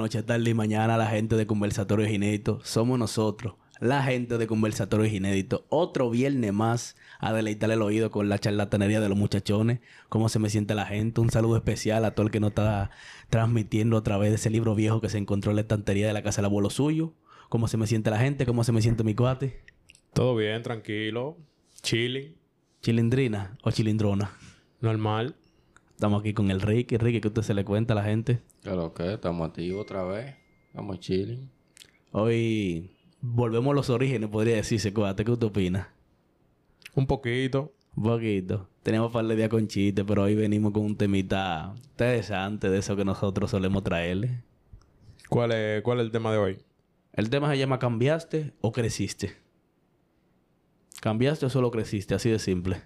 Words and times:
noche, 0.00 0.22
tarde 0.22 0.48
y 0.48 0.54
mañana 0.54 0.96
la 0.96 1.06
gente 1.06 1.36
de 1.36 1.46
Conversatorios 1.46 2.10
Inéditos. 2.10 2.66
Somos 2.66 2.98
nosotros, 2.98 3.56
la 3.80 4.02
gente 4.02 4.38
de 4.38 4.46
Conversatorios 4.46 5.12
Inéditos. 5.12 5.62
Otro 5.68 6.08
viernes 6.08 6.54
más 6.54 6.96
a 7.18 7.34
deleitar 7.34 7.70
el 7.70 7.82
oído 7.82 8.10
con 8.10 8.30
la 8.30 8.38
charlatanería 8.38 8.98
de 9.00 9.10
los 9.10 9.18
muchachones. 9.18 9.80
Cómo 10.08 10.30
se 10.30 10.38
me 10.38 10.48
siente 10.48 10.74
la 10.74 10.86
gente. 10.86 11.20
Un 11.20 11.30
saludo 11.30 11.56
especial 11.56 12.06
a 12.06 12.14
todo 12.14 12.24
el 12.26 12.32
que 12.32 12.40
nos 12.40 12.52
está 12.52 12.90
transmitiendo 13.28 13.98
a 13.98 14.02
través 14.02 14.30
de 14.30 14.36
ese 14.36 14.48
libro 14.48 14.74
viejo 14.74 15.02
que 15.02 15.10
se 15.10 15.18
encontró 15.18 15.52
en 15.52 15.56
la 15.56 15.62
estantería 15.62 16.06
de 16.06 16.14
la 16.14 16.22
casa 16.22 16.40
del 16.40 16.46
abuelo 16.46 16.70
suyo. 16.70 17.12
Cómo 17.50 17.68
se 17.68 17.76
me 17.76 17.86
siente 17.86 18.10
la 18.10 18.18
gente, 18.18 18.46
cómo 18.46 18.64
se 18.64 18.72
me 18.72 18.80
siente 18.80 19.04
mi 19.04 19.14
cuate. 19.14 19.60
Todo 20.14 20.34
bien, 20.34 20.62
tranquilo. 20.62 21.36
Chilling. 21.82 22.34
¿Chilindrina 22.80 23.58
o 23.62 23.70
chilindrona? 23.70 24.32
Normal. 24.80 25.36
Estamos 25.90 26.20
aquí 26.20 26.32
con 26.32 26.50
el 26.50 26.62
Ricky. 26.62 26.96
Ricky, 26.96 27.20
¿qué 27.20 27.28
usted 27.28 27.42
se 27.42 27.52
le 27.52 27.66
cuenta 27.66 27.92
a 27.92 27.96
la 27.96 28.04
gente? 28.04 28.40
Claro 28.62 28.92
que 28.92 29.14
estamos 29.14 29.48
activos 29.48 29.82
otra 29.82 30.04
vez. 30.04 30.36
Estamos 30.66 31.00
chilling. 31.00 31.50
Hoy 32.12 32.90
volvemos 33.20 33.72
a 33.72 33.74
los 33.74 33.90
orígenes, 33.90 34.28
podría 34.28 34.56
decirse, 34.56 34.92
cuate. 34.92 35.24
¿Qué 35.24 35.30
usted 35.30 35.46
opina? 35.46 35.92
Un 36.94 37.06
poquito. 37.06 37.72
Un 37.96 38.02
poquito. 38.04 38.68
Tenemos 38.82 39.12
par 39.12 39.26
de 39.26 39.36
días 39.36 39.48
con 39.48 39.66
chistes, 39.66 40.04
pero 40.06 40.24
hoy 40.24 40.34
venimos 40.34 40.72
con 40.72 40.84
un 40.84 40.96
temita 40.96 41.74
interesante 41.82 42.68
de 42.68 42.78
eso 42.78 42.96
que 42.96 43.04
nosotros 43.04 43.50
solemos 43.50 43.82
traerle. 43.82 44.42
¿Cuál 45.28 45.52
es, 45.52 45.82
¿Cuál 45.82 46.00
es 46.00 46.06
el 46.06 46.10
tema 46.10 46.32
de 46.32 46.38
hoy? 46.38 46.58
El 47.12 47.30
tema 47.30 47.50
se 47.50 47.58
llama 47.58 47.78
¿Cambiaste 47.78 48.52
o 48.60 48.72
creciste? 48.72 49.36
¿Cambiaste 51.00 51.46
o 51.46 51.50
solo 51.50 51.70
creciste? 51.70 52.14
Así 52.14 52.30
de 52.30 52.38
simple. 52.38 52.82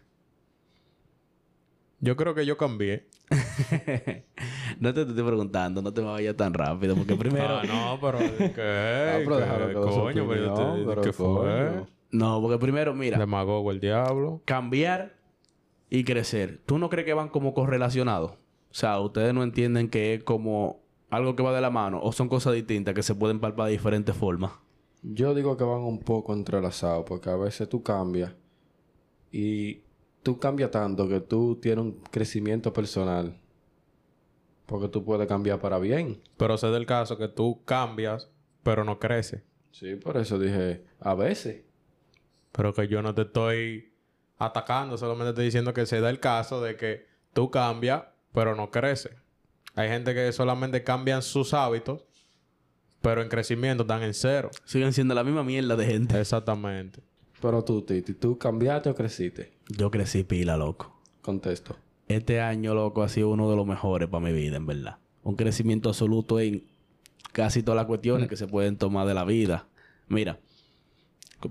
Yo 2.01 2.17
creo 2.17 2.35
que 2.35 2.47
yo 2.47 2.57
cambié. 2.57 3.09
no 4.81 4.93
te, 4.95 5.03
estoy 5.03 5.23
preguntando, 5.25 5.83
no 5.83 5.93
te 5.93 6.01
vayas 6.01 6.37
tan 6.37 6.53
rápido, 6.55 6.95
porque 6.97 7.15
primero. 7.17 7.59
ah, 7.59 7.63
no, 7.67 7.99
pero. 8.01 8.19
¿Qué? 8.39 8.53
pero 9.25 9.37
déjalo 9.37 9.67
¿Qué 9.69 9.75
que 9.75 9.81
su 9.93 10.01
coño? 10.01 10.29
Pero 10.29 10.55
te- 10.55 10.85
pero 10.87 11.03
¿Qué 11.03 11.13
fue? 11.13 11.27
coño. 11.27 11.87
No, 12.13 12.41
porque 12.41 12.59
primero, 12.59 12.95
mira, 12.95 13.19
Demagogo 13.19 13.71
el 13.73 13.81
diablo. 13.81 14.41
cambiar 14.45 15.17
y 15.91 16.05
crecer. 16.05 16.61
¿Tú 16.65 16.79
no 16.79 16.89
crees 16.89 17.05
que 17.07 17.15
van 17.15 17.29
como 17.29 17.55
correlacionados? 17.55 18.33
O 18.33 18.37
sea, 18.77 19.01
ustedes 19.01 19.35
no 19.35 19.43
entienden 19.43 19.89
que 19.89 20.15
es 20.15 20.25
como 20.25 20.81
algo 21.11 21.35
que 21.37 21.43
va 21.43 21.53
de 21.55 21.61
la 21.61 21.71
mano 21.71 22.01
o 22.03 22.13
son 22.13 22.29
cosas 22.29 22.55
distintas 22.55 22.95
que 22.95 23.03
se 23.03 23.15
pueden 23.15 23.41
palpar 23.41 23.67
de 23.67 23.73
diferentes 23.73 24.17
formas. 24.17 24.53
Yo 25.03 25.35
digo 25.35 25.57
que 25.57 25.65
van 25.65 25.83
un 25.83 25.99
poco 26.01 26.33
entrelazados 26.35 27.05
porque 27.07 27.31
a 27.31 27.37
veces 27.37 27.69
tú 27.69 27.83
cambias 27.83 28.33
y 29.31 29.81
tú 30.23 30.39
cambias 30.39 30.71
tanto 30.71 31.09
que 31.09 31.21
tú 31.21 31.57
tienes 31.61 31.85
un 31.85 31.93
crecimiento 32.11 32.73
personal. 32.73 33.37
Porque 34.67 34.89
tú 34.89 35.05
puedes 35.05 35.27
cambiar 35.27 35.61
para 35.61 35.79
bien. 35.79 36.21
Pero 36.37 36.57
sé 36.57 36.69
del 36.69 36.87
caso 36.87 37.19
que 37.19 37.29
tú 37.29 37.63
cambias, 37.65 38.31
pero 38.63 38.85
no 38.85 38.99
creces. 38.99 39.43
Sí, 39.71 39.97
por 39.97 40.17
eso 40.17 40.39
dije, 40.39 40.85
a 41.01 41.15
veces. 41.15 41.65
Pero 42.53 42.73
que 42.73 42.89
yo 42.89 43.03
no 43.03 43.15
te 43.15 43.23
estoy 43.23 43.93
atacando, 44.39 44.97
solamente 44.97 45.31
estoy 45.31 45.47
diciendo 45.47 45.75
que 45.75 45.87
se 45.87 46.01
da 46.01 46.11
el 46.11 46.21
caso 46.21 46.63
de 46.63 46.77
que 46.77 47.07
tú 47.33 47.51
cambias, 47.51 48.05
pero 48.33 48.55
no 48.55 48.71
creces. 48.71 49.13
Hay 49.75 49.89
gente 49.89 50.15
que 50.15 50.33
solamente 50.33 50.85
cambian 50.85 51.23
sus 51.23 51.53
hábitos, 51.53 52.05
pero 53.03 53.21
en 53.21 53.29
crecimiento 53.29 53.83
están 53.83 54.03
en 54.03 54.15
cero. 54.15 54.51
Siguen 54.65 54.93
siendo 54.93 55.15
la 55.15 55.25
misma 55.25 55.43
mierda 55.43 55.77
de 55.77 55.87
gente. 55.87 56.21
Exactamente. 56.21 57.03
Pero 57.41 57.63
tú, 57.63 57.83
Titi, 57.83 58.15
¿tú 58.15 58.39
cambiaste 58.39 58.89
o 58.89 58.95
creciste? 58.95 59.53
Yo 59.69 59.91
crecí 59.91 60.25
pila, 60.25 60.57
loco. 60.57 61.03
Contesto. 61.21 61.77
Este 62.09 62.41
año, 62.41 62.75
loco, 62.75 63.03
ha 63.03 63.09
sido 63.09 63.31
uno 63.31 63.51
de 63.51 63.57
los 63.57 63.67
mejores 63.67 64.09
para 64.09 64.25
mi 64.25 64.33
vida, 64.33 64.57
en 64.57 64.67
verdad. 64.67 64.99
Un 65.23 65.37
crecimiento 65.37 65.89
absoluto 65.89 66.39
en 66.39 66.65
casi 67.33 67.63
todas 67.63 67.77
las 67.77 67.87
cuestiones 67.87 68.29
que 68.29 68.37
se 68.37 68.47
pueden 68.47 68.77
tomar 68.77 69.07
de 69.07 69.15
la 69.15 69.25
vida. 69.25 69.67
Mira, 70.09 70.39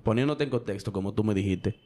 poniéndote 0.04 0.44
en 0.44 0.50
contexto, 0.50 0.94
como 0.94 1.14
tú 1.14 1.24
me 1.24 1.34
dijiste, 1.34 1.80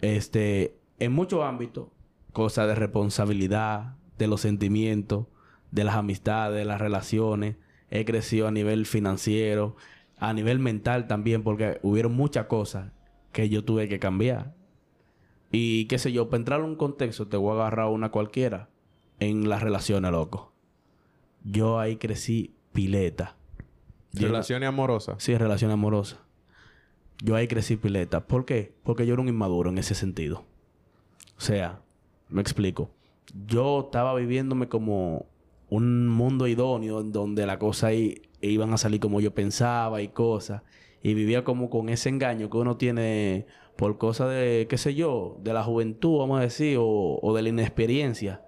este, 0.00 0.76
en 0.98 1.12
muchos 1.12 1.44
ámbitos, 1.44 1.88
cosas 2.32 2.68
de 2.68 2.74
responsabilidad, 2.74 3.96
de 4.16 4.26
los 4.26 4.40
sentimientos, 4.40 5.26
de 5.70 5.84
las 5.84 5.96
amistades, 5.96 6.56
de 6.56 6.64
las 6.64 6.80
relaciones, 6.80 7.56
he 7.90 8.04
crecido 8.04 8.48
a 8.48 8.50
nivel 8.50 8.86
financiero, 8.86 9.76
a 10.18 10.32
nivel 10.32 10.58
mental 10.58 11.06
también, 11.06 11.42
porque 11.42 11.78
hubieron 11.82 12.14
muchas 12.14 12.46
cosas 12.46 12.92
que 13.32 13.48
yo 13.48 13.64
tuve 13.64 13.88
que 13.88 13.98
cambiar. 13.98 14.54
Y 15.50 15.86
qué 15.86 15.98
sé 15.98 16.12
yo, 16.12 16.28
para 16.28 16.38
entrar 16.40 16.60
en 16.60 16.66
un 16.66 16.76
contexto, 16.76 17.26
te 17.26 17.36
voy 17.36 17.52
a 17.52 17.60
agarrar 17.62 17.88
una 17.88 18.10
cualquiera 18.10 18.68
en 19.18 19.48
las 19.48 19.62
relaciones, 19.62 20.10
loco. 20.10 20.52
Yo 21.44 21.78
ahí 21.78 21.96
crecí 21.96 22.54
pileta. 22.72 23.36
Yo- 24.12 24.26
Relaciones 24.28 24.68
amorosas. 24.68 25.22
Sí, 25.22 25.36
relación 25.36 25.70
amorosa. 25.70 26.18
Yo 27.22 27.34
ahí 27.34 27.48
crecí 27.48 27.76
pileta. 27.76 28.20
¿Por 28.26 28.44
qué? 28.44 28.72
Porque 28.84 29.06
yo 29.06 29.14
era 29.14 29.22
un 29.22 29.28
inmaduro 29.28 29.70
en 29.70 29.78
ese 29.78 29.94
sentido. 29.94 30.44
O 31.36 31.40
sea, 31.40 31.80
me 32.28 32.40
explico. 32.40 32.90
Yo 33.46 33.80
estaba 33.86 34.14
viviéndome 34.14 34.68
como 34.68 35.26
un 35.70 36.08
mundo 36.08 36.46
idóneo 36.46 37.00
en 37.00 37.12
donde 37.12 37.44
las 37.46 37.58
cosas 37.58 37.84
ahí 37.90 38.22
iban 38.40 38.72
a 38.72 38.78
salir 38.78 39.00
como 39.00 39.20
yo 39.20 39.34
pensaba 39.34 40.00
y 40.02 40.08
cosas. 40.08 40.62
Y 41.02 41.14
vivía 41.14 41.44
como 41.44 41.70
con 41.70 41.88
ese 41.88 42.08
engaño 42.08 42.50
que 42.50 42.56
uno 42.56 42.76
tiene 42.76 43.46
por 43.78 43.96
cosas 43.96 44.28
de, 44.30 44.66
qué 44.68 44.76
sé 44.76 44.96
yo, 44.96 45.36
de 45.40 45.52
la 45.52 45.62
juventud, 45.62 46.18
vamos 46.18 46.40
a 46.40 46.42
decir, 46.42 46.78
o, 46.80 47.20
o 47.22 47.34
de 47.36 47.42
la 47.42 47.48
inexperiencia. 47.50 48.42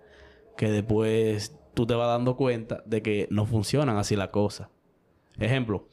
Que 0.57 0.69
después 0.73 1.57
tú 1.73 1.87
te 1.87 1.95
vas 1.95 2.09
dando 2.09 2.37
cuenta 2.37 2.83
de 2.85 3.01
que 3.01 3.29
no 3.31 3.47
funcionan 3.47 3.97
así 3.97 4.17
las 4.17 4.31
cosas. 4.31 4.69
Ejemplo, 5.39 5.87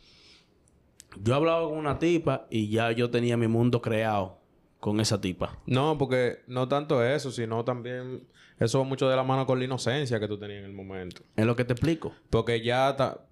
yo 1.22 1.36
hablaba 1.36 1.70
con 1.70 1.78
una 1.78 2.00
tipa 2.00 2.48
y 2.50 2.70
ya 2.70 2.92
yo 2.94 3.12
tenía 3.12 3.38
mi 3.38 3.48
mundo 3.48 3.80
creado 3.80 4.40
con 4.80 5.00
esa 5.00 5.22
tipa. 5.22 5.59
No, 5.68 5.98
porque 6.00 6.40
no 6.48 6.68
tanto 6.68 7.04
eso, 7.04 7.31
sino 7.31 7.64
también 7.64 8.28
eso 8.59 8.80
va 8.80 8.86
mucho 8.86 9.08
de 9.08 9.16
la 9.16 9.24
mano 9.24 9.46
con 9.46 9.59
la 9.59 9.66
inocencia 9.66 10.19
que 10.19 10.28
tú 10.28 10.40
tenías 10.40 10.59
en 10.59 10.66
el 10.66 10.74
momento. 10.74 11.22
Es 11.36 11.46
lo 11.46 11.56
que 11.56 11.64
te 11.64 11.74
explico. 11.74 12.12
Porque 12.31 12.62
ya 12.64 12.96
ta- 12.96 13.24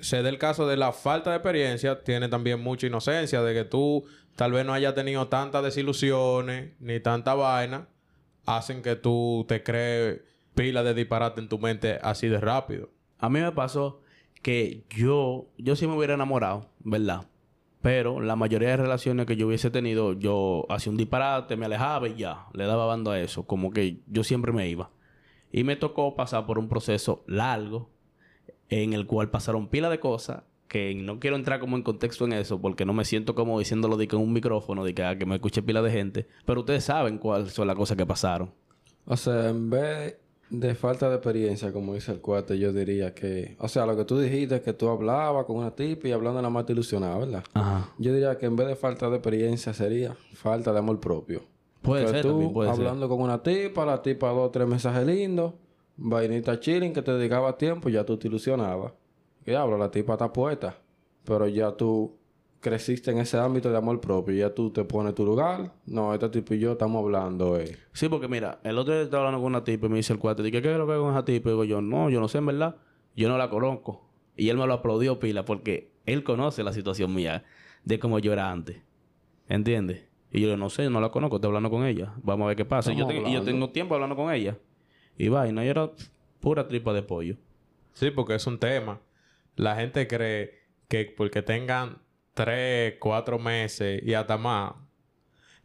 se 0.00 0.22
da 0.22 0.28
el 0.28 0.38
caso 0.38 0.66
de 0.66 0.76
la 0.76 0.90
falta 0.92 1.30
de 1.30 1.36
experiencia, 1.36 2.02
tiene 2.02 2.28
también 2.28 2.60
mucha 2.60 2.88
inocencia, 2.88 3.40
de 3.42 3.54
que 3.54 3.64
tú 3.64 4.04
tal 4.36 4.52
vez 4.52 4.64
no 4.64 4.72
hayas 4.72 4.94
tenido 4.94 5.28
tantas 5.28 5.62
desilusiones 5.62 6.72
ni 6.80 7.00
tanta 7.00 7.34
vaina, 7.34 7.88
hacen 8.46 8.82
que 8.82 8.96
tú 8.96 9.44
te 9.48 9.62
crees 9.62 10.20
pila 10.54 10.82
de 10.82 10.94
disparate 10.94 11.40
en 11.40 11.48
tu 11.48 11.58
mente 11.58 11.98
así 12.02 12.28
de 12.28 12.40
rápido. 12.40 12.90
A 13.18 13.28
mí 13.28 13.40
me 13.40 13.52
pasó 13.52 14.02
que 14.42 14.84
yo, 14.90 15.46
yo 15.58 15.76
sí 15.76 15.86
me 15.86 15.96
hubiera 15.96 16.14
enamorado, 16.14 16.68
¿verdad? 16.80 17.26
Pero 17.80 18.20
la 18.20 18.36
mayoría 18.36 18.70
de 18.70 18.76
relaciones 18.76 19.26
que 19.26 19.36
yo 19.36 19.48
hubiese 19.48 19.70
tenido, 19.70 20.12
yo 20.12 20.66
hacía 20.68 20.90
un 20.90 20.96
disparate, 20.96 21.56
me 21.56 21.66
alejaba 21.66 22.08
y 22.08 22.14
ya, 22.14 22.46
le 22.52 22.64
daba 22.64 22.86
bando 22.86 23.10
a 23.10 23.20
eso. 23.20 23.44
Como 23.44 23.72
que 23.72 23.98
yo 24.06 24.22
siempre 24.22 24.52
me 24.52 24.68
iba. 24.68 24.90
Y 25.50 25.64
me 25.64 25.76
tocó 25.76 26.14
pasar 26.14 26.46
por 26.46 26.58
un 26.58 26.68
proceso 26.68 27.24
largo 27.26 27.90
en 28.68 28.92
el 28.92 29.06
cual 29.06 29.30
pasaron 29.30 29.68
pila 29.68 29.90
de 29.90 30.00
cosas 30.00 30.44
que 30.72 30.94
no 30.94 31.20
quiero 31.20 31.36
entrar 31.36 31.60
como 31.60 31.76
en 31.76 31.82
contexto 31.82 32.24
en 32.24 32.32
eso 32.32 32.58
porque 32.58 32.86
no 32.86 32.94
me 32.94 33.04
siento 33.04 33.34
como 33.34 33.58
diciéndolo 33.58 33.98
de 33.98 34.08
que 34.08 34.16
en 34.16 34.22
un 34.22 34.32
micrófono, 34.32 34.82
de 34.82 34.94
que, 34.94 35.04
ah, 35.04 35.18
que 35.18 35.26
me 35.26 35.34
escuche 35.34 35.62
pila 35.62 35.82
de 35.82 35.90
gente. 35.90 36.26
Pero 36.46 36.60
ustedes 36.60 36.84
saben 36.84 37.18
cuáles 37.18 37.52
son 37.52 37.66
las 37.66 37.76
cosas 37.76 37.94
que 37.94 38.06
pasaron. 38.06 38.50
O 39.04 39.14
sea, 39.14 39.50
en 39.50 39.68
vez 39.68 40.16
de 40.48 40.74
falta 40.74 41.10
de 41.10 41.16
experiencia, 41.16 41.74
como 41.74 41.92
dice 41.92 42.12
el 42.12 42.22
cuate, 42.22 42.58
yo 42.58 42.72
diría 42.72 43.12
que... 43.12 43.54
O 43.58 43.68
sea, 43.68 43.84
lo 43.84 43.94
que 43.98 44.06
tú 44.06 44.18
dijiste 44.18 44.54
es 44.54 44.60
que 44.62 44.72
tú 44.72 44.88
hablabas 44.88 45.44
con 45.44 45.56
una 45.56 45.72
tipa 45.72 46.08
y 46.08 46.12
hablando 46.12 46.40
nada 46.40 46.48
más 46.48 46.64
te 46.64 46.72
ilusionaba, 46.72 47.18
¿verdad? 47.18 47.44
Ajá. 47.52 47.90
Yo 47.98 48.14
diría 48.14 48.38
que 48.38 48.46
en 48.46 48.56
vez 48.56 48.66
de 48.66 48.74
falta 48.74 49.10
de 49.10 49.16
experiencia 49.16 49.74
sería 49.74 50.16
falta 50.32 50.72
de 50.72 50.78
amor 50.78 51.00
propio. 51.00 51.42
Puede 51.82 52.06
que 52.06 52.12
ser 52.12 52.22
tú 52.22 52.28
también, 52.28 52.52
puede 52.54 52.70
ser. 52.70 52.86
hablando 52.86 53.10
con 53.10 53.20
una 53.20 53.42
tipa, 53.42 53.84
la 53.84 54.00
tipa 54.00 54.30
dos 54.30 54.48
o 54.48 54.50
tres 54.50 54.66
mensajes 54.66 55.06
lindos, 55.06 55.52
vainita 55.98 56.58
chilling 56.58 56.94
que 56.94 57.02
te 57.02 57.12
dedicaba 57.12 57.58
tiempo, 57.58 57.90
ya 57.90 58.06
tú 58.06 58.16
te 58.16 58.28
ilusionabas. 58.28 58.94
Que 59.44 59.56
hablo, 59.56 59.76
la 59.76 59.90
tipa 59.90 60.14
está 60.14 60.32
puesta, 60.32 60.76
pero 61.24 61.48
ya 61.48 61.72
tú 61.72 62.16
creciste 62.60 63.10
en 63.10 63.18
ese 63.18 63.36
ámbito 63.38 63.70
de 63.70 63.76
amor 63.76 64.00
propio, 64.00 64.34
ya 64.34 64.54
tú 64.54 64.70
te 64.70 64.84
pones 64.84 65.14
tu 65.14 65.24
lugar. 65.24 65.72
No, 65.84 66.14
este 66.14 66.28
tipo 66.28 66.54
y 66.54 66.60
yo 66.60 66.72
estamos 66.72 67.02
hablando, 67.02 67.58
eh. 67.58 67.76
Sí, 67.92 68.08
porque 68.08 68.28
mira, 68.28 68.60
el 68.62 68.78
otro 68.78 68.94
día 68.94 69.02
estaba 69.02 69.24
hablando 69.24 69.42
con 69.42 69.52
una 69.52 69.64
tipa 69.64 69.86
y 69.86 69.88
me 69.90 69.96
dice 69.96 70.12
el 70.12 70.18
cuate, 70.18 70.42
¿qué, 70.44 70.62
¿qué 70.62 70.72
es 70.72 70.78
lo 70.78 70.86
que 70.86 70.92
hay 70.92 70.98
con 71.00 71.10
esa 71.10 71.24
tipa? 71.24 71.48
Y 71.48 71.52
digo 71.52 71.64
yo, 71.64 71.82
no, 71.82 72.08
yo 72.08 72.20
no 72.20 72.28
sé 72.28 72.38
en 72.38 72.46
verdad. 72.46 72.76
Yo 73.14 73.28
no 73.28 73.36
la 73.36 73.50
conozco. 73.50 74.08
Y 74.36 74.48
él 74.48 74.56
me 74.56 74.66
lo 74.66 74.72
aplaudió 74.72 75.18
pila 75.18 75.44
porque 75.44 75.92
él 76.06 76.24
conoce 76.24 76.62
la 76.62 76.72
situación 76.72 77.14
mía 77.14 77.44
de 77.84 77.98
cómo 77.98 78.18
yo 78.18 78.32
era 78.32 78.50
antes. 78.50 78.80
¿Entiendes? 79.48 80.08
Y 80.30 80.40
yo 80.40 80.56
no 80.56 80.70
sé, 80.70 80.88
no 80.88 81.00
la 81.00 81.10
conozco, 81.10 81.36
estoy 81.36 81.48
hablando 81.48 81.68
con 81.68 81.84
ella. 81.84 82.14
Vamos 82.22 82.46
a 82.46 82.48
ver 82.48 82.56
qué 82.56 82.64
pasa. 82.64 82.92
Y 82.92 82.96
yo, 82.96 83.06
tengo, 83.06 83.20
y 83.20 83.24
yo 83.24 83.38
hablando. 83.38 83.50
tengo 83.50 83.70
tiempo 83.70 83.94
hablando 83.94 84.16
con 84.16 84.32
ella. 84.32 84.56
Y 85.18 85.28
vaina, 85.28 85.64
y 85.64 85.68
era 85.68 85.90
pura 86.40 86.66
tripa 86.66 86.94
de 86.94 87.02
pollo. 87.02 87.36
Sí, 87.92 88.10
porque 88.10 88.34
es 88.34 88.46
un 88.46 88.58
tema. 88.58 88.98
La 89.56 89.76
gente 89.76 90.06
cree 90.08 90.60
que 90.88 91.12
porque 91.16 91.42
tengan 91.42 91.98
tres, 92.34 92.94
cuatro 92.98 93.38
meses 93.38 94.02
y 94.04 94.14
hasta 94.14 94.36
más, 94.38 94.74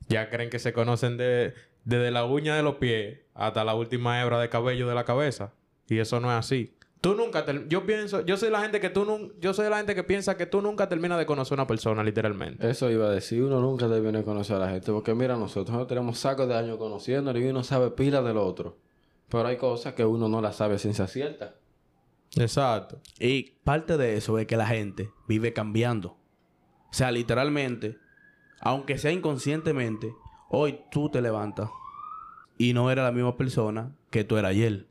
ya 0.09 0.29
creen 0.29 0.49
que 0.49 0.59
se 0.59 0.73
conocen 0.73 1.17
de, 1.17 1.53
desde 1.85 2.11
la 2.11 2.25
uña 2.25 2.55
de 2.55 2.63
los 2.63 2.75
pies 2.75 3.19
hasta 3.33 3.63
la 3.63 3.75
última 3.75 4.21
hebra 4.21 4.39
de 4.39 4.49
cabello 4.49 4.87
de 4.87 4.95
la 4.95 5.05
cabeza. 5.05 5.53
Y 5.89 5.99
eso 5.99 6.19
no 6.19 6.29
es 6.31 6.37
así. 6.37 6.73
Tú 6.99 7.13
nunca... 7.15 7.45
ter- 7.45 7.67
Yo 7.67 7.85
pienso... 7.85 8.25
Yo 8.25 8.37
soy 8.37 8.49
la 8.49 8.59
gente 8.61 8.79
que 8.79 8.89
tú... 8.89 9.05
nun- 9.05 9.33
Yo 9.39 9.53
soy 9.53 9.69
la 9.69 9.77
gente 9.77 9.93
que 9.95 10.03
piensa 10.03 10.35
que 10.35 10.45
tú 10.47 10.61
nunca 10.61 10.89
terminas 10.89 11.17
de 11.19 11.25
conocer 11.25 11.53
a 11.57 11.61
una 11.61 11.67
persona, 11.67 12.03
literalmente. 12.03 12.67
Eso 12.69 12.89
iba 12.89 13.05
a 13.05 13.11
decir, 13.11 13.43
uno 13.43 13.61
nunca 13.61 13.87
debe 13.87 14.11
de 14.11 14.23
conocer 14.23 14.55
a 14.55 14.59
la 14.59 14.69
gente, 14.69 14.91
porque 14.91 15.13
mira, 15.13 15.37
nosotros 15.37 15.77
no 15.77 15.85
tenemos 15.87 16.17
sacos 16.17 16.47
de 16.47 16.55
años 16.55 16.77
conociéndolo 16.77 17.39
y 17.39 17.45
uno 17.45 17.63
sabe 17.63 17.91
pila 17.91 18.21
del 18.23 18.37
otro. 18.37 18.77
Pero 19.29 19.45
hay 19.47 19.57
cosas 19.57 19.93
que 19.93 20.03
uno 20.05 20.27
no 20.27 20.41
las 20.41 20.55
sabe 20.57 20.79
ciencia 20.79 21.05
cierta. 21.07 21.55
Exacto. 22.41 23.01
Y 23.19 23.57
parte 23.63 23.97
de 23.97 24.17
eso 24.17 24.37
es 24.39 24.47
que 24.47 24.57
la 24.57 24.67
gente 24.67 25.11
vive 25.27 25.53
cambiando. 25.53 26.17
O 26.89 26.93
sea, 26.93 27.11
literalmente, 27.11 27.97
aunque 28.59 28.97
sea 28.97 29.11
inconscientemente, 29.11 30.13
hoy 30.49 30.79
tú 30.91 31.09
te 31.09 31.21
levantas 31.21 31.69
y 32.57 32.73
no 32.73 32.89
eres 32.89 33.03
la 33.03 33.11
misma 33.11 33.37
persona 33.37 33.95
que 34.09 34.23
tú 34.23 34.37
eras 34.37 34.51
ayer. 34.51 34.87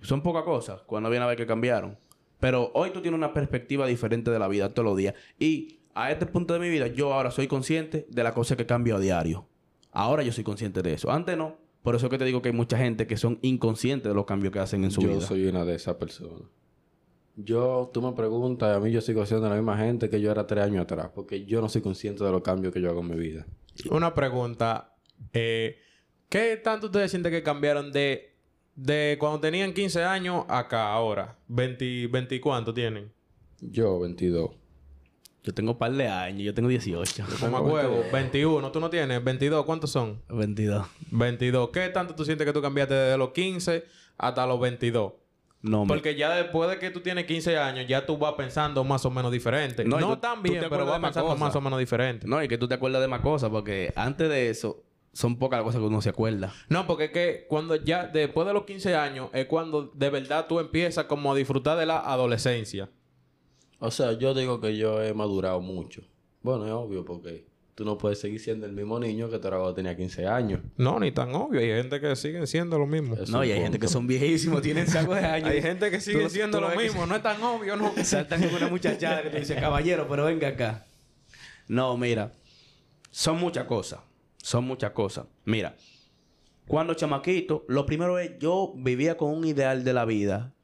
Son 0.00 0.22
pocas 0.22 0.44
cosas 0.44 0.82
cuando 0.82 1.10
viene 1.10 1.24
a 1.24 1.28
ver 1.28 1.36
que 1.36 1.46
cambiaron. 1.46 1.98
Pero 2.38 2.70
hoy 2.74 2.90
tú 2.90 3.00
tienes 3.00 3.18
una 3.18 3.32
perspectiva 3.32 3.86
diferente 3.86 4.30
de 4.30 4.38
la 4.38 4.48
vida 4.48 4.72
todos 4.72 4.84
los 4.84 4.96
días. 4.96 5.14
Y 5.38 5.80
a 5.94 6.10
este 6.10 6.26
punto 6.26 6.54
de 6.54 6.60
mi 6.60 6.68
vida, 6.68 6.86
yo 6.88 7.12
ahora 7.12 7.30
soy 7.30 7.48
consciente 7.48 8.06
de 8.10 8.22
la 8.22 8.34
cosa 8.34 8.56
que 8.56 8.66
cambio 8.66 8.96
a 8.96 9.00
diario. 9.00 9.48
Ahora 9.90 10.22
yo 10.22 10.32
soy 10.32 10.44
consciente 10.44 10.82
de 10.82 10.92
eso. 10.92 11.10
Antes 11.10 11.36
no. 11.36 11.56
Por 11.86 11.94
eso 11.94 12.10
que 12.10 12.18
te 12.18 12.24
digo 12.24 12.42
que 12.42 12.48
hay 12.48 12.52
mucha 12.52 12.76
gente 12.76 13.06
que 13.06 13.16
son 13.16 13.38
inconscientes 13.42 14.08
de 14.10 14.14
los 14.16 14.26
cambios 14.26 14.52
que 14.52 14.58
hacen 14.58 14.82
en 14.82 14.90
su 14.90 15.02
yo 15.02 15.08
vida. 15.10 15.20
soy 15.20 15.46
una 15.46 15.64
de 15.64 15.76
esas 15.76 15.94
personas. 15.94 16.42
Yo, 17.36 17.92
tú 17.94 18.02
me 18.02 18.10
preguntas, 18.10 18.76
a 18.76 18.80
mí 18.80 18.90
yo 18.90 19.00
sigo 19.00 19.24
siendo 19.24 19.48
la 19.48 19.54
misma 19.54 19.78
gente 19.78 20.10
que 20.10 20.20
yo 20.20 20.32
era 20.32 20.48
tres 20.48 20.64
años 20.64 20.82
atrás, 20.82 21.10
porque 21.14 21.44
yo 21.44 21.60
no 21.60 21.68
soy 21.68 21.82
consciente 21.82 22.24
de 22.24 22.32
los 22.32 22.42
cambios 22.42 22.74
que 22.74 22.80
yo 22.80 22.90
hago 22.90 23.02
en 23.02 23.10
mi 23.10 23.16
vida. 23.16 23.46
Una 23.88 24.12
pregunta. 24.12 24.96
Eh, 25.32 25.76
¿Qué 26.28 26.56
tanto 26.56 26.86
ustedes 26.86 27.08
sienten 27.12 27.30
que 27.30 27.44
cambiaron 27.44 27.92
de, 27.92 28.34
de 28.74 29.16
cuando 29.20 29.38
tenían 29.38 29.72
15 29.72 30.02
años 30.02 30.44
acá 30.48 30.92
ahora? 30.92 31.38
20, 31.46 32.08
20 32.08 32.34
y 32.34 32.40
cuánto 32.40 32.74
tienen? 32.74 33.12
Yo, 33.60 34.00
22. 34.00 34.50
Yo 35.46 35.54
tengo 35.54 35.72
un 35.72 35.78
par 35.78 35.92
de 35.92 36.08
años, 36.08 36.42
yo 36.42 36.52
tengo 36.52 36.68
18. 36.68 37.24
Como 37.40 37.58
huevo. 37.60 38.02
21. 38.12 38.72
¿Tú 38.72 38.80
no 38.80 38.90
tienes? 38.90 39.22
22. 39.22 39.64
¿Cuántos 39.64 39.90
son? 39.92 40.20
22. 40.28 40.84
22. 41.12 41.70
¿Qué 41.70 41.88
tanto 41.90 42.14
tú 42.16 42.24
sientes 42.24 42.44
que 42.44 42.52
tú 42.52 42.60
cambiaste 42.60 42.94
desde 42.94 43.16
los 43.16 43.30
15 43.30 43.84
hasta 44.18 44.44
los 44.46 44.58
22? 44.60 45.12
No, 45.62 45.84
me- 45.84 45.88
Porque 45.88 46.16
ya 46.16 46.34
después 46.34 46.68
de 46.68 46.78
que 46.78 46.90
tú 46.90 47.00
tienes 47.00 47.26
15 47.26 47.56
años, 47.58 47.86
ya 47.88 48.04
tú 48.04 48.18
vas 48.18 48.34
pensando 48.34 48.82
más 48.84 49.04
o 49.04 49.10
menos 49.10 49.30
diferente. 49.32 49.84
No, 49.84 49.98
No, 50.00 50.14
tú- 50.14 50.20
tan 50.20 50.42
bien, 50.42 50.64
pero 50.68 50.84
vas 50.84 51.00
pensando 51.00 51.36
más 51.36 51.54
o 51.54 51.60
menos 51.60 51.78
diferente. 51.78 52.26
No, 52.26 52.42
y 52.42 52.48
que 52.48 52.58
tú 52.58 52.66
te 52.68 52.74
acuerdas 52.74 53.00
de 53.00 53.08
más 53.08 53.20
cosas, 53.20 53.48
porque 53.50 53.92
antes 53.96 54.28
de 54.28 54.50
eso, 54.50 54.82
son 55.12 55.38
pocas 55.38 55.58
las 55.60 55.64
cosas 55.64 55.80
que 55.80 55.86
uno 55.86 56.02
se 56.02 56.10
acuerda. 56.10 56.52
No, 56.68 56.86
porque 56.88 57.04
es 57.04 57.10
que 57.10 57.46
cuando 57.48 57.76
ya, 57.76 58.06
después 58.06 58.46
de 58.46 58.52
los 58.52 58.64
15 58.64 58.94
años, 58.96 59.30
es 59.32 59.46
cuando 59.46 59.90
de 59.94 60.10
verdad 60.10 60.46
tú 60.48 60.58
empiezas 60.60 61.04
como 61.06 61.32
a 61.32 61.36
disfrutar 61.36 61.78
de 61.78 61.86
la 61.86 61.98
adolescencia. 62.00 62.90
O 63.78 63.90
sea, 63.90 64.12
yo 64.12 64.34
digo 64.34 64.60
que 64.60 64.76
yo 64.76 65.02
he 65.02 65.12
madurado 65.14 65.60
mucho. 65.60 66.02
Bueno, 66.42 66.64
es 66.66 66.72
obvio, 66.72 67.04
porque 67.04 67.46
tú 67.74 67.84
no 67.84 67.98
puedes 67.98 68.18
seguir 68.20 68.40
siendo 68.40 68.64
el 68.66 68.72
mismo 68.72 68.98
niño 68.98 69.28
que 69.28 69.36
tú 69.38 69.48
cuando 69.48 69.74
tenía 69.74 69.94
15 69.96 70.26
años. 70.26 70.60
No, 70.76 70.98
ni 70.98 71.12
tan 71.12 71.34
obvio. 71.34 71.60
Hay 71.60 71.68
gente 71.68 72.00
que 72.00 72.16
siguen 72.16 72.46
siendo 72.46 72.78
lo 72.78 72.86
mismo. 72.86 73.14
Es 73.16 73.28
no, 73.28 73.44
y 73.44 73.50
hay 73.52 73.60
gente 73.60 73.78
que 73.78 73.88
son 73.88 74.06
viejísimos, 74.06 74.62
tienen 74.62 74.86
sacos 74.86 75.16
de 75.16 75.26
años. 75.26 75.50
Hay 75.50 75.60
gente 75.60 75.90
que 75.90 76.00
sigue 76.00 76.22
Tú- 76.22 76.30
siendo 76.30 76.58
tú 76.58 76.64
lo 76.64 76.70
que 76.70 76.78
mismo. 76.78 77.04
No 77.06 77.16
es 77.16 77.22
tan 77.22 77.42
obvio, 77.42 77.76
¿no? 77.76 77.92
Saltan 78.04 78.42
con 78.42 78.54
una 78.54 78.68
muchachada 78.68 79.22
que 79.22 79.30
te 79.30 79.40
dice, 79.40 79.56
caballero, 79.56 80.06
pero 80.08 80.24
venga 80.24 80.48
acá. 80.48 80.86
No, 81.68 81.96
mira. 81.98 82.32
Son 83.10 83.38
muchas 83.38 83.64
cosas. 83.64 84.00
Son 84.38 84.64
muchas 84.64 84.92
cosas. 84.92 85.26
Mira. 85.44 85.76
Cuando 86.66 86.94
chamaquito, 86.94 87.64
lo 87.68 87.84
primero 87.86 88.18
es, 88.18 88.38
yo 88.38 88.72
vivía 88.76 89.16
con 89.16 89.30
un 89.30 89.44
ideal 89.44 89.84
de 89.84 89.92
la 89.92 90.04
vida 90.04 90.54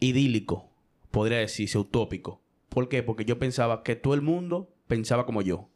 idílico. 0.00 0.70
Podría 1.10 1.38
decirse 1.38 1.78
utópico. 1.78 2.42
¿Por 2.68 2.88
qué? 2.88 3.02
Porque 3.02 3.24
yo 3.24 3.38
pensaba 3.38 3.82
que 3.82 3.96
todo 3.96 4.14
el 4.14 4.22
mundo 4.22 4.74
pensaba 4.86 5.26
como 5.26 5.42
yo. 5.42 5.68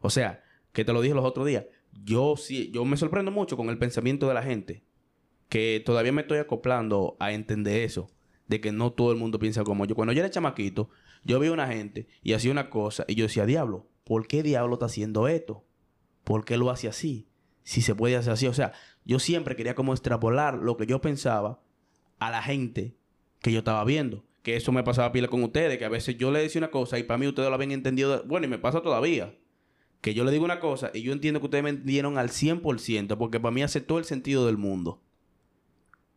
O 0.00 0.10
sea, 0.10 0.42
que 0.72 0.84
te 0.84 0.92
lo 0.92 1.00
dije 1.00 1.14
los 1.14 1.24
otros 1.24 1.46
días. 1.46 1.64
Yo 2.04 2.36
sí, 2.36 2.70
yo 2.72 2.84
me 2.84 2.96
sorprendo 2.96 3.30
mucho 3.30 3.56
con 3.56 3.68
el 3.68 3.78
pensamiento 3.78 4.28
de 4.28 4.34
la 4.34 4.42
gente. 4.42 4.82
Que 5.48 5.82
todavía 5.84 6.12
me 6.12 6.22
estoy 6.22 6.38
acoplando 6.38 7.16
a 7.18 7.32
entender 7.32 7.82
eso. 7.82 8.10
De 8.46 8.60
que 8.60 8.72
no 8.72 8.92
todo 8.92 9.12
el 9.12 9.18
mundo 9.18 9.38
piensa 9.38 9.64
como 9.64 9.84
yo. 9.84 9.94
Cuando 9.94 10.12
yo 10.12 10.20
era 10.20 10.30
chamaquito, 10.30 10.90
yo 11.24 11.38
veía 11.38 11.52
una 11.52 11.68
gente 11.68 12.08
y 12.22 12.32
hacía 12.32 12.50
una 12.50 12.70
cosa 12.70 13.04
y 13.06 13.14
yo 13.14 13.24
decía, 13.24 13.46
diablo, 13.46 13.86
¿por 14.04 14.26
qué 14.26 14.42
diablo 14.42 14.74
está 14.74 14.86
haciendo 14.86 15.28
esto? 15.28 15.64
¿Por 16.24 16.44
qué 16.44 16.56
lo 16.56 16.70
hace 16.70 16.88
así? 16.88 17.28
Si 17.62 17.82
se 17.82 17.94
puede 17.94 18.16
hacer 18.16 18.32
así. 18.32 18.46
O 18.46 18.54
sea, 18.54 18.72
yo 19.04 19.18
siempre 19.18 19.56
quería 19.56 19.74
como 19.74 19.92
extrapolar 19.92 20.54
lo 20.54 20.76
que 20.76 20.86
yo 20.86 21.00
pensaba 21.00 21.60
a 22.18 22.30
la 22.30 22.42
gente 22.42 22.96
que 23.40 23.52
yo 23.52 23.58
estaba 23.58 23.84
viendo. 23.84 24.24
Que 24.42 24.56
eso 24.56 24.72
me 24.72 24.82
pasaba 24.82 25.12
pila 25.12 25.28
con 25.28 25.42
ustedes, 25.42 25.76
que 25.78 25.84
a 25.84 25.88
veces 25.90 26.16
yo 26.16 26.30
le 26.30 26.40
decía 26.40 26.60
una 26.60 26.70
cosa 26.70 26.98
y 26.98 27.02
para 27.02 27.18
mí 27.18 27.26
ustedes 27.26 27.48
lo 27.48 27.54
habían 27.54 27.72
entendido. 27.72 28.18
de- 28.18 28.26
Bueno, 28.26 28.46
y 28.46 28.50
me 28.50 28.58
pasa 28.58 28.80
todavía. 28.82 29.34
Que 30.00 30.14
yo 30.14 30.24
le 30.24 30.30
digo 30.32 30.44
una 30.46 30.60
cosa 30.60 30.90
y 30.94 31.02
yo 31.02 31.12
entiendo 31.12 31.40
que 31.40 31.46
ustedes 31.46 31.62
me 31.64 31.70
entendieron 31.70 32.16
al 32.16 32.30
100%, 32.30 33.18
porque 33.18 33.38
para 33.38 33.52
mí 33.52 33.62
hace 33.62 33.82
todo 33.82 33.98
el 33.98 34.04
sentido 34.06 34.46
del 34.46 34.56
mundo. 34.56 35.02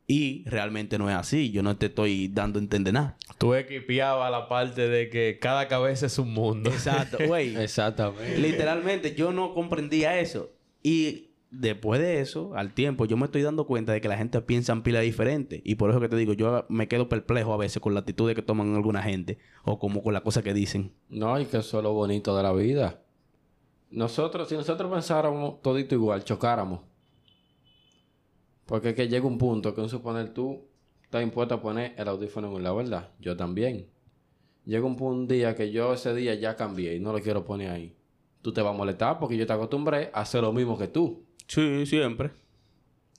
Y 0.08 0.44
realmente 0.46 0.98
no 0.98 1.10
es 1.10 1.16
así. 1.16 1.52
Yo 1.52 1.64
no 1.64 1.78
te 1.78 1.86
estoy 1.88 2.28
dando 2.28 2.60
a 2.60 2.62
entender 2.62 2.94
nada. 2.94 3.18
Tú 3.38 3.54
equipiabas 3.56 4.30
la 4.32 4.48
parte 4.50 4.88
de 4.90 5.10
que 5.10 5.38
cada 5.40 5.68
cabeza 5.68 6.06
es 6.06 6.20
un 6.20 6.34
mundo. 6.34 6.70
Exacto, 6.70 7.18
güey. 7.26 7.56
Exactamente. 7.62 8.38
Literalmente 8.38 9.16
yo 9.16 9.32
no 9.32 9.54
comprendía 9.54 10.20
eso. 10.20 10.52
Y 10.82 11.30
después 11.54 12.02
de 12.02 12.20
eso, 12.20 12.56
al 12.56 12.74
tiempo, 12.74 13.06
yo 13.06 13.16
me 13.16 13.26
estoy 13.26 13.44
dando 13.44 13.66
cuenta 13.66 13.94
de 13.94 14.02
que 14.02 14.08
la 14.08 14.18
gente 14.18 14.42
piensa 14.42 14.74
en 14.74 14.82
pila 14.82 15.00
diferente. 15.00 15.62
Y 15.64 15.76
por 15.76 15.90
eso 15.90 16.00
que 16.00 16.10
te 16.10 16.16
digo, 16.16 16.34
yo 16.34 16.66
me 16.68 16.88
quedo 16.88 17.08
perplejo 17.08 17.54
a 17.54 17.58
veces 17.58 17.82
con 17.82 17.94
la 17.94 18.02
actitud 18.02 18.34
que 18.34 18.42
toman 18.42 18.76
alguna 18.76 19.02
gente. 19.04 19.38
O 19.64 19.80
como 19.80 20.02
con 20.02 20.14
la 20.14 20.22
cosa 20.22 20.42
que 20.42 20.54
dicen. 20.54 20.94
No, 21.10 21.40
y 21.40 21.46
que 21.46 21.58
eso 21.58 21.78
es 21.78 21.84
lo 21.84 21.94
bonito 21.94 22.36
de 22.36 22.44
la 22.44 22.52
vida. 22.54 23.02
Nosotros, 23.92 24.50
si 24.50 24.56
nosotros 24.56 24.92
pensáramos 24.92 25.62
todito 25.62 25.94
igual, 25.94 26.24
chocáramos. 26.24 26.82
Porque 28.66 28.90
es 28.90 28.96
que 28.96 29.08
llega 29.08 29.28
un 29.28 29.38
punto 29.38 29.76
que 29.76 29.82
un 29.82 29.90
suponer 29.90 30.34
tú 30.34 30.66
estás 31.04 31.22
impuesto 31.22 31.54
a 31.54 31.62
poner 31.62 31.94
el 31.98 32.08
audífono 32.08 32.56
en 32.58 32.64
lado, 32.64 32.78
¿verdad? 32.78 33.12
Yo 33.20 33.38
también. 33.38 33.88
Llega 34.66 34.86
un, 34.86 35.00
un 35.00 35.28
día 35.28 35.54
que 35.56 35.72
yo 35.72 35.94
ese 35.94 36.16
día 36.16 36.34
ya 36.34 36.56
cambié 36.56 36.96
y 36.96 37.00
no 37.00 37.12
lo 37.12 37.20
quiero 37.20 37.46
poner 37.46 37.70
ahí. 37.70 37.96
Tú 38.42 38.52
te 38.52 38.62
vas 38.62 38.74
a 38.74 38.78
molestar 38.78 39.20
porque 39.20 39.38
yo 39.38 39.46
te 39.46 39.54
acostumbré 39.54 40.10
a 40.14 40.22
hacer 40.22 40.42
lo 40.42 40.52
mismo 40.52 40.78
que 40.78 40.88
tú. 40.88 41.24
Sí, 41.48 41.86
siempre. 41.86 42.32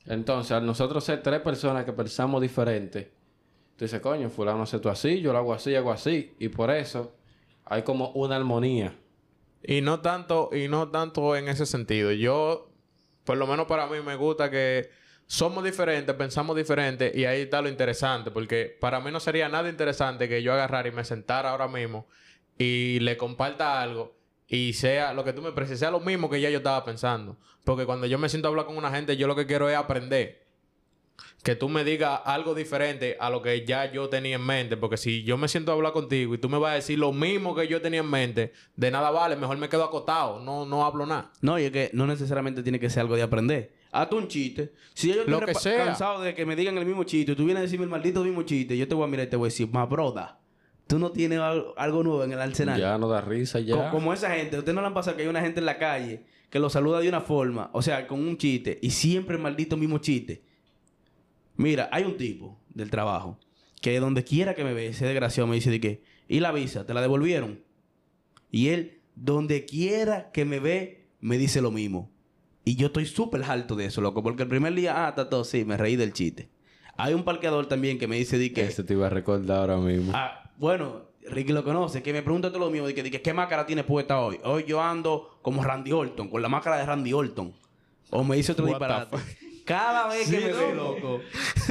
Entonces, 0.07 0.53
al 0.53 0.67
nosotros 0.67 1.05
ser 1.05 1.23
tres 1.23 1.41
personas 1.41 1.85
que 1.85 1.93
pensamos 1.93 2.43
diferente, 2.43 3.13
tú 3.77 3.85
dices, 3.85 4.01
coño, 4.01 4.29
fulano 4.29 4.63
hace 4.63 4.79
tú 4.79 4.89
así, 4.89 5.21
yo 5.21 5.33
lo 5.33 5.39
hago 5.39 5.55
así, 5.55 5.75
hago 5.75 5.93
así. 5.93 6.35
Y 6.39 6.49
por 6.49 6.71
eso 6.71 7.17
hay 7.65 7.83
como 7.83 8.11
una 8.11 8.37
armonía. 8.37 8.99
Y 9.63 9.81
no 9.81 10.01
tanto, 10.01 10.51
y 10.53 10.69
no 10.69 10.91
tanto 10.91 11.37
en 11.37 11.49
ese 11.49 11.65
sentido. 11.65 12.13
Yo, 12.13 12.71
por 13.25 13.39
lo 13.39 13.47
menos 13.47 13.67
para 13.67 13.87
mí, 13.87 13.99
me 14.05 14.17
gusta 14.17 14.51
que 14.51 14.91
somos 15.27 15.65
diferentes, 15.65 16.15
pensamos 16.17 16.55
diferentes, 16.55 17.15
y 17.17 17.25
ahí 17.25 17.43
está 17.43 17.63
lo 17.63 17.71
interesante, 17.71 18.31
porque 18.31 18.77
para 18.79 19.01
mí 19.01 19.11
no 19.11 19.21
sería 19.21 19.49
nada 19.49 19.71
interesante 19.71 20.29
que 20.29 20.43
yo 20.43 20.53
agarrara 20.53 20.89
y 20.89 20.93
me 20.93 21.05
sentara 21.05 21.51
ahora 21.51 21.67
mismo 21.67 22.07
y 22.59 23.01
le 23.01 23.17
comparta 23.17 23.81
algo 23.81 24.14
y 24.49 24.75
sea 24.75 25.13
lo 25.13 25.25
que 25.25 25.33
tú 25.33 25.43
me 25.43 25.53
precies, 25.53 25.79
sea 25.79 25.91
lo 25.91 26.01
mismo 26.01 26.29
que 26.29 26.41
ya 26.41 26.51
yo 26.51 26.59
estaba 26.59 26.85
pensando. 26.85 27.37
Porque 27.65 27.87
cuando 27.87 28.07
yo 28.07 28.19
me 28.19 28.29
siento 28.29 28.49
a 28.49 28.51
hablar 28.51 28.67
con 28.67 28.77
una 28.77 28.91
gente, 28.91 29.17
yo 29.17 29.27
lo 29.27 29.35
que 29.35 29.47
quiero 29.47 29.69
es 29.69 29.77
aprender. 29.77 30.45
Que 31.43 31.55
tú 31.55 31.69
me 31.69 31.85
digas 31.85 32.21
algo 32.25 32.55
diferente 32.55 33.17
a 33.21 33.31
lo 33.31 33.43
que 33.43 33.65
ya 33.67 33.91
yo 33.91 34.09
tenía 34.09 34.37
en 34.37 34.45
mente. 34.45 34.77
Porque 34.77 34.97
si 34.97 35.23
yo 35.25 35.37
me 35.37 35.49
siento 35.49 35.73
a 35.73 35.75
hablar 35.75 35.93
contigo 35.93 36.35
y 36.35 36.39
tú 36.39 36.49
me 36.49 36.59
vas 36.59 36.73
a 36.73 36.75
decir 36.77 36.99
lo 36.99 37.13
mismo 37.13 37.55
que 37.55 37.69
yo 37.69 37.81
tenía 37.81 38.01
en 38.01 38.11
mente, 38.11 38.53
de 38.77 38.91
nada 38.91 39.11
vale, 39.11 39.37
mejor 39.37 39.57
me 39.59 39.69
quedo 39.69 39.85
acotado. 39.85 40.41
No, 40.41 40.67
no 40.67 40.85
hablo 40.85 41.07
nada. 41.07 41.33
No, 41.41 41.59
y 41.59 41.65
es 41.65 41.71
que 41.71 41.91
no 41.93 42.07
necesariamente 42.07 42.63
tiene 42.63 42.81
que 42.81 42.91
ser 42.91 43.03
algo 43.03 43.17
de 43.17 43.23
aprender. 43.23 43.75
Hazte 43.93 44.15
un 44.17 44.27
chiste. 44.27 44.73
Si 44.93 45.15
yo 45.15 45.23
estoy 45.23 45.77
cansado 45.77 46.21
de 46.21 46.35
que 46.35 46.45
me 46.45 46.57
digan 46.57 46.77
el 46.79 46.85
mismo 46.85 47.05
chiste 47.05 47.33
y 47.33 47.37
tú 47.37 47.45
vienes 47.45 47.61
a 47.61 47.63
decirme 47.63 47.85
el 47.85 47.91
maldito 47.91 48.25
mismo 48.25 48.43
chiste, 48.43 48.77
yo 48.77 48.89
te 48.89 48.95
voy 48.95 49.05
a 49.05 49.07
mirar 49.07 49.27
y 49.27 49.31
te 49.31 49.37
voy 49.37 49.47
a 49.47 49.51
decir, 49.51 49.71
más 49.71 49.89
broda, 49.89 50.41
tú 50.87 50.99
no 50.99 51.11
tienes 51.13 51.39
al- 51.39 51.67
algo 51.77 52.03
nuevo 52.03 52.25
en 52.25 52.33
el 52.33 52.41
arsenal. 52.41 52.79
Ya 52.81 52.99
no 52.99 53.09
da 53.09 53.21
risa, 53.21 53.61
ya. 53.61 53.75
Co- 53.75 53.91
Como 53.91 54.13
esa 54.13 54.31
gente, 54.35 54.59
¿ustedes 54.59 54.75
no 54.75 54.81
le 54.81 54.87
han 54.89 54.95
pasado 54.95 55.17
que 55.17 55.23
hay 55.23 55.29
una 55.29 55.41
gente 55.41 55.61
en 55.61 55.67
la 55.67 55.79
calle 55.79 56.25
que 56.51 56.59
lo 56.59 56.71
saluda 56.71 57.01
de 57.01 57.09
una 57.09 57.21
forma, 57.21 57.71
o 57.73 57.83
sea, 57.83 58.07
con 58.07 58.21
un 58.21 58.37
chiste, 58.39 58.79
y 58.83 58.91
siempre 58.91 59.37
el 59.37 59.43
maldito 59.43 59.77
mismo 59.77 59.99
chiste? 59.99 60.43
Mira, 61.57 61.89
hay 61.93 62.05
un 62.05 62.17
tipo 62.17 62.59
del 62.71 62.91
trabajo 62.91 63.39
que 63.81 63.99
donde 64.01 64.25
quiera 64.25 64.55
que 64.55 64.65
me 64.65 64.73
ve, 64.73 64.89
ese 64.89 65.05
desgraciado 65.07 65.47
me 65.47 65.55
dice 65.57 65.71
de 65.71 65.81
que, 65.81 66.03
¿y 66.29 66.41
la 66.41 66.53
visa? 66.53 66.87
¿Te 66.87 66.95
la 66.95 67.01
devolvieron? 67.03 67.63
Y 68.51 68.69
él, 68.69 69.01
donde 69.15 69.65
quiera 69.65 70.31
que 70.33 70.45
me 70.45 70.59
ve, 70.59 71.07
me 71.21 71.39
dice 71.39 71.61
lo 71.61 71.71
mismo. 71.71 72.11
Y 72.65 72.77
yo 72.77 72.87
estoy 72.87 73.05
súper 73.07 73.43
alto 73.45 73.77
de 73.77 73.85
eso, 73.87 74.01
loco, 74.01 74.23
porque 74.23 74.43
el 74.43 74.49
primer 74.49 74.75
día, 74.75 75.05
ah, 75.07 75.11
está 75.11 75.29
todo, 75.29 75.45
sí, 75.45 75.65
me 75.65 75.77
reí 75.77 75.97
del 75.97 76.13
chiste. 76.13 76.49
Hay 76.97 77.13
un 77.13 77.25
parqueador 77.25 77.67
también 77.67 77.99
que 77.99 78.07
me 78.09 78.17
dice 78.17 78.39
de 78.39 78.53
que... 78.53 78.63
Ese 78.63 78.85
te 78.85 78.95
iba 78.95 79.07
a 79.07 79.11
recordar 79.11 79.59
ahora 79.59 79.77
mismo. 79.77 80.13
Ah, 80.15 80.44
bueno, 80.57 81.03
Ricky 81.29 81.53
lo 81.53 81.65
conoce, 81.65 82.03
que 82.03 82.13
me 82.13 82.23
pregunta 82.23 82.49
todo 82.49 82.61
lo 82.61 82.71
mismo, 82.71 82.87
de 82.87 82.95
que, 82.95 83.03
de 83.03 83.11
que, 83.11 83.23
¿qué 83.23 83.33
máscara 83.33 83.67
tiene 83.67 83.85
puesta 83.85 84.21
hoy? 84.21 84.41
Hoy 84.45 84.65
yo 84.65 84.81
ando 84.81 85.39
como 85.43 85.63
Randy 85.63 85.93
Orton, 85.93 86.29
con 86.29 86.43
la 86.43 86.49
máscara 86.49 86.79
de 86.79 86.87
Randy 86.87 87.13
Orton. 87.13 87.55
O 88.11 88.23
me 88.23 88.37
dice 88.37 88.53
otro 88.53 88.67
What 88.67 88.73
disparate. 88.73 89.17
cada 89.65 90.09
vez 90.09 90.31
que 90.31 90.39
me 90.39 90.53
ve, 90.53 90.75
loco, 90.75 91.21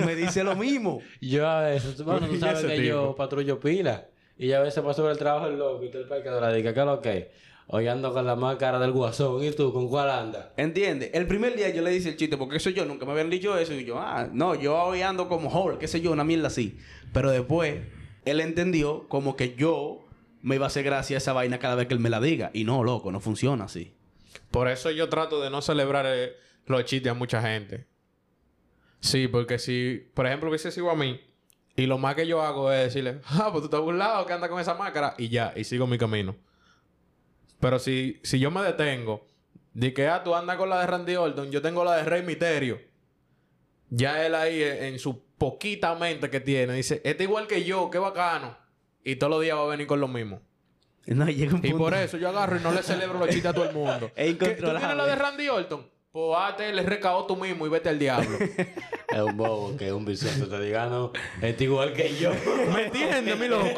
me 0.05 0.15
dice 0.15 0.43
lo 0.43 0.55
mismo. 0.55 1.01
Yo 1.21 1.47
a 1.47 1.61
veces, 1.61 2.03
bueno, 2.03 2.27
tú 2.27 2.33
¿Y 2.35 2.39
sabes 2.39 2.65
que 2.65 2.75
tipo? 2.75 2.83
yo 2.83 3.15
patrullo 3.15 3.59
pila. 3.59 4.07
Y 4.35 4.47
yo 4.47 4.57
a 4.57 4.61
veces 4.61 4.83
paso 4.83 5.03
por 5.03 5.11
el 5.11 5.17
trabajo 5.17 5.45
el 5.45 5.59
loco 5.59 5.83
y 5.83 5.91
todo 5.91 6.01
el 6.01 6.07
parque 6.07 6.29
de 6.29 6.41
la 6.41 6.51
diga, 6.51 6.73
¿qué 6.73 6.79
es 6.79 6.85
lo 6.85 6.99
que? 7.01 7.31
Hoy 7.67 7.87
ando 7.87 8.11
con 8.11 8.25
la 8.25 8.35
máscara 8.35 8.79
del 8.79 8.91
guasón. 8.91 9.43
¿Y 9.43 9.51
tú 9.51 9.71
con 9.71 9.87
cuál 9.87 10.09
andas? 10.09 10.47
¿Entiendes? 10.57 11.11
El 11.13 11.27
primer 11.27 11.55
día 11.55 11.69
yo 11.69 11.81
le 11.81 11.95
hice 11.95 12.09
el 12.09 12.17
chiste, 12.17 12.35
porque 12.35 12.57
eso 12.57 12.71
yo 12.71 12.83
nunca 12.83 13.05
me 13.05 13.11
habían 13.11 13.29
dicho 13.29 13.57
eso. 13.57 13.73
Y 13.73 13.85
yo, 13.85 13.99
ah, 13.99 14.27
no, 14.31 14.55
yo 14.55 14.75
hoy 14.75 15.01
ando 15.01 15.29
como 15.29 15.49
Hulk, 15.49 15.77
qué 15.77 15.87
sé 15.87 16.01
yo, 16.01 16.11
una 16.11 16.23
mierda 16.23 16.47
así. 16.47 16.77
Pero 17.13 17.31
después, 17.31 17.81
él 18.25 18.39
entendió 18.39 19.07
como 19.07 19.35
que 19.35 19.55
yo 19.55 20.05
me 20.41 20.55
iba 20.55 20.65
a 20.65 20.67
hacer 20.67 20.83
gracia 20.83 21.17
a 21.17 21.19
esa 21.19 21.33
vaina 21.33 21.59
cada 21.59 21.75
vez 21.75 21.87
que 21.87 21.93
él 21.93 21.99
me 21.99 22.09
la 22.09 22.19
diga. 22.19 22.51
Y 22.53 22.63
no, 22.65 22.83
loco, 22.83 23.11
no 23.11 23.19
funciona 23.19 23.65
así. 23.65 23.93
Por 24.51 24.67
eso 24.67 24.91
yo 24.91 25.09
trato 25.09 25.41
de 25.41 25.49
no 25.49 25.61
celebrar 25.61 26.05
eh, 26.07 26.33
los 26.65 26.83
chistes 26.85 27.11
a 27.11 27.15
mucha 27.15 27.41
gente. 27.41 27.87
Sí, 28.99 29.27
porque 29.27 29.57
si, 29.57 30.09
por 30.13 30.27
ejemplo, 30.27 30.49
hubiese 30.49 30.71
sido 30.71 30.89
a 30.89 30.95
mí, 30.95 31.19
y 31.75 31.87
lo 31.87 31.97
más 31.97 32.15
que 32.15 32.27
yo 32.27 32.41
hago 32.41 32.71
es 32.71 32.85
decirle, 32.85 33.19
ah, 33.25 33.49
pues 33.51 33.61
tú 33.61 33.65
estás 33.65 33.81
burlado 33.81 34.25
que 34.25 34.33
anda 34.33 34.47
con 34.47 34.59
esa 34.59 34.75
máscara, 34.75 35.15
y 35.17 35.29
ya, 35.29 35.53
y 35.55 35.63
sigo 35.63 35.87
mi 35.87 35.97
camino. 35.97 36.35
Pero 37.59 37.79
si, 37.79 38.19
si 38.23 38.39
yo 38.39 38.51
me 38.51 38.61
detengo, 38.61 39.27
de 39.73 39.93
que, 39.93 40.07
ah, 40.07 40.23
tú 40.23 40.35
andas 40.35 40.57
con 40.57 40.69
la 40.69 40.81
de 40.81 40.87
Randy 40.87 41.15
Orton, 41.15 41.51
yo 41.51 41.61
tengo 41.61 41.83
la 41.83 41.97
de 41.97 42.03
Rey 42.03 42.21
Misterio, 42.21 42.79
ya 43.89 44.25
él 44.25 44.35
ahí 44.35 44.61
eh, 44.61 44.87
en 44.87 44.99
su 44.99 45.22
poquita 45.37 45.95
mente 45.95 46.29
que 46.29 46.39
tiene, 46.39 46.73
dice, 46.73 47.01
este 47.03 47.23
igual 47.23 47.47
que 47.47 47.63
yo, 47.63 47.89
qué 47.89 47.97
bacano, 47.99 48.57
y 49.03 49.15
todos 49.17 49.31
los 49.31 49.41
días 49.41 49.57
va 49.57 49.63
a 49.63 49.67
venir 49.67 49.87
con 49.87 49.99
lo 49.99 50.07
mismo. 50.07 50.41
No, 51.05 51.29
y 51.29 51.35
llega 51.35 51.55
un 51.55 51.59
Y 51.65 51.71
punto- 51.71 51.77
por 51.79 51.93
eso 51.95 52.17
yo 52.17 52.29
agarro 52.29 52.55
y 52.55 52.61
no 52.61 52.71
le 52.71 52.81
celebro 52.81 53.19
los 53.19 53.27
chistes 53.27 53.47
a 53.47 53.53
todo 53.53 53.65
el 53.65 53.73
mundo. 53.75 54.09
Es 54.15 54.27
¿Qué, 54.27 54.33
¿Tú 54.35 54.45
incontrolable. 54.45 54.79
tienes 54.79 54.97
la 54.97 55.05
de 55.05 55.15
Randy 55.15 55.49
Orton? 55.49 55.85
Pues 56.13 56.37
hazte 56.37 56.69
el 56.69 56.77
recao 56.85 57.25
tú 57.25 57.35
mismo 57.35 57.65
y 57.65 57.69
vete 57.69 57.89
al 57.89 57.99
diablo. 57.99 58.37
Es 59.09 59.19
un 59.19 59.35
bobo 59.35 59.75
que 59.75 59.91
un 59.91 60.05
vicioso 60.05 60.47
te 60.47 60.61
diga, 60.61 60.85
no, 60.87 61.11
este 61.41 61.65
igual 61.65 61.91
que 61.93 62.15
yo. 62.15 62.31
¿Me 62.73 62.85
entiendes, 62.85 63.37
mi 63.37 63.47
loco? 63.49 63.69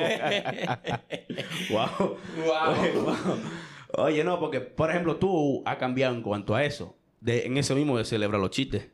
Wow. 1.71 2.17
Wow. 2.45 3.39
Oye, 4.05 4.24
no, 4.24 4.39
porque, 4.39 4.62
por 4.62 4.89
ejemplo, 4.89 5.15
tú 5.17 5.63
has 5.65 5.77
cambiado 5.77 6.13
en 6.13 6.21
cuanto 6.21 6.53
a 6.55 6.63
eso. 6.63 6.95
De, 7.21 7.45
en 7.47 7.57
eso 7.57 7.75
mismo 7.75 7.97
de 7.97 8.05
celebrar 8.05 8.39
los 8.39 8.51
chistes. 8.51 8.88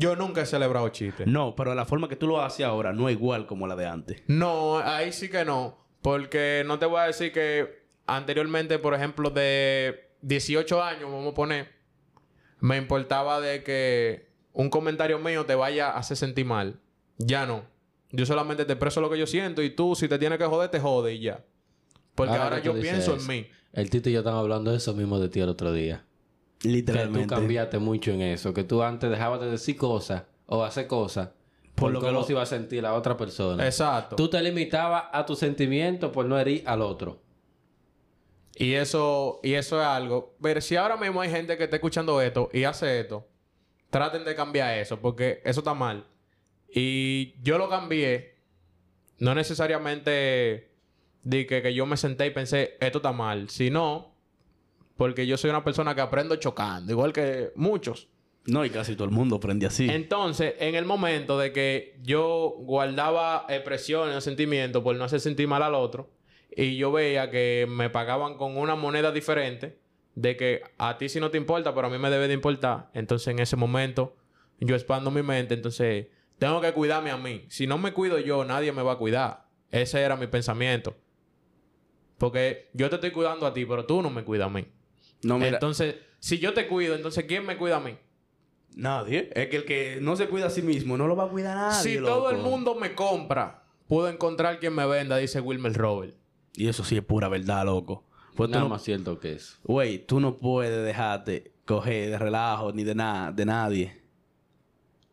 Yo 0.00 0.16
nunca 0.16 0.40
he 0.40 0.46
celebrado 0.46 0.88
chistes. 0.88 1.26
No, 1.26 1.54
pero 1.54 1.74
la 1.74 1.84
forma 1.84 2.08
que 2.08 2.16
tú 2.16 2.26
lo 2.26 2.40
haces 2.40 2.64
ahora 2.64 2.94
no 2.94 3.08
es 3.10 3.16
igual 3.16 3.46
como 3.46 3.66
la 3.66 3.76
de 3.76 3.86
antes. 3.86 4.22
No, 4.26 4.78
ahí 4.78 5.12
sí 5.12 5.28
que 5.28 5.44
no. 5.44 5.78
Porque 6.00 6.64
no 6.66 6.78
te 6.78 6.86
voy 6.86 7.00
a 7.00 7.04
decir 7.04 7.32
que 7.32 7.84
anteriormente, 8.06 8.78
por 8.78 8.94
ejemplo, 8.94 9.28
de 9.28 10.14
18 10.22 10.82
años, 10.82 11.02
vamos 11.12 11.32
a 11.32 11.34
poner, 11.34 11.68
me 12.60 12.78
importaba 12.78 13.42
de 13.42 13.62
que 13.62 14.30
un 14.54 14.70
comentario 14.70 15.18
mío 15.18 15.44
te 15.44 15.54
vaya 15.54 15.90
a 15.90 15.98
hacer 15.98 16.16
sentir 16.16 16.46
mal. 16.46 16.80
Ya 17.18 17.44
no. 17.44 17.64
Yo 18.10 18.24
solamente 18.24 18.64
te 18.64 18.72
expreso 18.72 19.02
lo 19.02 19.10
que 19.10 19.18
yo 19.18 19.26
siento 19.26 19.62
y 19.62 19.68
tú, 19.68 19.94
si 19.94 20.08
te 20.08 20.18
tienes 20.18 20.38
que 20.38 20.46
joder, 20.46 20.70
te 20.70 20.80
jode 20.80 21.12
y 21.12 21.20
ya. 21.20 21.44
Porque 22.14 22.34
ahora, 22.34 22.60
yo 22.60 22.72
pienso 22.72 23.14
eso, 23.14 23.20
en 23.20 23.26
mí. 23.26 23.46
El 23.74 23.90
Tito 23.90 24.08
y 24.08 24.12
yo 24.12 24.20
estamos 24.20 24.40
hablando 24.40 24.70
de 24.70 24.78
eso 24.78 24.94
mismo 24.94 25.18
de 25.18 25.28
ti 25.28 25.40
el 25.40 25.48
otro 25.50 25.72
día. 25.72 26.06
Que 26.60 26.68
tú 26.68 26.74
Literalmente. 26.74 27.34
cambiaste 27.34 27.78
mucho 27.78 28.10
en 28.12 28.20
eso. 28.20 28.52
Que 28.54 28.64
tú 28.64 28.82
antes 28.82 29.10
dejabas 29.10 29.40
de 29.40 29.50
decir 29.50 29.76
cosas 29.76 30.24
o 30.46 30.62
hacer 30.62 30.86
cosas 30.86 31.30
por, 31.74 31.86
Por 31.86 31.92
lo 31.92 32.00
que 32.00 32.12
lo- 32.12 32.22
se 32.22 32.32
iba 32.32 32.42
a 32.42 32.46
sentir 32.46 32.82
la 32.82 32.94
otra 32.94 33.16
persona. 33.16 33.64
Exacto. 33.64 34.14
Tú 34.16 34.28
te 34.28 34.40
limitabas 34.42 35.04
a 35.12 35.24
tus 35.24 35.38
sentimientos 35.38 36.10
por 36.12 36.26
no 36.26 36.38
herir 36.38 36.62
al 36.66 36.82
otro. 36.82 37.22
Y 38.56 38.74
eso, 38.74 39.40
y 39.42 39.54
eso 39.54 39.80
es 39.80 39.86
algo. 39.86 40.36
Pero 40.42 40.60
si 40.60 40.76
ahora 40.76 40.96
mismo 40.98 41.20
hay 41.22 41.30
gente 41.30 41.56
que 41.56 41.64
está 41.64 41.76
escuchando 41.76 42.20
esto 42.20 42.50
y 42.52 42.64
hace 42.64 43.00
esto, 43.00 43.26
traten 43.88 44.24
de 44.24 44.34
cambiar 44.34 44.76
eso, 44.78 45.00
porque 45.00 45.40
eso 45.44 45.60
está 45.60 45.72
mal. 45.72 46.04
Y 46.72 47.34
yo 47.42 47.56
lo 47.56 47.70
cambié, 47.70 48.34
no 49.18 49.34
necesariamente 49.34 50.70
de 51.22 51.46
que, 51.46 51.62
que 51.62 51.72
yo 51.74 51.86
me 51.86 51.96
senté 51.96 52.26
y 52.26 52.30
pensé, 52.30 52.76
esto 52.80 52.98
está 52.98 53.12
mal, 53.12 53.48
sino 53.48 54.09
porque 55.00 55.26
yo 55.26 55.38
soy 55.38 55.48
una 55.48 55.64
persona 55.64 55.94
que 55.94 56.02
aprendo 56.02 56.36
chocando, 56.36 56.92
igual 56.92 57.14
que 57.14 57.52
muchos. 57.54 58.10
No, 58.44 58.66
y 58.66 58.68
casi 58.68 58.96
todo 58.96 59.06
el 59.06 59.10
mundo 59.12 59.36
aprende 59.36 59.64
así. 59.64 59.88
Entonces, 59.88 60.56
en 60.58 60.74
el 60.74 60.84
momento 60.84 61.38
de 61.38 61.54
que 61.54 61.98
yo 62.02 62.56
guardaba 62.58 63.46
expresiones 63.48 64.14
o 64.14 64.20
sentimientos 64.20 64.82
por 64.82 64.94
no 64.96 65.04
hacer 65.04 65.20
sentir 65.20 65.48
mal 65.48 65.62
al 65.62 65.74
otro, 65.74 66.10
y 66.54 66.76
yo 66.76 66.92
veía 66.92 67.30
que 67.30 67.66
me 67.66 67.88
pagaban 67.88 68.36
con 68.36 68.58
una 68.58 68.74
moneda 68.74 69.10
diferente, 69.10 69.80
de 70.16 70.36
que 70.36 70.64
a 70.76 70.98
ti 70.98 71.08
sí 71.08 71.18
no 71.18 71.30
te 71.30 71.38
importa, 71.38 71.74
pero 71.74 71.86
a 71.86 71.90
mí 71.90 71.96
me 71.96 72.10
debe 72.10 72.28
de 72.28 72.34
importar, 72.34 72.90
entonces 72.92 73.28
en 73.28 73.38
ese 73.38 73.56
momento 73.56 74.18
yo 74.58 74.76
expando 74.76 75.10
mi 75.10 75.22
mente, 75.22 75.54
entonces 75.54 76.08
tengo 76.38 76.60
que 76.60 76.74
cuidarme 76.74 77.10
a 77.10 77.16
mí. 77.16 77.46
Si 77.48 77.66
no 77.66 77.78
me 77.78 77.94
cuido 77.94 78.18
yo, 78.18 78.44
nadie 78.44 78.70
me 78.70 78.82
va 78.82 78.92
a 78.92 78.98
cuidar. 78.98 79.46
Ese 79.70 80.02
era 80.02 80.16
mi 80.16 80.26
pensamiento. 80.26 80.94
Porque 82.18 82.68
yo 82.74 82.90
te 82.90 82.96
estoy 82.96 83.12
cuidando 83.12 83.46
a 83.46 83.54
ti, 83.54 83.64
pero 83.64 83.86
tú 83.86 84.02
no 84.02 84.10
me 84.10 84.24
cuidas 84.24 84.48
a 84.48 84.50
mí. 84.50 84.66
No, 85.22 85.38
mira, 85.38 85.50
Entonces, 85.54 85.96
si 86.18 86.38
yo 86.38 86.54
te 86.54 86.66
cuido, 86.66 86.94
entonces 86.94 87.24
¿quién 87.24 87.44
me 87.46 87.56
cuida 87.56 87.76
a 87.76 87.80
mí? 87.80 87.96
nadie. 88.76 89.30
Es 89.34 89.48
que 89.48 89.56
el 89.56 89.64
que 89.64 89.98
no 90.00 90.14
se 90.16 90.28
cuida 90.28 90.46
a 90.46 90.50
sí 90.50 90.62
mismo 90.62 90.96
no 90.96 91.08
lo 91.08 91.16
va 91.16 91.24
a 91.24 91.28
cuidar 91.28 91.56
nadie. 91.56 91.96
si 91.96 91.98
todo 91.98 92.30
el 92.30 92.38
mundo 92.38 92.76
me 92.76 92.94
compra, 92.94 93.64
puedo 93.88 94.08
encontrar 94.08 94.60
quien 94.60 94.74
me 94.74 94.86
venda, 94.86 95.16
dice 95.16 95.40
Wilmer 95.40 95.72
Robert. 95.74 96.14
Y 96.54 96.68
eso 96.68 96.84
sí 96.84 96.96
es 96.96 97.02
pura 97.02 97.28
verdad, 97.28 97.64
loco. 97.64 98.04
Pues 98.36 98.48
tú 98.48 98.52
Nada 98.52 98.64
no, 98.64 98.68
más 98.70 98.82
cierto 98.82 99.18
que 99.18 99.32
eso. 99.32 99.56
güey, 99.64 100.06
tú 100.06 100.20
no 100.20 100.38
puedes 100.38 100.84
dejarte 100.84 101.52
coger 101.64 102.10
de 102.10 102.18
relajo 102.18 102.72
ni 102.72 102.84
de 102.84 102.94
nada, 102.94 103.32
de 103.32 103.44
nadie. 103.44 104.02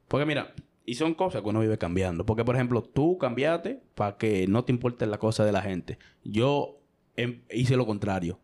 Porque 0.07 0.25
mira, 0.25 0.53
y 0.85 0.93
son 0.95 1.13
cosas 1.15 1.41
que 1.41 1.49
uno 1.49 1.59
vive 1.59 1.77
cambiando. 1.77 2.25
Porque, 2.25 2.45
por 2.45 2.55
ejemplo, 2.55 2.81
tú 2.83 3.17
cambiaste 3.17 3.81
para 3.95 4.17
que 4.17 4.47
no 4.47 4.63
te 4.63 4.71
importen 4.71 5.09
las 5.09 5.19
cosas 5.19 5.45
de 5.45 5.51
la 5.51 5.61
gente. 5.61 5.97
Yo 6.23 6.79
em- 7.15 7.41
hice 7.51 7.75
lo 7.75 7.85
contrario. 7.85 8.39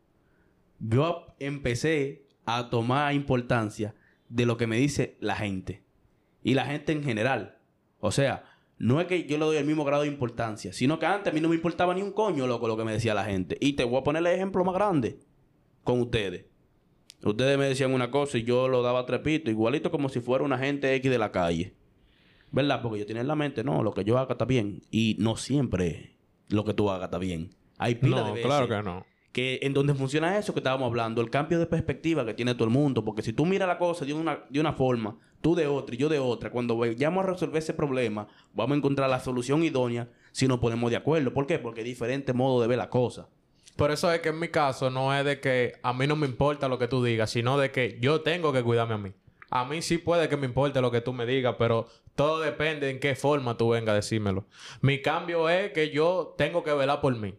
Yo 0.85 1.27
empecé 1.39 2.25
a 2.45 2.69
tomar 2.69 3.13
importancia 3.13 3.95
de 4.27 4.45
lo 4.45 4.57
que 4.57 4.67
me 4.67 4.77
dice 4.77 5.17
la 5.21 5.35
gente. 5.35 5.83
Y 6.43 6.55
la 6.55 6.65
gente 6.65 6.91
en 6.91 7.03
general. 7.03 7.57
O 7.99 8.11
sea, 8.11 8.43
no 8.77 8.99
es 8.99 9.07
que 9.07 9.25
yo 9.25 9.37
le 9.37 9.45
doy 9.45 9.57
el 9.57 9.65
mismo 9.65 9.85
grado 9.85 10.03
de 10.03 10.09
importancia, 10.09 10.73
sino 10.73 10.99
que 10.99 11.05
antes 11.05 11.31
a 11.31 11.33
mí 11.33 11.39
no 11.39 11.47
me 11.47 11.55
importaba 11.55 11.93
ni 11.93 12.01
un 12.01 12.11
coño, 12.11 12.47
loco, 12.47 12.67
lo 12.67 12.75
que 12.75 12.83
me 12.83 12.91
decía 12.91 13.13
la 13.13 13.23
gente. 13.23 13.57
Y 13.61 13.73
te 13.73 13.85
voy 13.85 14.01
a 14.01 14.03
poner 14.03 14.19
el 14.19 14.27
ejemplo 14.27 14.65
más 14.65 14.75
grande 14.75 15.19
con 15.85 16.01
ustedes. 16.01 16.47
Ustedes 17.23 17.57
me 17.57 17.65
decían 17.65 17.93
una 17.93 18.11
cosa 18.11 18.37
y 18.37 18.43
yo 18.43 18.67
lo 18.67 18.81
daba 18.81 19.05
trepito, 19.05 19.49
igualito 19.49 19.89
como 19.89 20.09
si 20.09 20.19
fuera 20.19 20.43
una 20.43 20.57
gente 20.57 20.93
X 20.95 21.09
de 21.09 21.17
la 21.17 21.31
calle. 21.31 21.75
¿Verdad? 22.51 22.81
Porque 22.81 22.99
yo 22.99 23.05
tenía 23.05 23.21
en 23.21 23.29
la 23.29 23.35
mente, 23.35 23.63
no, 23.63 23.81
lo 23.83 23.93
que 23.93 24.03
yo 24.03 24.17
haga 24.17 24.33
está 24.33 24.43
bien. 24.43 24.81
Y 24.91 25.15
no 25.19 25.37
siempre 25.37 26.17
lo 26.49 26.65
que 26.65 26.73
tú 26.73 26.89
hagas 26.89 27.05
está 27.05 27.19
bien. 27.19 27.55
Hay 27.77 27.95
pila 27.95 28.17
de 28.17 28.23
No, 28.23 28.33
veces 28.33 28.45
claro 28.45 28.67
que 28.67 28.83
no. 28.83 29.05
Que 29.33 29.59
en 29.63 29.73
donde 29.73 29.95
funciona 29.95 30.37
eso 30.37 30.53
que 30.53 30.59
estábamos 30.59 30.85
hablando, 30.85 31.19
el 31.19 31.31
cambio 31.31 31.59
de 31.59 31.65
perspectiva 31.65 32.23
que 32.23 32.35
tiene 32.35 32.53
todo 32.53 32.65
el 32.65 32.69
mundo, 32.69 33.03
porque 33.03 33.23
si 33.23 33.33
tú 33.33 33.45
miras 33.45 33.67
la 33.67 33.79
cosa 33.79 34.05
de 34.05 34.13
una, 34.13 34.45
de 34.47 34.59
una 34.59 34.73
forma, 34.73 35.17
tú 35.41 35.55
de 35.55 35.65
otra 35.65 35.95
y 35.95 35.97
yo 35.97 36.07
de 36.07 36.19
otra, 36.19 36.51
cuando 36.51 36.77
vayamos 36.77 37.25
a 37.25 37.31
resolver 37.31 37.57
ese 37.57 37.73
problema, 37.73 38.27
vamos 38.53 38.75
a 38.75 38.77
encontrar 38.77 39.09
la 39.09 39.19
solución 39.19 39.63
idónea 39.63 40.07
si 40.31 40.47
nos 40.47 40.59
ponemos 40.59 40.91
de 40.91 40.97
acuerdo. 40.97 41.33
¿Por 41.33 41.47
qué? 41.47 41.57
Porque 41.57 41.81
hay 41.81 41.87
diferentes 41.87 42.33
modos 42.33 42.61
de 42.61 42.67
ver 42.67 42.77
la 42.77 42.91
cosa. 42.91 43.27
Por 43.75 43.89
eso 43.89 44.11
es 44.13 44.21
que 44.21 44.29
en 44.29 44.39
mi 44.39 44.49
caso 44.49 44.91
no 44.91 45.13
es 45.15 45.25
de 45.25 45.39
que 45.39 45.73
a 45.81 45.93
mí 45.93 46.05
no 46.05 46.15
me 46.15 46.27
importa 46.27 46.67
lo 46.67 46.77
que 46.77 46.87
tú 46.87 47.03
digas, 47.03 47.31
sino 47.31 47.57
de 47.57 47.71
que 47.71 47.97
yo 47.99 48.21
tengo 48.21 48.53
que 48.53 48.61
cuidarme 48.61 48.93
a 48.93 48.99
mí. 48.99 49.13
A 49.49 49.65
mí 49.65 49.81
sí 49.81 49.97
puede 49.97 50.29
que 50.29 50.37
me 50.37 50.45
importe 50.45 50.79
lo 50.79 50.91
que 50.91 51.01
tú 51.01 51.11
me 51.11 51.25
digas, 51.25 51.55
pero 51.57 51.87
todo 52.15 52.39
depende 52.39 52.91
en 52.91 52.99
qué 52.99 53.15
forma 53.15 53.57
tú 53.57 53.69
vengas 53.69 53.93
a 53.93 53.95
decírmelo. 53.95 54.45
Mi 54.81 55.01
cambio 55.01 55.49
es 55.49 55.71
que 55.71 55.89
yo 55.89 56.35
tengo 56.37 56.63
que 56.63 56.73
velar 56.73 57.01
por 57.01 57.15
mí. 57.17 57.33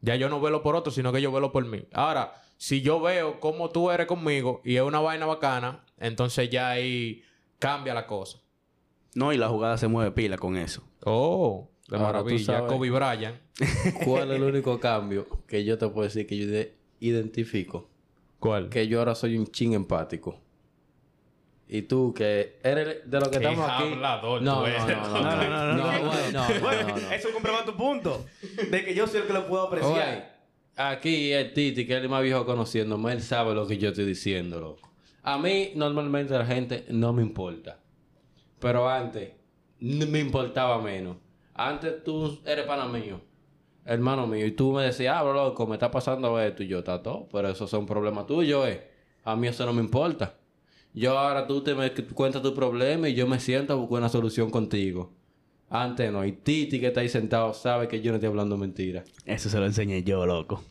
Ya 0.00 0.14
yo 0.16 0.28
no 0.28 0.40
velo 0.40 0.62
por 0.62 0.76
otro, 0.76 0.92
sino 0.92 1.12
que 1.12 1.20
yo 1.22 1.32
velo 1.32 1.52
por 1.52 1.64
mí. 1.64 1.84
Ahora, 1.92 2.34
si 2.56 2.80
yo 2.82 3.00
veo 3.00 3.40
cómo 3.40 3.70
tú 3.70 3.90
eres 3.90 4.06
conmigo 4.06 4.60
y 4.64 4.76
es 4.76 4.82
una 4.82 5.00
vaina 5.00 5.26
bacana, 5.26 5.84
entonces 5.98 6.48
ya 6.50 6.70
ahí 6.70 7.22
cambia 7.58 7.94
la 7.94 8.06
cosa. 8.06 8.38
No, 9.14 9.32
y 9.32 9.38
la 9.38 9.48
jugada 9.48 9.78
se 9.78 9.88
mueve 9.88 10.10
pila 10.12 10.36
con 10.36 10.56
eso. 10.56 10.82
Oh, 11.04 11.70
de 11.88 11.96
Ahora, 11.96 12.18
tú 12.18 12.24
maravilla. 12.26 12.44
sabes. 12.44 12.72
Kobe 12.72 12.90
Bryant. 12.90 13.36
¿Cuál 14.04 14.30
es 14.30 14.36
el 14.36 14.42
único 14.54 14.78
cambio 14.78 15.26
que 15.46 15.64
yo 15.64 15.78
te 15.78 15.88
puedo 15.88 16.04
decir 16.06 16.26
que 16.26 16.36
yo 16.36 16.44
ide- 16.44 16.74
identifico? 17.00 17.88
¿Cuál? 18.38 18.68
Que 18.68 18.86
yo 18.88 18.98
ahora 18.98 19.14
soy 19.14 19.38
un 19.38 19.46
ching 19.46 19.72
empático. 19.72 20.38
Y 21.68 21.82
tú, 21.82 22.14
que 22.14 22.58
eres 22.62 23.10
de 23.10 23.20
los 23.20 23.28
que 23.28 23.36
estamos 23.38 23.68
aquí. 23.68 23.92
hablador 23.92 24.40
no, 24.40 24.54
tú 24.54 24.60
no, 24.60 24.66
eres. 24.66 24.86
no, 24.86 25.08
no, 25.08 25.20
no, 25.20 25.48
no, 25.48 25.74
no, 25.74 25.74
no, 25.74 26.32
no, 26.32 26.96
no. 26.96 27.12
eso 27.12 27.28
comprueba 27.32 27.64
tu 27.64 27.76
punto. 27.76 28.24
De 28.70 28.84
que 28.84 28.94
yo 28.94 29.06
soy 29.08 29.22
el 29.22 29.26
que 29.26 29.32
lo 29.32 29.48
puedo 29.48 29.68
Oye, 29.68 30.22
aquí 30.76 31.32
el 31.32 31.52
Titi, 31.52 31.86
que 31.86 31.96
es 31.96 32.02
el 32.02 32.08
más 32.08 32.22
viejo 32.22 32.46
conociéndome, 32.46 33.12
él 33.12 33.20
sabe 33.20 33.54
lo 33.54 33.66
que 33.66 33.78
yo 33.78 33.88
estoy 33.88 34.04
diciendo, 34.04 34.60
loco. 34.60 34.88
A 35.24 35.38
mí, 35.38 35.72
normalmente, 35.74 36.38
la 36.38 36.46
gente 36.46 36.84
no 36.88 37.12
me 37.12 37.22
importa. 37.22 37.80
Pero 38.60 38.88
antes, 38.88 39.32
me 39.80 40.20
importaba 40.20 40.80
menos. 40.80 41.16
Antes 41.52 42.04
tú 42.04 42.38
eres 42.44 42.64
pana 42.64 42.86
mío, 42.86 43.20
hermano 43.84 44.26
mío, 44.26 44.46
y 44.46 44.52
tú 44.52 44.72
me 44.72 44.84
decías, 44.84 45.16
ah, 45.16 45.22
bro, 45.22 45.32
loco, 45.32 45.66
me 45.66 45.74
está 45.74 45.90
pasando 45.90 46.38
esto, 46.40 46.62
y 46.62 46.68
yo, 46.68 46.78
está 46.78 47.02
todo, 47.02 47.28
pero 47.32 47.48
esos 47.48 47.68
son 47.68 47.86
problemas 47.86 48.26
tuyos, 48.26 48.68
eh. 48.68 48.88
A 49.24 49.34
mí 49.34 49.48
eso 49.48 49.66
no 49.66 49.72
me 49.72 49.80
importa. 49.80 50.34
Yo 50.96 51.18
ahora 51.18 51.46
tú 51.46 51.60
te 51.60 51.74
me 51.74 51.92
cuentas 51.92 52.40
tu 52.40 52.54
problema 52.54 53.06
y 53.10 53.14
yo 53.14 53.26
me 53.26 53.38
siento 53.38 53.74
a 53.74 53.76
buscar 53.76 53.98
una 53.98 54.08
solución 54.08 54.48
contigo. 54.48 55.12
Antes 55.68 56.10
no. 56.10 56.24
Y 56.24 56.32
Titi 56.32 56.80
que 56.80 56.86
está 56.86 57.02
ahí 57.02 57.10
sentado 57.10 57.52
sabe 57.52 57.86
que 57.86 58.00
yo 58.00 58.12
no 58.12 58.16
estoy 58.16 58.30
hablando 58.30 58.56
mentira. 58.56 59.04
Eso 59.26 59.50
se 59.50 59.58
lo 59.58 59.66
enseñé 59.66 60.02
yo, 60.04 60.24
loco. 60.24 60.64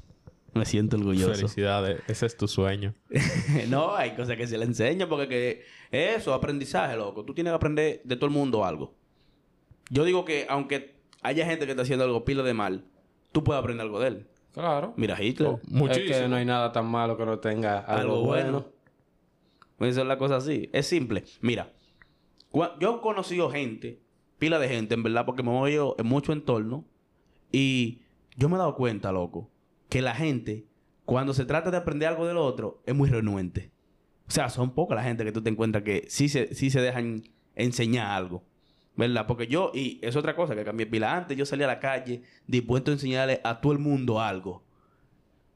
Me 0.55 0.65
siento 0.65 0.97
orgulloso. 0.97 1.35
Felicidades. 1.35 2.01
Ese 2.07 2.25
es 2.25 2.35
tu 2.35 2.47
sueño. 2.47 2.95
no, 3.69 3.95
hay 3.95 4.15
cosas 4.15 4.35
que 4.35 4.47
se 4.47 4.57
le 4.57 4.65
enseña 4.65 5.07
porque 5.07 5.27
que 5.27 5.63
eso, 5.91 6.33
aprendizaje, 6.33 6.97
loco. 6.97 7.23
Tú 7.23 7.35
tienes 7.35 7.51
que 7.51 7.55
aprender 7.55 8.01
de 8.03 8.15
todo 8.15 8.25
el 8.25 8.33
mundo 8.33 8.65
algo. 8.65 8.95
Yo 9.91 10.05
digo 10.05 10.25
que 10.25 10.47
aunque 10.49 10.95
haya 11.21 11.45
gente 11.45 11.65
que 11.67 11.73
está 11.73 11.83
haciendo 11.83 12.03
algo 12.03 12.25
pila 12.25 12.41
de 12.41 12.55
mal, 12.55 12.83
tú 13.31 13.43
puedes 13.43 13.59
aprender 13.59 13.83
algo 13.85 13.99
de 13.99 14.07
él. 14.07 14.27
Claro. 14.53 14.95
Mira 14.97 15.21
Hitler. 15.21 15.49
Oh, 15.49 15.59
muchísimo. 15.67 16.15
Es 16.15 16.21
que 16.21 16.27
no 16.27 16.37
hay 16.37 16.45
nada 16.45 16.71
tan 16.71 16.87
malo 16.87 17.15
que 17.15 17.25
no 17.27 17.37
tenga 17.37 17.79
algo, 17.81 18.13
algo 18.15 18.21
bueno. 18.21 18.51
bueno. 18.51 18.74
Esa 19.79 20.01
es 20.01 20.07
la 20.07 20.17
cosa 20.17 20.37
así. 20.37 20.69
Es 20.73 20.87
simple. 20.87 21.23
Mira, 21.41 21.73
yo 22.79 22.97
he 22.97 23.01
conocido 23.01 23.49
gente, 23.49 23.99
pila 24.37 24.59
de 24.59 24.69
gente, 24.69 24.93
en 24.93 25.03
verdad, 25.03 25.25
porque 25.25 25.43
me 25.43 25.49
voy 25.49 25.77
en 25.97 26.05
mucho 26.05 26.33
entorno. 26.33 26.85
Y 27.51 28.01
yo 28.37 28.49
me 28.49 28.55
he 28.55 28.57
dado 28.57 28.75
cuenta, 28.75 29.11
loco, 29.11 29.49
que 29.89 30.01
la 30.01 30.15
gente, 30.15 30.65
cuando 31.05 31.33
se 31.33 31.45
trata 31.45 31.71
de 31.71 31.77
aprender 31.77 32.09
algo 32.09 32.25
del 32.25 32.37
otro, 32.37 32.81
es 32.85 32.95
muy 32.95 33.09
renuente. 33.09 33.71
O 34.27 34.31
sea, 34.31 34.49
son 34.49 34.71
pocas 34.71 34.95
la 34.95 35.03
gente 35.03 35.23
que 35.23 35.31
tú 35.31 35.41
te 35.41 35.49
encuentras 35.49 35.83
que 35.83 36.05
sí 36.09 36.29
se, 36.29 36.53
sí 36.55 36.69
se 36.69 36.81
dejan 36.81 37.23
enseñar 37.55 38.07
algo. 38.07 38.43
¿Verdad? 38.97 39.27
Porque 39.27 39.47
yo, 39.47 39.71
y 39.73 39.99
es 40.01 40.15
otra 40.15 40.35
cosa 40.35 40.55
que 40.55 40.63
cambié 40.63 40.85
pila. 40.85 41.15
Antes 41.15 41.37
yo 41.37 41.45
salía 41.45 41.65
a 41.65 41.73
la 41.73 41.79
calle 41.79 42.23
dispuesto 42.47 42.91
a 42.91 42.93
enseñarle 42.93 43.41
a 43.43 43.59
todo 43.59 43.73
el 43.73 43.79
mundo 43.79 44.21
algo. 44.21 44.63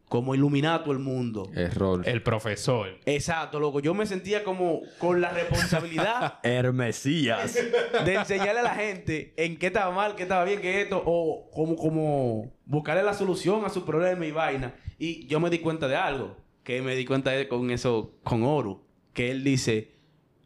Como 0.10 0.34
todo 0.36 0.92
el 0.92 1.00
mundo. 1.00 1.50
Error. 1.56 2.02
El 2.06 2.24
profesor. 2.24 3.00
Exacto, 3.06 3.60
loco. 3.60 3.80
Yo 3.80 3.94
me 3.94 4.06
sentía 4.06 4.44
como 4.44 4.82
con 4.98 5.22
la 5.22 5.30
responsabilidad 5.30 6.40
Hermesías. 6.44 7.54
de 8.06 8.16
enseñarle 8.16 8.60
a 8.60 8.64
la 8.64 8.76
gente 8.76 9.34
en 9.38 9.58
qué 9.58 9.68
estaba 9.68 9.96
mal, 9.96 10.16
qué 10.16 10.24
estaba 10.24 10.44
bien, 10.44 10.62
qué 10.62 10.82
esto, 10.82 11.02
o 11.06 11.50
como, 11.52 11.76
como 11.76 12.52
buscarle 12.66 13.04
la 13.04 13.14
solución 13.14 13.64
a 13.66 13.70
su 13.70 13.86
problema 13.86 14.26
y 14.26 14.32
vaina. 14.32 14.74
Y 14.98 15.28
yo 15.28 15.40
me 15.40 15.50
di 15.50 15.60
cuenta 15.60 15.88
de 15.88 15.96
algo, 15.96 16.36
que 16.64 16.82
me 16.82 16.96
di 16.96 17.06
cuenta 17.06 17.32
de 17.32 17.48
con 17.48 17.70
eso, 17.70 18.16
con 18.24 18.44
Oro, 18.44 18.84
que 19.14 19.32
él 19.32 19.44
dice, 19.44 19.92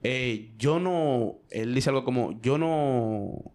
eh, 0.03 0.51
yo 0.57 0.79
no, 0.79 1.39
él 1.49 1.73
dice 1.73 1.89
algo 1.89 2.03
como, 2.03 2.39
yo 2.41 2.57
no, 2.57 3.53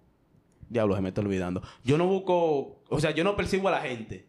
diablo, 0.69 0.97
se 0.97 1.03
me 1.03 1.09
está 1.09 1.21
olvidando, 1.21 1.63
yo 1.85 1.99
no 1.99 2.07
busco, 2.07 2.83
o 2.89 3.01
sea, 3.01 3.11
yo 3.11 3.25
no 3.25 3.37
persigo 3.37 3.69
a 3.69 3.73
la 3.73 3.81
gente, 3.83 4.28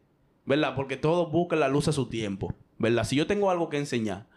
¿verdad? 0.49 0.73
Porque 0.75 0.97
todos 0.97 1.31
buscan 1.31 1.61
la 1.61 1.69
luz 1.69 1.87
a 1.87 1.93
su 1.93 2.07
tiempo, 2.07 2.53
¿verdad? 2.77 3.05
Si 3.05 3.15
yo 3.15 3.25
tengo 3.25 3.49
algo 3.51 3.69
que 3.69 3.77
enseñar, 3.77 4.27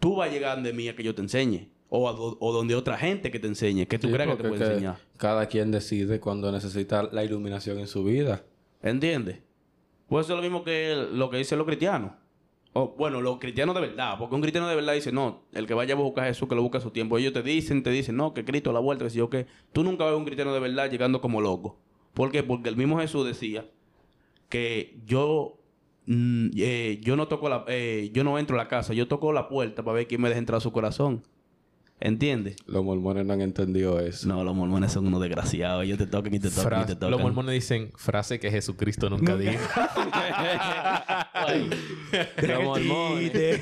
tú 0.00 0.16
vas 0.16 0.28
a 0.28 0.32
llegar 0.32 0.60
de 0.62 0.72
mí 0.74 0.88
a 0.88 0.94
que 0.96 1.02
yo 1.04 1.14
te 1.14 1.22
enseñe. 1.22 1.70
O, 1.94 2.08
a 2.08 2.12
do- 2.14 2.38
o 2.40 2.52
donde 2.52 2.74
otra 2.74 2.96
gente 2.96 3.30
que 3.30 3.38
te 3.38 3.46
enseñe, 3.46 3.86
que 3.86 3.98
tú 3.98 4.06
Sí, 4.08 4.12
creas 4.14 4.30
que 4.30 4.42
te 4.42 4.48
puede 4.48 4.64
que 4.64 4.70
enseñar. 4.72 4.96
Cada 5.18 5.46
quien 5.46 5.70
decide 5.70 6.20
cuando 6.20 6.50
necesita 6.50 7.02
la 7.12 7.22
iluminación 7.22 7.78
en 7.78 7.86
su 7.86 8.02
vida. 8.02 8.44
¿Entiendes? 8.82 9.40
Pues 10.08 10.24
eso 10.26 10.32
es 10.32 10.36
lo 10.38 10.42
mismo 10.42 10.64
que 10.64 10.96
lo 11.12 11.28
que 11.30 11.36
dicen 11.36 11.58
los 11.58 11.66
cristianos. 11.66 12.12
O, 12.72 12.94
bueno, 12.96 13.20
los 13.20 13.38
cristianos 13.38 13.74
de 13.74 13.82
verdad. 13.82 14.16
Porque 14.18 14.34
un 14.34 14.40
cristiano 14.40 14.66
de 14.68 14.74
verdad 14.74 14.94
dice, 14.94 15.12
no, 15.12 15.42
el 15.52 15.66
que 15.66 15.74
vaya 15.74 15.92
a 15.94 15.98
buscar 15.98 16.24
a 16.24 16.28
Jesús, 16.28 16.48
que 16.48 16.54
lo 16.54 16.62
busque 16.62 16.78
a 16.78 16.80
su 16.80 16.90
tiempo. 16.90 17.18
Ellos 17.18 17.34
te 17.34 17.42
dicen, 17.42 17.82
te 17.82 17.90
dicen, 17.90 18.16
no, 18.16 18.32
que 18.32 18.44
Cristo 18.44 18.70
a 18.70 18.72
la 18.72 18.80
vuelta, 18.80 19.04
que 19.04 19.10
si 19.10 19.18
yo 19.18 19.28
que 19.28 19.46
Tú 19.72 19.84
nunca 19.84 20.06
ves 20.06 20.14
un 20.16 20.24
cristiano 20.24 20.52
de 20.54 20.60
verdad 20.60 20.90
llegando 20.90 21.20
como 21.20 21.40
loco. 21.42 21.78
¿Por 22.14 22.32
qué? 22.32 22.42
Porque 22.42 22.70
el 22.70 22.76
mismo 22.76 22.98
Jesús 23.00 23.26
decía 23.26 23.66
que 24.52 25.00
yo... 25.06 25.58
mm, 26.04 26.50
eh, 26.58 27.00
yo 27.02 27.16
no 27.16 27.26
toco 27.26 27.48
la... 27.48 27.64
eh, 27.68 28.10
yo 28.12 28.22
no 28.22 28.38
entro 28.38 28.54
a 28.54 28.58
la 28.62 28.68
casa. 28.68 28.92
Yo 28.92 29.08
toco 29.08 29.32
la 29.32 29.48
puerta 29.48 29.82
para 29.82 29.94
ver 29.94 30.06
quién 30.06 30.20
me 30.20 30.28
deja 30.28 30.38
entrar 30.38 30.58
a 30.58 30.60
su 30.60 30.72
corazón. 30.72 31.22
¿Entiendes? 32.04 32.56
Los 32.66 32.84
mormones 32.84 33.24
no 33.24 33.32
han 33.32 33.40
entendido 33.40 33.98
eso. 34.00 34.28
No, 34.28 34.44
los 34.44 34.54
mormones 34.54 34.92
son 34.92 35.06
unos 35.06 35.22
desgraciados. 35.22 35.84
Ellos 35.84 35.96
te 35.98 36.06
tocan 36.06 36.34
y 36.34 36.40
te 36.40 36.50
tocan 36.50 36.82
y 36.82 36.84
te 36.84 36.94
tocan. 36.96 37.12
Los 37.12 37.22
mormones 37.22 37.54
dicen 37.54 37.92
frase 37.94 38.38
que 38.40 38.50
Jesucristo 38.50 39.08
nunca 39.08 39.36
dijo. 39.36 39.54
Los 42.42 42.62
mormones. 42.62 43.60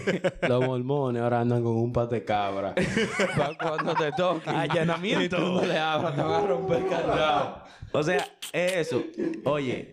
los 0.48 0.66
mormones 0.66 1.22
ahora 1.22 1.40
andan 1.40 1.62
con 1.62 1.76
un 1.76 1.92
pate 1.92 2.24
cabra. 2.24 2.74
Para 3.37 3.55
cuando 3.57 3.94
te 3.94 4.11
toquen. 4.12 4.55
Allanamiento. 4.55 5.24
Y 5.24 5.29
tú 5.29 5.40
no 5.40 5.64
le 5.64 5.79
abras, 5.79 6.16
te 6.16 6.22
van 6.22 6.44
a 6.44 6.46
romper 6.46 6.79
el 6.79 6.88
candado. 6.88 7.64
O 7.92 8.03
sea, 8.03 8.26
es 8.53 8.76
eso. 8.76 9.03
Oye, 9.44 9.92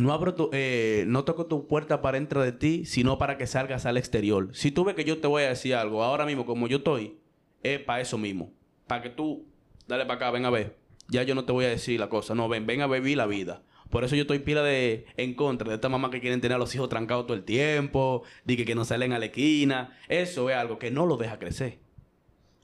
no 0.00 0.12
abro 0.12 0.34
tu, 0.34 0.50
eh, 0.52 1.04
no 1.06 1.24
toco 1.24 1.46
tu 1.46 1.66
puerta 1.66 2.02
para 2.02 2.18
entrar 2.18 2.44
de 2.44 2.52
ti, 2.52 2.84
sino 2.84 3.18
para 3.18 3.38
que 3.38 3.46
salgas 3.46 3.86
al 3.86 3.96
exterior. 3.96 4.48
Si 4.52 4.70
tú 4.70 4.84
ves 4.84 4.94
que 4.94 5.04
yo 5.04 5.18
te 5.18 5.26
voy 5.26 5.42
a 5.44 5.48
decir 5.48 5.74
algo 5.74 6.02
ahora 6.02 6.26
mismo, 6.26 6.46
como 6.46 6.66
yo 6.66 6.78
estoy, 6.78 7.18
es 7.62 7.80
para 7.80 8.00
eso 8.00 8.18
mismo. 8.18 8.52
Para 8.86 9.02
que 9.02 9.10
tú, 9.10 9.46
dale 9.86 10.04
para 10.06 10.16
acá, 10.16 10.30
ven 10.30 10.44
a 10.44 10.50
ver. 10.50 10.76
Ya 11.08 11.22
yo 11.22 11.34
no 11.34 11.44
te 11.44 11.52
voy 11.52 11.64
a 11.64 11.68
decir 11.68 11.98
la 11.98 12.08
cosa. 12.08 12.34
No, 12.34 12.48
ven, 12.48 12.66
ven 12.66 12.82
a 12.82 12.86
vivir 12.86 13.16
la 13.16 13.26
vida. 13.26 13.62
Por 13.90 14.04
eso 14.04 14.14
yo 14.14 14.22
estoy 14.22 14.38
pila 14.38 14.62
de 14.62 15.06
en 15.16 15.34
contra 15.34 15.68
de 15.68 15.74
estas 15.74 15.90
mamás 15.90 16.12
que 16.12 16.20
quieren 16.20 16.40
tener 16.40 16.54
a 16.54 16.58
los 16.58 16.74
hijos 16.74 16.88
trancados 16.88 17.26
todo 17.26 17.36
el 17.36 17.42
tiempo, 17.42 18.22
de 18.44 18.56
que, 18.56 18.64
que 18.64 18.76
no 18.76 18.84
salen 18.84 19.12
a 19.12 19.18
la 19.18 19.26
esquina. 19.26 19.96
Eso 20.08 20.48
es 20.48 20.56
algo 20.56 20.78
que 20.78 20.92
no 20.92 21.06
lo 21.06 21.16
deja 21.16 21.38
crecer. 21.38 21.80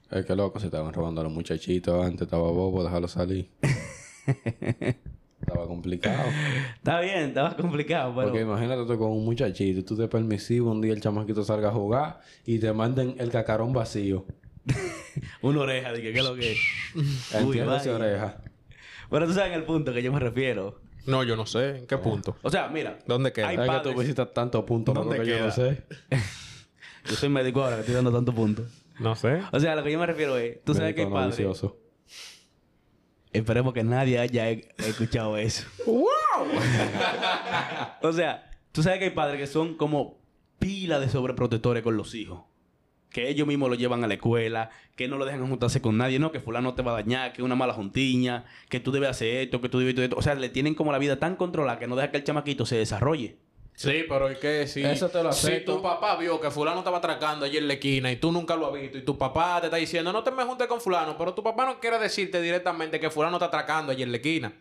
Es 0.09 0.25
que 0.25 0.35
loco, 0.35 0.59
se 0.59 0.67
estaban 0.67 0.93
robando 0.93 1.19
a 1.19 1.25
los 1.25 1.33
muchachitos 1.33 2.05
antes, 2.05 2.21
estaba 2.21 2.49
bobo, 2.49 2.81
déjalo 2.83 3.09
salir. 3.09 3.49
estaba 5.47 5.65
complicado. 5.67 6.29
Está 6.75 6.99
bien, 6.99 7.19
estaba 7.29 7.55
complicado, 7.55 8.13
pero... 8.15 8.27
Porque 8.27 8.41
imagínate 8.41 8.85
tú 8.85 8.97
con 8.97 9.11
un 9.11 9.23
muchachito, 9.25 9.83
tú 9.85 9.95
te 9.95 10.07
permisivo, 10.07 10.71
un 10.71 10.81
día 10.81 10.93
el 10.93 11.01
chamaquito 11.01 11.43
salga 11.43 11.69
a 11.69 11.71
jugar 11.71 12.19
y 12.45 12.59
te 12.59 12.71
manden 12.73 13.15
el 13.17 13.29
cacarón 13.31 13.71
vacío. 13.73 14.25
Una 15.41 15.61
oreja, 15.61 15.93
de 15.93 16.01
que 16.01 16.11
qué 16.11 16.19
es 16.19 16.25
lo 16.25 16.35
que 16.35 16.51
es. 16.51 16.59
Vaya. 17.65 17.95
oreja. 17.95 18.41
Pero 19.09 19.25
tú 19.25 19.33
sabes 19.33 19.53
el 19.55 19.63
punto 19.63 19.93
que 19.93 20.03
yo 20.03 20.11
me 20.11 20.19
refiero. 20.19 20.81
no, 21.05 21.23
yo 21.23 21.37
no 21.37 21.45
sé. 21.45 21.77
¿En 21.77 21.87
qué 21.87 21.97
punto? 21.97 22.35
O 22.41 22.49
sea, 22.49 22.67
mira. 22.67 22.99
¿Dónde 23.07 23.31
queda? 23.31 23.47
Hay 23.47 23.55
Es 23.55 23.61
que 23.61 23.67
padres- 23.67 23.93
tú 23.95 23.99
visitas 24.01 24.33
tantos 24.33 24.63
puntos, 24.65 24.93
¿Dónde 24.93 25.17
que 25.19 25.25
yo 25.27 25.35
no 25.39 25.43
queda? 25.45 25.51
sé. 25.51 25.83
Yo 27.09 27.15
soy 27.15 27.29
médico 27.29 27.63
ahora 27.63 27.77
que 27.77 27.81
estoy 27.81 27.95
dando 27.95 28.11
tanto 28.11 28.33
punto. 28.33 28.63
No 28.99 29.15
sé. 29.15 29.39
O 29.53 29.59
sea, 29.61 29.75
lo 29.75 29.83
que 29.83 29.91
yo 29.93 29.99
me 29.99 30.05
refiero 30.07 30.37
es. 30.37 30.61
Tú 30.65 30.73
sabes 30.73 30.93
que 30.93 31.03
hay 31.03 31.07
padres. 31.09 31.37
vicioso. 31.37 31.77
Esperemos 33.37 33.73
que 33.73 33.83
nadie 33.83 34.19
haya 34.19 34.49
e- 34.49 34.73
escuchado 34.77 35.37
eso. 35.37 35.67
o 38.01 38.13
sea, 38.13 38.49
tú 38.71 38.81
sabes 38.81 38.99
que 38.99 39.05
hay 39.05 39.11
padres 39.11 39.39
que 39.39 39.47
son 39.47 39.75
como 39.75 40.17
pila 40.59 40.99
de 40.99 41.09
sobreprotectores 41.09 41.83
con 41.83 41.97
los 41.97 42.15
hijos. 42.15 42.41
Que 43.09 43.29
ellos 43.29 43.47
mismos 43.47 43.69
lo 43.69 43.75
llevan 43.75 44.03
a 44.03 44.07
la 44.07 44.15
escuela, 44.15 44.69
que 44.95 45.07
no 45.07 45.17
lo 45.17 45.25
dejan 45.25 45.47
juntarse 45.47 45.81
con 45.81 45.97
nadie, 45.97 46.19
no, 46.19 46.31
que 46.31 46.39
fulano 46.39 46.73
te 46.73 46.81
va 46.81 46.91
a 46.91 46.95
dañar, 46.95 47.31
que 47.31 47.41
es 47.41 47.45
una 47.45 47.55
mala 47.55 47.73
juntiña, 47.73 48.45
que 48.69 48.79
tú 48.79 48.91
debes 48.91 49.09
hacer 49.09 49.37
esto, 49.37 49.61
que 49.61 49.69
tú 49.69 49.79
debes 49.79 49.93
hacer 49.93 50.05
esto. 50.05 50.17
O 50.17 50.21
sea, 50.21 50.35
le 50.35 50.49
tienen 50.49 50.75
como 50.75 50.91
la 50.91 50.97
vida 50.97 51.17
tan 51.17 51.35
controlada 51.35 51.79
que 51.79 51.87
no 51.87 51.95
deja 51.95 52.11
que 52.11 52.17
el 52.17 52.23
chamaquito 52.23 52.65
se 52.65 52.77
desarrolle. 52.77 53.37
Sí, 53.77 54.05
pero 54.09 54.27
es 54.27 54.39
que 54.39 54.65
si... 54.65 54.83
Eso 54.83 55.07
te 55.07 55.21
lo 55.21 55.31
Si 55.31 55.59
tu 55.59 55.83
papá 55.83 56.15
vio 56.15 56.41
que 56.41 56.49
fulano 56.49 56.79
estaba 56.79 56.97
atracando 56.97 57.45
allí 57.45 57.57
en 57.57 57.67
la 57.67 57.75
esquina 57.75 58.11
y 58.11 58.15
tú 58.15 58.31
nunca 58.31 58.55
lo 58.55 58.67
has 58.67 58.73
visto 58.73 58.97
y 58.97 59.03
tu 59.03 59.19
papá 59.19 59.61
te 59.61 59.67
está 59.67 59.77
diciendo 59.77 60.11
no 60.11 60.23
te 60.23 60.31
me 60.31 60.43
juntes 60.45 60.65
con 60.65 60.81
fulano, 60.81 61.15
pero 61.15 61.35
tu 61.35 61.43
papá 61.43 61.63
no 61.63 61.79
quiere 61.79 61.99
decirte 61.99 62.41
directamente 62.41 62.99
que 62.99 63.11
fulano 63.11 63.37
está 63.37 63.45
atracando 63.45 63.91
allí 63.91 64.01
en 64.01 64.09
la 64.09 64.17
esquina. 64.17 64.51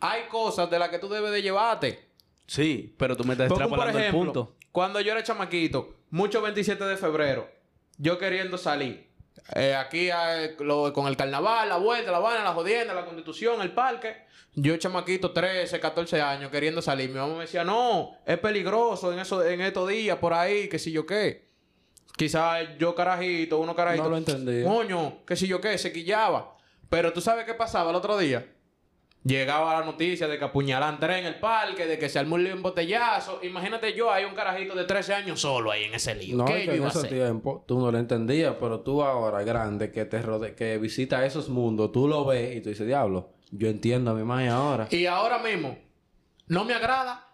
Hay 0.00 0.24
cosas 0.28 0.68
de 0.68 0.78
las 0.78 0.90
que 0.90 0.98
tú 0.98 1.08
debes 1.08 1.32
de 1.32 1.40
llevarte. 1.40 2.06
Sí, 2.46 2.94
pero 2.98 3.16
tú 3.16 3.24
me 3.24 3.32
estás 3.32 3.50
un 3.50 3.56
por 3.56 3.62
extrapolando 3.62 3.98
el 3.98 4.04
ejemplo, 4.04 4.32
punto. 4.32 4.56
cuando 4.70 5.00
yo 5.00 5.12
era 5.12 5.22
chamaquito, 5.22 5.94
mucho 6.10 6.42
27 6.42 6.84
de 6.84 6.98
febrero, 6.98 7.48
yo 7.96 8.18
queriendo 8.18 8.58
salir. 8.58 9.08
Eh, 9.54 9.74
aquí 9.74 10.08
eh, 10.10 10.56
lo- 10.60 10.92
con 10.92 11.06
el 11.06 11.16
carnaval, 11.16 11.68
la 11.68 11.76
vuelta, 11.76 12.10
la 12.10 12.18
vaina, 12.18 12.44
la 12.44 12.52
jodienda, 12.52 12.94
la 12.94 13.04
constitución, 13.04 13.60
el 13.62 13.72
parque. 13.72 14.30
Yo, 14.54 14.76
chamaquito, 14.76 15.30
13, 15.32 15.80
14 15.80 16.20
años, 16.20 16.50
queriendo 16.50 16.82
salir. 16.82 17.08
Mi 17.08 17.16
mamá 17.18 17.34
me 17.34 17.40
decía, 17.42 17.64
no, 17.64 18.10
es 18.26 18.38
peligroso 18.38 19.12
en, 19.12 19.18
eso, 19.20 19.42
en 19.44 19.62
estos 19.62 19.88
días, 19.88 20.18
por 20.18 20.34
ahí, 20.34 20.68
que 20.68 20.78
si 20.78 20.92
yo 20.92 21.06
qué. 21.06 21.46
Quizás 22.16 22.68
yo 22.78 22.94
carajito, 22.94 23.58
uno 23.58 23.74
carajito. 23.74 24.04
No 24.04 24.10
lo 24.10 24.16
entendía. 24.18 24.64
Coño, 24.66 25.24
que 25.26 25.36
si 25.36 25.46
yo 25.46 25.60
qué, 25.60 25.78
se 25.78 25.92
quillaba. 25.92 26.56
Pero 26.90 27.12
tú 27.14 27.22
sabes 27.22 27.46
qué 27.46 27.54
pasaba 27.54 27.88
el 27.90 27.96
otro 27.96 28.18
día. 28.18 28.46
Llegaba 29.24 29.78
la 29.78 29.86
noticia 29.86 30.26
de 30.26 30.36
que 30.36 30.44
apuñalan 30.44 30.98
tres 30.98 31.20
en 31.20 31.26
el 31.26 31.36
parque, 31.36 31.86
de 31.86 31.96
que 31.96 32.08
se 32.08 32.18
armó 32.18 32.34
un 32.34 32.62
botellazo. 32.62 33.38
Imagínate 33.44 33.94
yo, 33.94 34.10
hay 34.10 34.24
un 34.24 34.34
carajito 34.34 34.74
de 34.74 34.84
13 34.84 35.14
años 35.14 35.40
solo 35.40 35.70
ahí 35.70 35.84
en 35.84 35.94
ese 35.94 36.16
lío. 36.16 36.36
No, 36.36 36.44
¿Qué 36.44 36.58
es 36.58 36.64
yo 36.66 36.72
que 36.72 36.76
en 36.76 36.76
iba 36.78 36.86
a 36.86 36.90
ese 36.90 36.98
hacer? 36.98 37.10
tiempo 37.10 37.64
tú 37.66 37.78
no 37.78 37.92
lo 37.92 37.98
entendías, 37.98 38.56
pero 38.58 38.80
tú 38.80 39.02
ahora 39.02 39.44
grande 39.44 39.92
que 39.92 40.04
te 40.06 40.20
rode 40.20 40.56
que 40.56 40.76
visita 40.78 41.24
esos 41.24 41.48
mundos, 41.48 41.92
tú 41.92 42.08
lo 42.08 42.24
ves 42.24 42.56
y 42.56 42.60
tú 42.62 42.70
dices, 42.70 42.84
diablo, 42.84 43.30
yo 43.52 43.68
entiendo 43.68 44.10
a 44.10 44.14
mi 44.14 44.24
madre 44.24 44.48
ahora. 44.48 44.88
Y 44.90 45.06
ahora 45.06 45.38
mismo, 45.38 45.78
no 46.48 46.64
me 46.64 46.74
agrada. 46.74 47.28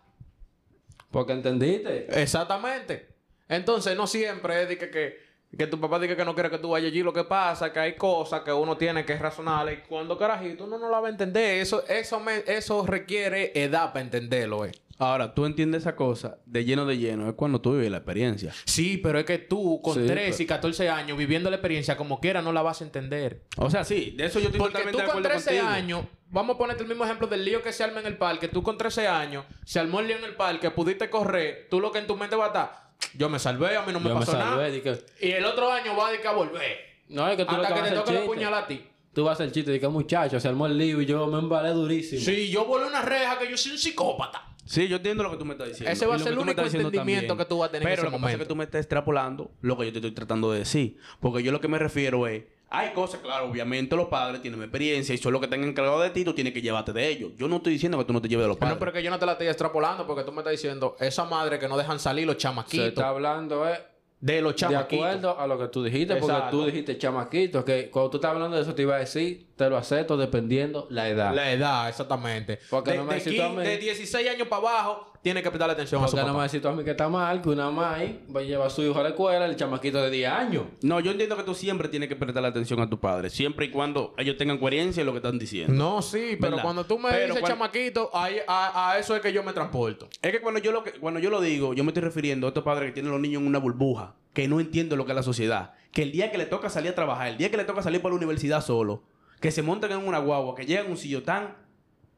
Porque 1.11 1.33
entendiste. 1.33 2.07
Exactamente. 2.21 3.15
Entonces, 3.49 3.97
no 3.97 4.07
siempre 4.07 4.63
es 4.63 4.69
de 4.69 4.77
que, 4.79 4.91
que, 4.91 5.17
que 5.57 5.67
tu 5.67 5.81
papá 5.81 5.99
diga 5.99 6.15
que 6.17 6.25
no 6.25 6.35
quiere 6.35 6.51
que 6.51 6.59
tú 6.59 6.71
vayas 6.71 6.91
allí. 6.91 7.03
Lo 7.03 7.13
que 7.13 7.25
pasa 7.25 7.69
es 7.69 7.73
que 7.73 7.79
hay 7.81 7.97
cosas 7.97 8.43
que 8.43 8.53
uno 8.53 8.77
tiene 8.77 9.05
que 9.05 9.17
razonar. 9.17 9.73
Y 9.73 9.79
cuando 9.89 10.19
carajito 10.19 10.65
uno 10.65 10.79
no 10.79 10.91
la 10.91 11.01
va 11.01 11.09
a 11.09 11.11
entender. 11.11 11.61
Eso, 11.61 11.87
eso, 11.89 12.21
me- 12.21 12.45
eso 12.47 12.85
requiere 12.87 13.53
edad 13.55 13.93
para 13.93 14.03
entenderlo, 14.05 14.65
eh. 14.67 14.73
Ahora, 15.01 15.33
tú 15.33 15.47
entiendes 15.47 15.83
esa 15.83 15.95
cosa 15.95 16.39
de 16.45 16.65
lleno 16.65 16.85
de 16.85 16.99
lleno. 16.99 17.29
Es 17.29 17.35
cuando 17.35 17.61
tú 17.61 17.73
vives 17.75 17.89
la 17.91 17.99
experiencia. 17.99 18.53
Sí, 18.65 18.97
pero 18.99 19.21
es 19.21 19.25
que 19.25 19.39
tú 19.39 19.81
con 19.81 19.95
Sí, 19.95 20.05
13 20.07 20.43
y 20.43 20.47
14 20.47 20.89
años 20.89 21.17
viviendo 21.17 21.49
la 21.51 21.57
experiencia 21.57 21.97
como 21.97 22.19
quiera 22.21 22.43
no 22.43 22.53
la 22.53 22.63
vas 22.63 22.81
a 22.81 22.85
entender. 22.85 23.45
O 23.59 23.71
sea, 23.71 23.85
sí. 23.85 24.13
De 24.17 24.27
eso 24.27 24.41
yo 24.41 24.47
estoy 24.47 24.59
Porque 24.59 24.73
tú 24.79 24.83
totalmente 24.83 25.03
de 25.03 25.07
con 25.09 25.19
acuerdo 25.19 25.29
13 25.29 25.51
contigo. 25.51 25.69
años, 25.69 26.05
vamos 26.31 26.57
a 26.57 26.59
ponerte 26.59 26.83
el 26.83 26.89
mismo 26.89 27.05
ejemplo 27.05 27.29
del 27.29 27.45
lío 27.45 27.63
que 27.63 27.73
se 27.73 27.85
arma 27.85 28.01
en 28.01 28.07
el 28.07 28.17
parque. 28.19 28.49
Tú 28.49 28.65
con 28.65 28.77
13 28.77 29.07
años, 29.07 29.45
se 29.65 29.79
armó 29.79 30.01
el 30.01 30.09
lío 30.09 30.17
en 30.17 30.25
el 30.25 30.35
parque, 30.35 30.69
pudiste 30.73 31.09
correr, 31.09 31.69
tú 31.71 31.79
lo 31.81 31.93
que 31.93 32.01
en 32.01 32.09
tu 32.09 32.17
mente 32.17 32.35
va 32.35 32.47
a 32.47 32.49
estar, 32.49 32.88
yo 33.15 33.29
me 33.29 33.39
salvé, 33.39 33.77
a 33.77 33.83
mí 33.83 33.93
no 33.93 34.01
me 34.01 34.09
Yo 34.09 34.15
me 34.15 34.21
pasó 34.21 34.33
salvé, 34.33 34.71
nada. 34.83 34.83
que- 35.21 35.27
Y 35.27 35.31
el 35.33 35.45
otro 35.45 35.71
año 35.71 35.97
va 35.97 36.09
a 36.09 36.11
dedicar 36.11 36.35
a 36.35 36.37
volver. 36.37 36.79
No, 37.09 37.29
es 37.29 37.37
que 37.37 37.45
tú 37.45 37.53
lo 37.53 37.63
Hasta 37.63 37.75
que 37.75 37.81
vas 37.81 37.91
a 37.91 37.93
te 37.95 37.99
hacer 37.99 38.05
toque 38.05 38.21
la 38.21 38.27
puñalada 38.27 38.63
a 38.63 38.67
ti. 38.67 38.85
Tú 39.15 39.25
vas 39.25 39.41
a 39.41 39.43
hacer 39.43 39.53
chiste 39.53 39.81
que 39.81 39.89
muchacho 39.89 40.39
se 40.39 40.47
armó 40.49 40.67
el 40.67 40.77
lío 40.79 41.01
y 41.01 41.07
yo 41.07 41.27
me 41.27 41.39
embalé 41.39 41.71
durísimo. 41.71 42.21
Si 42.21 42.51
yo 42.51 42.65
volé 42.67 42.87
una 42.87 43.03
reja 43.03 43.39
que 43.39 43.51
yo 43.51 43.57
soy 43.57 43.73
un 43.73 43.79
psicópata. 43.79 44.45
Sí, 44.65 44.87
yo 44.87 44.97
entiendo 44.97 45.23
lo 45.23 45.31
que 45.31 45.39
tú 45.39 45.47
me 45.47 45.55
estás 45.55 45.69
diciendo. 45.69 45.91
Ese 45.91 46.07
va 46.07 46.17
a 46.17 46.19
ser 46.19 46.27
que 46.29 46.33
el 46.35 46.39
único 46.41 46.61
entendimiento 46.61 46.99
también. 46.99 47.39
que 47.39 47.45
tú 47.47 47.59
vas 47.59 47.69
a 47.71 47.73
tener 47.73 47.83
en 47.83 47.89
Pero 47.89 48.03
ese 48.03 48.11
lo 48.11 48.17
que 48.17 48.23
pasa 48.23 48.33
es 48.35 48.39
que 48.41 48.45
tú 48.47 48.55
me 48.57 48.65
estás 48.65 48.81
extrapolando 48.81 49.51
lo 49.63 49.79
que 49.79 49.87
yo 49.87 49.93
te 49.93 49.99
estoy 49.99 50.11
tratando 50.13 50.53
de 50.53 50.59
decir. 50.59 50.99
Porque 51.21 51.43
yo 51.43 51.53
lo 51.53 51.61
que 51.61 51.69
me 51.69 51.79
refiero 51.79 52.27
es... 52.27 52.45
Hay 52.71 52.91
cosas, 52.93 53.21
claro, 53.21 53.47
obviamente 53.47 53.97
los 53.97 54.09
padres 54.09 54.43
tienen 54.43 54.61
experiencia 54.63 55.15
y 55.15 55.19
son 55.19 55.33
los 55.33 55.41
que 55.41 55.47
están 55.47 55.65
encargados 55.65 56.03
de 56.03 56.11
ti, 56.11 56.25
tú 56.25 56.35
tienes 56.35 56.53
que 56.53 56.61
llevarte 56.61 56.93
de 56.93 57.09
ellos. 57.09 57.33
Yo 57.39 57.49
no 57.49 57.57
estoy 57.57 57.73
diciendo 57.73 57.97
que 57.97 58.05
tú 58.05 58.13
no 58.13 58.21
te 58.21 58.29
lleves 58.29 58.45
de 58.45 58.49
los 58.49 58.57
padres. 58.59 58.75
No, 58.77 58.79
pero 58.81 58.93
que 58.93 59.03
yo 59.03 59.11
no 59.11 59.19
te 59.19 59.25
la 59.27 59.33
estoy 59.33 59.47
extrapolando 59.47 60.07
porque 60.07 60.23
tú 60.23 60.33
me 60.33 60.39
estás 60.41 60.51
diciendo 60.53 60.95
esa 61.01 61.25
madre 61.25 61.59
que 61.59 61.67
no 61.67 61.79
dejan 61.79 61.99
salir 61.99 62.27
los 62.27 62.35
Se 62.37 62.41
chamaquitos. 62.41 62.89
está 62.89 63.09
hablando 63.09 63.67
eh, 63.67 63.81
De 64.21 64.43
los 64.43 64.53
de 64.53 64.57
chamaquitos. 64.57 65.07
acuerdo 65.07 65.39
a 65.41 65.47
lo 65.47 65.59
que 65.59 65.69
tú 65.69 65.83
dijiste, 65.83 66.17
porque 66.17 66.35
Exacto. 66.35 66.59
tú 66.59 66.67
dijiste 66.67 66.99
chamaquito, 66.99 67.65
que 67.65 67.89
cuando 67.89 68.11
tú 68.11 68.17
estás 68.19 68.33
hablando 68.33 68.57
de 68.57 68.63
eso 68.65 68.75
te 68.75 68.83
iba 68.83 68.97
a 68.97 68.99
decir, 68.99 69.47
te 69.57 69.71
lo 69.71 69.77
acepto 69.79 70.17
dependiendo 70.19 70.87
la 70.91 71.09
edad. 71.09 71.35
La 71.35 71.51
edad, 71.53 71.89
exactamente. 71.89 72.59
Porque 72.69 72.91
de, 72.91 72.97
no 72.99 73.05
me 73.05 73.15
de 73.15 73.21
decís 73.21 73.35
tú 73.39 73.43
a 73.43 73.47
15 73.49 73.61
mí. 73.63 73.67
de 73.67 73.79
16 73.79 74.29
años 74.29 74.49
para 74.49 74.61
abajo, 74.61 75.13
tiene 75.23 75.43
que 75.43 75.51
prestarle 75.51 75.73
atención 75.75 76.03
a 76.03 76.07
su 76.07 76.13
Porque 76.13 76.23
no 76.27 76.33
papá. 76.33 76.39
me 76.39 76.45
decís 76.49 76.63
tú 76.63 76.69
a 76.69 76.73
mí 76.73 76.85
que 76.85 76.91
está 76.93 77.09
mal, 77.09 77.43
que 77.43 77.49
una 77.49 77.71
mai 77.71 78.21
va 78.35 78.41
a 78.41 78.43
llevar 78.45 78.67
a 78.69 78.71
su 78.71 78.83
hijo 78.83 78.99
a 78.99 79.03
la 79.03 79.09
escuela, 79.11 79.47
el 79.47 79.57
chamaquito 79.57 80.01
de 80.03 80.11
10 80.11 80.31
años. 80.31 80.65
No, 80.83 81.01
yo 81.01 81.11
entiendo 81.11 81.37
que 81.37 81.43
tú 81.43 81.55
siempre 81.55 81.89
tienes 81.89 82.09
que 82.09 82.17
prestarle 82.17 82.49
atención 82.49 82.81
a 82.81 82.89
tus 82.89 82.99
padres. 82.99 83.33
Siempre 83.33 83.67
y 83.67 83.71
cuando 83.71 84.15
ellos 84.17 84.37
tengan 84.37 84.59
coherencia 84.59 85.01
en 85.01 85.07
lo 85.07 85.13
que 85.13 85.19
están 85.19 85.39
diciendo. 85.39 85.73
No, 85.73 86.01
sí, 86.03 86.37
pero 86.41 86.53
¿Verdad? 86.53 86.63
cuando 86.63 86.85
tú 86.85 86.99
me 86.99 87.11
Pero 87.11 87.27
dices 87.35 87.41
cuan- 87.41 87.53
chamaquito, 87.53 88.11
ahí- 88.15 88.39
a, 88.47 88.91
a 88.93 88.99
eso 88.99 89.15
es 89.17 89.21
que 89.23 89.33
yo 89.33 89.43
me 89.43 89.53
transporto. 89.53 90.09
Es 90.23 90.33
que 90.33 90.41
cuando 90.41 90.61
yo 90.61 90.73
lo 90.73 90.85
que, 90.85 90.93
cuando 90.93 91.21
yo 91.21 91.31
lo 91.31 91.41
digo, 91.41 91.75
yo 91.75 91.85
me 91.85 91.91
estoy 91.91 92.03
refiriendo 92.05 92.47
a 92.47 92.49
estos 92.49 92.63
padres 92.65 92.89
que 92.89 92.93
tienen 92.95 93.11
los 93.13 93.21
niños 93.21 93.43
en 93.43 93.49
una 93.49 93.59
burbuja, 93.59 94.15
que 94.33 94.47
no 94.49 94.61
entienden 94.61 94.99
lo 94.99 95.05
que 95.05 95.13
es 95.13 95.17
la 95.17 95.23
sociedad, 95.23 95.75
que 95.91 96.03
el 96.03 96.13
día 96.13 96.31
que 96.31 96.39
le 96.39 96.47
toca 96.47 96.71
salir 96.71 96.93
a 96.93 96.95
trabajar, 96.95 97.29
el 97.29 97.39
día 97.39 97.51
que 97.51 97.57
le 97.57 97.65
toca 97.65 97.83
salir 97.83 98.01
para 98.01 98.13
la 98.13 98.17
universidad 98.19 98.61
solo, 98.65 99.03
que 99.41 99.51
se 99.51 99.63
montan 99.63 99.91
en 99.93 100.07
una 100.07 100.19
guagua, 100.19 100.55
que 100.55 100.65
llegan 100.67 100.87
a 100.87 100.91
un 100.91 100.97
sitio 100.97 101.23
tan 101.23 101.57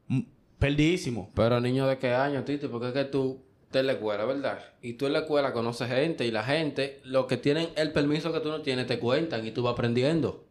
mm, 0.07 0.19
perdidísimo. 0.61 1.31
Pero 1.35 1.59
niño 1.59 1.87
de 1.87 1.97
qué 1.97 2.13
año, 2.13 2.45
Tito, 2.45 2.71
porque 2.71 2.87
es 2.87 2.93
que 2.93 3.03
tú 3.03 3.41
en 3.73 3.87
la 3.87 3.93
escuela, 3.93 4.25
¿verdad? 4.25 4.59
Y 4.81 4.93
tú 4.93 5.07
en 5.07 5.13
la 5.13 5.19
escuela 5.19 5.53
conoces 5.53 5.87
gente 5.87 6.25
y 6.25 6.31
la 6.31 6.43
gente, 6.43 7.01
los 7.03 7.25
que 7.25 7.37
tienen 7.37 7.69
el 7.75 7.91
permiso 7.91 8.31
que 8.31 8.39
tú 8.39 8.49
no 8.49 8.61
tienes, 8.61 8.87
te 8.87 8.99
cuentan 8.99 9.45
y 9.45 9.51
tú 9.51 9.63
vas 9.63 9.73
aprendiendo. 9.73 10.45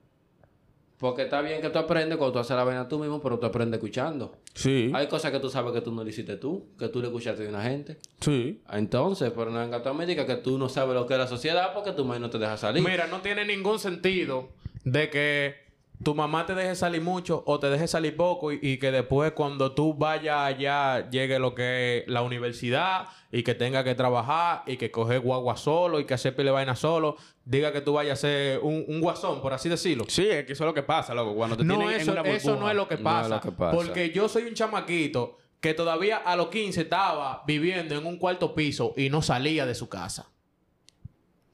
Porque 0.99 1.23
está 1.23 1.41
bien 1.41 1.63
que 1.63 1.71
tú 1.71 1.79
aprendes 1.79 2.19
cuando 2.19 2.35
tú 2.35 2.39
haces 2.41 2.55
la 2.55 2.65
vaina 2.65 2.87
tú 2.87 2.99
mismo, 2.99 3.23
pero 3.23 3.39
tú 3.39 3.47
aprendes 3.47 3.79
escuchando. 3.79 4.37
Sí. 4.53 4.91
Hay 4.95 5.07
cosas 5.07 5.31
que 5.31 5.41
tú 5.41 5.49
sabes 5.49 5.73
que 5.73 5.81
tú 5.81 5.93
no 5.93 6.05
le 6.05 6.11
hiciste 6.11 6.37
tú, 6.37 6.67
que 6.79 6.89
tú 6.89 7.01
le 7.01 7.07
escuchaste 7.07 7.43
de 7.43 7.49
una 7.49 7.63
gente. 7.63 7.97
Sí. 8.21 8.61
Entonces, 8.71 9.33
pero 9.35 9.51
no 9.51 9.61
venga 9.61 9.83
tú 9.83 9.89
a 9.89 10.27
que 10.27 10.37
tú 10.37 10.59
no 10.59 10.69
sabes 10.69 10.95
lo 10.95 11.07
que 11.07 11.15
es 11.15 11.21
la 11.21 11.27
sociedad 11.27 11.73
porque 11.73 11.93
tu 11.93 12.05
madre 12.05 12.21
no 12.21 12.29
te 12.29 12.39
deja 12.39 12.59
salir. 12.59 12.83
Mira, 12.83 13.07
no 13.07 13.23
tiene 13.23 13.47
ningún 13.47 13.79
sentido 13.79 14.51
de 14.85 15.09
que 15.09 15.70
tu 16.03 16.15
mamá 16.15 16.47
te 16.47 16.55
deje 16.55 16.75
salir 16.75 17.03
mucho 17.03 17.43
o 17.47 17.61
te 17.61 17.69
deje 17.69 17.87
salir 17.87 18.17
poco 18.17 18.53
y, 18.53 18.59
y 18.63 18.79
que 18.79 18.91
después 18.91 19.33
cuando 19.33 19.73
tú 19.73 19.93
vayas 19.95 20.39
allá 20.39 21.11
llegue 21.11 21.39
lo 21.39 21.55
que 21.55 21.99
es 21.99 22.09
la 22.09 22.23
universidad 22.23 23.07
y 23.31 23.43
que 23.43 23.55
tenga 23.55 23.85
que 23.85 23.95
trabajar 23.95 24.63
y 24.67 24.77
que 24.79 24.91
coger 24.91 25.21
guagua 25.21 25.57
solo 25.59 26.01
y 26.01 26.07
que 26.07 26.15
hacer 26.15 26.35
pile 26.35 26.51
vaina 26.51 26.75
solo, 26.75 27.17
diga 27.45 27.71
que 27.73 27.81
tú 27.83 27.93
vayas 27.93 28.19
a 28.19 28.23
ser 28.23 28.61
un, 28.61 28.85
un 28.89 29.01
guasón, 29.01 29.43
por 29.43 29.53
así 29.53 29.69
decirlo. 29.69 30.05
Sí, 30.09 30.27
es 30.27 30.47
que 30.47 30.55
eso 30.55 30.65
es 30.65 30.67
lo 30.69 30.75
que 30.75 30.83
pasa, 30.83 31.15
loco. 31.15 31.35
Cuando 31.35 31.57
te 31.57 31.65
No, 31.65 31.77
tienen 31.77 31.95
en 31.97 32.01
eso, 32.01 32.13
una 32.13 32.23
eso 32.23 32.57
no 32.57 32.71
es 32.71 32.77
lo 32.77 32.89
que 32.89 32.97
No 32.97 33.03
pasa. 33.05 33.25
es 33.25 33.31
lo 33.31 33.41
que 33.43 33.53
pasa. 33.53 33.77
Porque 33.77 34.11
yo 34.11 34.29
soy 34.29 34.45
un 34.45 34.55
chamaquito 34.55 35.37
que 35.61 35.75
todavía 35.75 36.17
a 36.17 36.35
los 36.37 36.49
15 36.49 36.81
estaba 36.81 37.43
viviendo 37.47 37.95
en 37.95 38.07
un 38.07 38.17
cuarto 38.17 38.55
piso 38.55 38.95
y 38.97 39.11
no 39.11 39.21
salía 39.21 39.67
de 39.67 39.75
su 39.75 39.89
casa. 39.91 40.31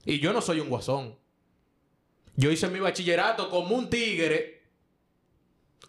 Y 0.04 0.20
yo 0.20 0.32
no 0.32 0.40
soy 0.40 0.60
un 0.60 0.68
guasón. 0.68 1.16
Yo 2.36 2.50
hice 2.50 2.68
mi 2.68 2.78
bachillerato 2.78 3.50
como 3.50 3.74
un 3.74 3.90
tigre. 3.90 4.62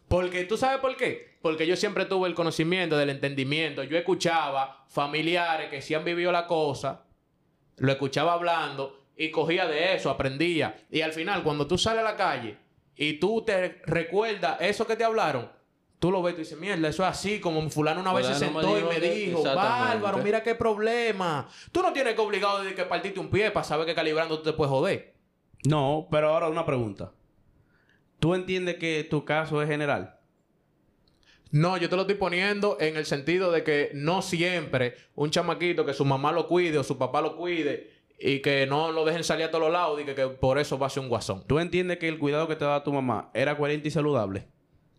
Porque, 0.08 0.46
¿tú 0.46 0.58
sabes 0.58 0.80
por 0.80 0.96
qué? 0.96 1.38
Porque 1.42 1.68
yo 1.68 1.76
siempre 1.76 2.06
tuve 2.06 2.30
el 2.30 2.36
conocimiento 2.36 2.98
del 2.98 3.10
entendimiento. 3.10 3.84
Yo 3.84 3.98
escuchaba 3.98 4.86
familiares 4.88 5.70
que 5.70 5.82
sí 5.82 5.94
han 5.94 6.06
vivido 6.06 6.32
la 6.32 6.48
cosa, 6.48 7.06
lo 7.78 7.92
escuchaba 7.92 8.34
hablando 8.34 9.08
y 9.18 9.30
cogía 9.32 9.68
de 9.68 9.96
eso, 9.96 10.10
aprendía. 10.10 10.86
Y 10.90 11.02
al 11.02 11.12
final, 11.12 11.44
cuando 11.44 11.68
tú 11.68 11.78
sales 11.78 12.02
a 12.02 12.04
la 12.04 12.16
calle 12.16 12.58
y 12.96 13.14
tú 13.14 13.44
te 13.44 13.82
recuerdas 13.86 14.58
eso 14.62 14.88
que 14.88 14.96
te 14.96 15.04
hablaron, 15.04 15.52
tú 16.00 16.12
lo 16.12 16.22
ves 16.22 16.34
y 16.34 16.36
tú 16.36 16.42
dices, 16.42 16.58
mierda, 16.58 16.88
eso 16.88 17.04
es 17.04 17.10
así, 17.10 17.40
como 17.40 17.70
fulano 17.70 18.00
una 18.00 18.14
vez 18.14 18.28
se 18.28 18.36
sentó 18.36 18.80
y 18.80 18.84
me 18.84 19.00
dijo, 19.00 19.44
bárbaro, 19.44 20.20
mira 20.20 20.42
qué 20.42 20.56
problema. 20.56 21.50
Tú 21.72 21.82
no 21.82 21.92
tienes 21.92 22.16
que 22.16 22.22
obligado 22.22 22.64
de 22.64 22.74
que 22.74 22.86
partiste 22.86 23.20
un 23.20 23.30
pie 23.30 23.52
para 23.52 23.66
saber 23.66 23.86
que 23.86 23.96
calibrando 23.96 24.38
tú 24.38 24.44
te 24.44 24.54
puedes 24.54 24.72
joder. 24.72 25.17
No, 25.66 26.08
pero 26.12 26.30
ahora 26.30 26.50
una 26.50 26.66
pregunta. 26.66 27.12
¿Tú 28.20 28.34
entiendes 28.34 28.76
que 28.76 29.04
tu 29.04 29.26
caso 29.26 29.62
es 29.62 29.70
general? 29.70 30.18
No, 31.52 31.78
yo 31.78 31.90
te 31.90 31.96
lo 31.96 32.02
estoy 32.02 32.16
poniendo 32.16 32.78
en 32.80 32.98
el 32.98 33.06
sentido 33.06 33.52
de 33.52 33.64
que 33.64 33.92
no 33.94 34.22
siempre 34.22 34.96
un 35.16 35.30
chamaquito 35.32 35.86
que 35.86 35.94
su 35.94 36.04
mamá 36.04 36.32
lo 36.32 36.48
cuide 36.48 36.78
o 36.78 36.84
su 36.84 36.98
papá 36.98 37.22
lo 37.22 37.38
cuide 37.38 37.92
y 38.20 38.42
que 38.42 38.66
no 38.66 38.92
lo 38.92 39.06
dejen 39.06 39.24
salir 39.24 39.46
a 39.46 39.52
todos 39.52 39.72
lados 39.72 40.02
y 40.02 40.06
que, 40.06 40.16
que 40.16 40.28
por 40.28 40.58
eso 40.58 40.78
va 40.78 40.88
a 40.88 40.90
ser 40.90 41.04
un 41.04 41.10
guasón. 41.10 41.44
¿Tú 41.48 41.60
entiendes 41.60 42.00
que 42.00 42.08
el 42.08 42.20
cuidado 42.20 42.48
que 42.48 42.56
te 42.56 42.66
daba 42.66 42.84
tu 42.84 42.92
mamá 42.92 43.30
era 43.34 43.58
coherente 43.58 43.88
y 43.88 43.92
saludable? 43.92 44.48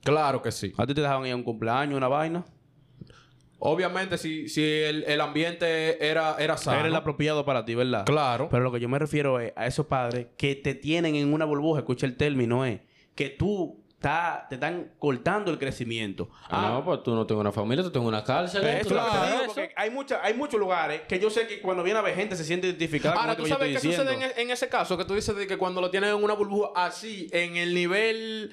Claro 0.03 0.41
que 0.41 0.53
sí. 0.53 0.73
¿A 0.77 0.87
ti 0.87 0.95
te 0.95 1.01
dejaban 1.01 1.27
ir 1.27 1.33
a 1.33 1.37
un 1.37 1.43
cumpleaños, 1.43 1.97
una 1.97 2.09
vaina? 2.09 2.45
Obviamente, 3.61 4.19
si, 4.19 4.49
si 4.49 4.63
el, 4.65 5.05
el 5.09 5.21
ambiente 5.21 6.07
era, 6.09 6.37
era 6.39 6.57
sano. 6.57 6.79
Era 6.79 6.89
el 6.89 6.95
apropiado 6.95 7.45
para 7.45 7.65
ti, 7.65 7.75
¿verdad? 7.75 8.05
Claro. 8.07 8.49
Pero 8.51 8.63
lo 8.63 8.71
que 8.73 8.81
yo 8.81 8.89
me 8.89 8.99
refiero 8.99 9.41
es 9.41 9.53
a 9.57 9.67
esos 9.67 9.87
padres 9.87 10.27
que 10.37 10.55
te 10.55 10.75
tienen 10.75 11.17
en 11.17 11.33
una 11.33 11.45
burbuja, 11.45 11.81
escucha 11.81 12.07
el 12.07 12.17
término, 12.17 12.65
es 12.65 12.81
que 13.17 13.31
tú 13.31 13.83
ta- 13.99 14.47
te 14.49 14.55
están 14.55 14.93
cortando 15.01 15.51
el 15.51 15.59
crecimiento. 15.59 16.31
Ah, 16.49 16.71
no, 16.73 16.85
pues 16.85 17.03
tú 17.03 17.17
no 17.17 17.27
tengo 17.27 17.41
una 17.41 17.51
familia, 17.51 17.83
tú 17.83 17.91
tengo 17.91 18.07
una 18.07 18.23
cárcel. 18.23 18.65
Eso 18.65 18.91
tú 18.91 18.95
es 18.95 19.01
lo 19.01 19.05
que 19.05 19.11
te 19.11 19.17
sabes 19.17 19.31
digo, 19.33 19.43
eso. 19.43 19.55
porque 19.55 19.73
hay, 19.77 19.91
mucha- 19.91 20.21
hay 20.25 20.35
muchos 20.35 20.61
lugares 20.61 21.01
que 21.09 21.19
yo 21.19 21.29
sé 21.29 21.49
que 21.49 21.61
cuando 21.61 21.83
viene 21.83 21.99
a 21.99 22.03
ver 22.03 22.15
gente 22.15 22.37
se 22.37 22.45
siente 22.45 22.69
identificada 22.69 23.17
Ahora, 23.17 23.35
con 23.35 23.43
¿tú 23.45 23.49
sabes 23.51 23.73
qué 23.73 23.81
sucede 23.81 24.15
en, 24.15 24.23
e- 24.23 24.33
en 24.37 24.51
ese 24.53 24.69
caso? 24.69 24.97
Que 24.97 25.05
tú 25.05 25.15
dices 25.15 25.35
de 25.35 25.49
que 25.49 25.57
cuando 25.57 25.81
lo 25.81 25.91
tienes 25.91 26.15
en 26.15 26.23
una 26.23 26.35
burbuja 26.35 26.71
así, 26.77 27.29
en 27.33 27.57
el 27.57 27.75
nivel 27.75 28.53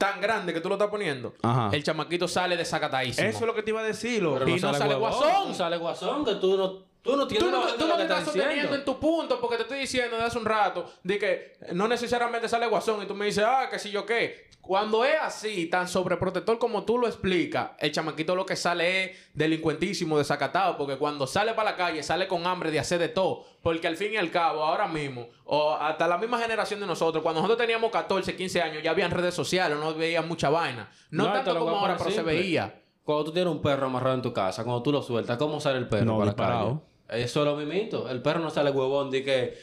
tan 0.00 0.18
grande 0.18 0.54
que 0.54 0.62
tú 0.62 0.70
lo 0.70 0.76
estás 0.76 0.88
poniendo, 0.88 1.34
Ajá. 1.42 1.68
el 1.72 1.84
chamaquito 1.84 2.26
sale 2.26 2.56
desacatadísimo. 2.56 3.28
Eso 3.28 3.40
es 3.40 3.46
lo 3.46 3.54
que 3.54 3.62
te 3.62 3.68
iba 3.68 3.80
a 3.80 3.84
decir. 3.84 4.20
Pero 4.20 4.48
Y 4.48 4.58
no 4.58 4.72
sale 4.72 4.94
huevón, 4.94 5.00
guasón. 5.00 5.48
No 5.48 5.54
sale 5.54 5.76
guasón, 5.76 6.24
que 6.24 6.34
tú 6.36 6.56
no, 6.56 6.89
tú 7.02 7.16
no 7.16 7.26
tienes 7.26 7.48
Tú 7.48 7.50
no, 7.50 7.66
tú 7.66 7.96
te 7.96 8.02
estás 8.02 8.24
diciendo. 8.24 8.24
sosteniendo 8.24 8.74
en 8.74 8.84
tu 8.84 8.98
punto 9.00 9.40
porque 9.40 9.56
te 9.56 9.62
estoy 9.62 9.78
diciendo 9.80 10.16
desde 10.16 10.26
hace 10.28 10.38
un 10.38 10.44
rato 10.44 10.92
de 11.02 11.18
que 11.18 11.52
no 11.72 11.88
necesariamente 11.88 12.48
sale 12.48 12.66
guasón 12.66 13.02
y 13.02 13.06
tú 13.06 13.14
me 13.14 13.26
dices, 13.26 13.44
ah, 13.46 13.68
que 13.70 13.78
si 13.78 13.90
yo 13.90 14.04
qué. 14.06 14.48
Cuando 14.60 15.04
es 15.06 15.16
así, 15.20 15.66
tan 15.66 15.88
sobreprotector 15.88 16.58
como 16.58 16.84
tú 16.84 16.98
lo 16.98 17.06
explicas, 17.08 17.70
el 17.78 17.90
chamaquito 17.92 18.36
lo 18.36 18.44
que 18.44 18.56
sale 18.56 19.04
es 19.04 19.18
delincuentísimo, 19.32 20.18
desacatado, 20.18 20.76
porque 20.76 20.96
cuando 20.98 21.26
sale 21.26 21.54
para 21.54 21.70
la 21.70 21.76
calle 21.76 22.02
sale 22.02 22.28
con 22.28 22.46
hambre 22.46 22.70
de 22.70 22.78
hacer 22.78 22.98
de 23.00 23.08
todo. 23.08 23.44
Porque 23.62 23.88
al 23.88 23.96
fin 23.96 24.12
y 24.12 24.16
al 24.16 24.30
cabo, 24.30 24.62
ahora 24.62 24.86
mismo, 24.86 25.28
o 25.44 25.72
hasta 25.74 26.06
la 26.06 26.18
misma 26.18 26.38
generación 26.38 26.78
de 26.78 26.86
nosotros, 26.86 27.22
cuando 27.22 27.40
nosotros 27.40 27.58
teníamos 27.58 27.90
14, 27.90 28.36
15 28.36 28.62
años, 28.62 28.82
ya 28.82 28.90
habían 28.90 29.10
redes 29.10 29.34
sociales, 29.34 29.78
no 29.78 29.94
veían 29.94 30.28
mucha 30.28 30.50
vaina. 30.50 30.90
No, 31.10 31.32
tanto 31.32 31.58
como 31.58 31.76
ahora, 31.76 31.96
pero 31.96 32.10
se 32.10 32.22
veía. 32.22 32.82
Cuando 33.02 33.24
tú 33.24 33.32
tienes 33.32 33.50
un 33.52 33.62
perro 33.62 33.86
amarrado 33.86 34.14
en 34.14 34.22
tu 34.22 34.32
casa, 34.32 34.62
cuando 34.62 34.82
tú 34.82 34.92
lo 34.92 35.02
sueltas, 35.02 35.36
¿cómo 35.38 35.58
sale 35.58 35.78
el 35.78 35.88
perro 35.88 36.04
No, 36.04 36.12
para 36.18 36.26
la 36.26 36.30
disparado. 36.32 36.82
Eso 37.10 37.40
es 37.40 37.46
lo 37.46 37.56
mismito. 37.56 38.08
El 38.08 38.22
perro 38.22 38.40
no 38.40 38.50
sale 38.50 38.70
huevón 38.70 39.10
de 39.10 39.24
que 39.24 39.58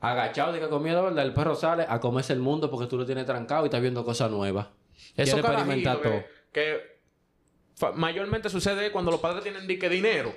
agachado 0.00 0.52
de 0.52 0.60
que 0.60 0.68
con 0.68 0.82
miedo, 0.82 1.02
¿verdad? 1.02 1.24
El 1.24 1.34
perro 1.34 1.54
sale 1.54 1.84
a 1.88 2.00
comerse 2.00 2.32
el 2.32 2.40
mundo 2.40 2.70
porque 2.70 2.86
tú 2.86 2.96
lo 2.96 3.04
tienes 3.06 3.26
trancado 3.26 3.64
y 3.64 3.66
estás 3.66 3.80
viendo 3.80 4.04
cosas 4.04 4.30
nuevas. 4.30 4.68
Eso 5.16 5.36
Quiere 5.36 5.48
experimentar 5.48 6.00
todo. 6.00 6.22
que, 6.52 7.00
mayormente 7.94 8.48
sucede 8.48 8.90
cuando 8.92 9.10
los 9.10 9.20
padres 9.20 9.42
tienen 9.42 9.66
dique 9.66 9.88
dinero. 9.88 10.34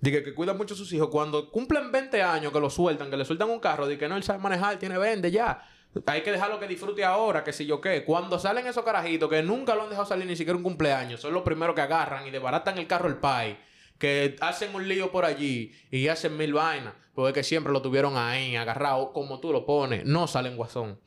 Dice 0.00 0.22
que 0.22 0.34
cuidan 0.34 0.56
mucho 0.56 0.74
a 0.74 0.76
sus 0.76 0.92
hijos. 0.92 1.08
Cuando 1.10 1.50
cumplen 1.50 1.92
20 1.92 2.22
años 2.22 2.52
que 2.52 2.60
lo 2.60 2.70
sueltan, 2.70 3.10
que 3.10 3.16
le 3.16 3.24
sueltan 3.24 3.50
un 3.50 3.60
carro, 3.60 3.86
de 3.86 3.98
que 3.98 4.08
no 4.08 4.16
él 4.16 4.22
sabe 4.22 4.38
manejar, 4.38 4.78
tiene 4.78 4.96
20 4.96 5.30
ya. 5.30 5.62
Hay 6.06 6.22
que 6.22 6.32
dejarlo 6.32 6.58
que 6.58 6.66
disfrute 6.66 7.04
ahora, 7.04 7.44
que 7.44 7.52
si 7.52 7.66
yo 7.66 7.80
qué. 7.80 8.04
Cuando 8.04 8.38
salen 8.38 8.66
esos 8.66 8.84
carajitos 8.84 9.28
que 9.28 9.42
nunca 9.42 9.74
lo 9.74 9.82
han 9.82 9.90
dejado 9.90 10.06
salir 10.06 10.24
ni 10.24 10.36
siquiera 10.36 10.56
un 10.56 10.62
cumpleaños, 10.62 11.20
son 11.20 11.34
los 11.34 11.42
primeros 11.42 11.74
que 11.74 11.82
agarran 11.82 12.26
y 12.26 12.30
desbaratan 12.30 12.78
el 12.78 12.86
carro 12.86 13.08
el 13.08 13.16
pai. 13.16 13.58
Que 14.00 14.34
hacen 14.40 14.74
un 14.74 14.88
lío 14.88 15.12
por 15.12 15.24
allí 15.24 15.72
y 15.92 16.08
hacen 16.08 16.36
mil 16.36 16.52
vainas. 16.54 16.94
Porque 17.14 17.28
es 17.28 17.34
que 17.34 17.42
siempre 17.42 17.72
lo 17.72 17.82
tuvieron 17.82 18.16
ahí, 18.16 18.56
agarrado, 18.56 19.12
como 19.12 19.38
tú 19.38 19.52
lo 19.52 19.64
pones. 19.64 20.04
No 20.04 20.26
salen 20.26 20.56
guasón. 20.56 20.98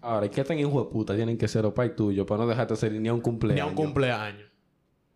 Ahora, 0.00 0.26
¿y 0.26 0.28
qué 0.28 0.44
tan 0.44 0.58
hijo 0.58 0.84
de 0.84 0.90
puta 0.90 1.14
tienen 1.16 1.36
que 1.36 1.48
ser 1.48 1.64
los 1.64 1.74
pais 1.74 1.94
tuyos 1.96 2.24
para 2.24 2.44
no 2.44 2.48
dejarte 2.48 2.76
salir 2.76 3.00
ni 3.00 3.08
a 3.08 3.12
un 3.14 3.20
cumpleaños? 3.20 3.56
Ni 3.56 3.60
a 3.60 3.66
un 3.66 3.74
cumpleaños. 3.74 4.48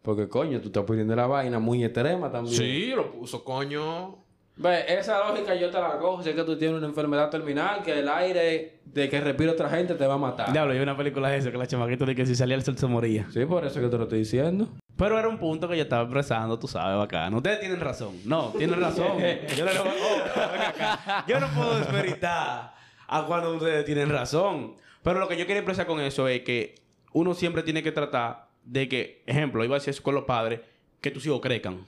Porque, 0.02 0.28
coño, 0.28 0.60
tú 0.60 0.66
estás 0.66 0.84
poniendo 0.84 1.14
la 1.14 1.26
vaina 1.26 1.58
muy 1.58 1.84
extrema 1.84 2.30
también. 2.30 2.56
Sí, 2.56 2.90
lo 2.96 3.12
puso, 3.12 3.44
coño. 3.44 4.18
Ve, 4.56 4.84
esa 4.88 5.26
lógica 5.28 5.54
yo 5.54 5.70
te 5.70 5.80
la 5.80 5.98
cojo. 5.98 6.22
Si 6.22 6.30
es 6.30 6.34
que 6.34 6.42
tú 6.42 6.58
tienes 6.58 6.78
una 6.78 6.86
enfermedad 6.86 7.30
terminal, 7.30 7.82
que 7.82 7.98
el 7.98 8.08
aire 8.08 8.80
de 8.84 9.08
que 9.08 9.20
respira 9.20 9.52
otra 9.52 9.70
gente 9.70 9.94
te 9.94 10.06
va 10.06 10.14
a 10.14 10.18
matar. 10.18 10.52
Diablo, 10.52 10.72
yo 10.72 10.80
vi 10.80 10.82
una 10.82 10.96
película 10.96 11.28
de 11.28 11.38
eso 11.38 11.52
que 11.52 11.58
la 11.58 11.66
chamaquita 11.66 12.04
de 12.04 12.14
que 12.14 12.26
si 12.26 12.34
salía 12.34 12.56
el 12.56 12.62
sol 12.62 12.76
se 12.76 12.86
moría. 12.86 13.26
Sí, 13.30 13.44
por 13.46 13.64
eso 13.64 13.80
que 13.80 13.88
te 13.88 13.96
lo 13.96 14.02
estoy 14.04 14.18
diciendo. 14.20 14.68
Pero 15.00 15.18
era 15.18 15.28
un 15.28 15.38
punto 15.38 15.66
que 15.66 15.78
yo 15.78 15.84
estaba 15.84 16.02
expresando, 16.02 16.58
tú 16.58 16.68
sabes, 16.68 16.98
bacano. 16.98 17.38
Ustedes 17.38 17.58
tienen 17.58 17.80
razón. 17.80 18.20
No, 18.26 18.50
tienen 18.50 18.78
razón. 18.78 19.16
yo, 19.56 19.64
no, 19.64 19.70
oh, 19.80 21.22
yo 21.26 21.40
no 21.40 21.48
puedo 21.48 21.78
desmeritar 21.78 22.74
a 23.08 23.24
cuando 23.26 23.54
ustedes 23.54 23.86
tienen 23.86 24.10
razón. 24.10 24.74
Pero 25.02 25.18
lo 25.18 25.26
que 25.26 25.38
yo 25.38 25.46
quiero 25.46 25.60
expresar 25.60 25.86
con 25.86 26.00
eso 26.00 26.28
es 26.28 26.42
que 26.42 26.74
uno 27.14 27.32
siempre 27.32 27.62
tiene 27.62 27.82
que 27.82 27.92
tratar 27.92 28.48
de 28.62 28.90
que, 28.90 29.22
ejemplo, 29.24 29.64
iba 29.64 29.74
a 29.74 29.78
decir 29.78 29.92
eso 29.92 30.02
con 30.02 30.14
los 30.14 30.24
padres, 30.24 30.60
que 31.00 31.10
tus 31.10 31.24
hijos 31.24 31.40
crezcan. 31.40 31.86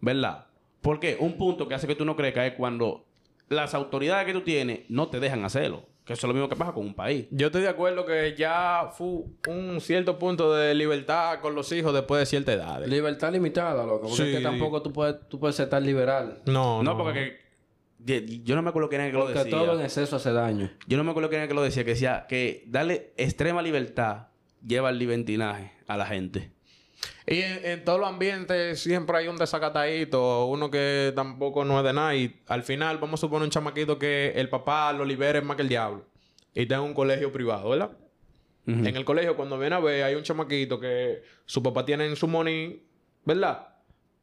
¿Verdad? 0.00 0.46
Porque 0.80 1.16
un 1.20 1.38
punto 1.38 1.68
que 1.68 1.76
hace 1.76 1.86
que 1.86 1.94
tú 1.94 2.04
no 2.04 2.16
crezcas 2.16 2.48
es 2.48 2.52
cuando 2.54 3.06
las 3.48 3.72
autoridades 3.72 4.26
que 4.26 4.32
tú 4.32 4.40
tienes 4.40 4.80
no 4.88 5.06
te 5.06 5.20
dejan 5.20 5.44
hacerlo. 5.44 5.84
Que 6.08 6.14
eso 6.14 6.26
es 6.26 6.28
lo 6.28 6.32
mismo 6.32 6.48
que 6.48 6.56
pasa 6.56 6.72
con 6.72 6.86
un 6.86 6.94
país. 6.94 7.26
Yo 7.30 7.48
estoy 7.48 7.60
de 7.60 7.68
acuerdo 7.68 8.06
que 8.06 8.34
ya 8.34 8.88
fue 8.96 9.24
un 9.46 9.78
cierto 9.78 10.18
punto 10.18 10.54
de 10.54 10.74
libertad 10.74 11.38
con 11.40 11.54
los 11.54 11.70
hijos 11.70 11.92
después 11.92 12.20
de 12.20 12.24
cierta 12.24 12.50
edad. 12.54 12.82
Libertad 12.86 13.30
limitada, 13.30 13.84
loco. 13.84 14.08
Porque 14.08 14.16
Sí. 14.16 14.22
es 14.30 14.36
que 14.38 14.42
tampoco 14.42 14.80
tú 14.80 14.90
puedes, 14.90 15.16
tú 15.28 15.38
puedes 15.38 15.54
ser 15.54 15.68
tan 15.68 15.84
liberal. 15.84 16.40
No, 16.46 16.82
No, 16.82 16.96
porque 16.96 17.36
que- 18.06 18.22
de- 18.22 18.40
yo 18.42 18.56
no 18.56 18.62
me 18.62 18.70
acuerdo 18.70 18.88
quién 18.88 19.02
era 19.02 19.10
que 19.10 19.18
lo 19.18 19.24
Porque 19.26 19.38
decía. 19.40 19.50
todo 19.50 19.74
en 19.78 19.84
exceso 19.84 20.16
hace 20.16 20.32
daño. 20.32 20.70
Yo 20.86 20.96
no 20.96 21.04
me 21.04 21.10
acuerdo 21.10 21.28
quién 21.28 21.42
era 21.42 21.48
que 21.48 21.52
lo 21.54 21.60
decía, 21.62 21.84
que 21.84 21.90
decía 21.90 22.24
que 22.26 22.64
darle 22.68 23.12
extrema 23.18 23.60
libertad 23.60 24.28
lleva 24.66 24.88
al 24.88 24.98
libertinaje 24.98 25.72
a 25.86 25.98
la 25.98 26.06
gente. 26.06 26.52
Y 27.26 27.40
en, 27.40 27.64
en 27.64 27.84
todos 27.84 28.00
los 28.00 28.08
ambientes 28.08 28.80
siempre 28.80 29.18
hay 29.18 29.28
un 29.28 29.36
desacatadito, 29.36 30.46
uno 30.46 30.70
que 30.70 31.12
tampoco 31.14 31.64
no 31.64 31.78
es 31.78 31.84
de 31.84 31.92
nada. 31.92 32.14
Y 32.14 32.40
al 32.46 32.62
final, 32.62 32.98
vamos 32.98 33.20
a 33.20 33.22
suponer 33.22 33.44
un 33.44 33.50
chamaquito 33.50 33.98
que 33.98 34.32
el 34.34 34.48
papá 34.48 34.92
lo 34.92 35.04
libere 35.04 35.40
más 35.40 35.56
que 35.56 35.62
el 35.62 35.68
diablo. 35.68 36.04
Y 36.54 36.62
está 36.62 36.76
en 36.76 36.82
un 36.82 36.94
colegio 36.94 37.32
privado, 37.32 37.70
¿verdad? 37.70 37.90
En 38.66 38.94
el 38.96 39.04
colegio, 39.06 39.34
cuando 39.34 39.58
viene 39.58 39.76
a 39.76 39.80
ver, 39.80 40.04
hay 40.04 40.14
un 40.14 40.22
chamaquito 40.22 40.78
que 40.78 41.22
su 41.46 41.62
papá 41.62 41.86
tiene 41.86 42.04
en 42.04 42.16
su 42.16 42.28
money, 42.28 42.84
¿verdad? 43.24 43.66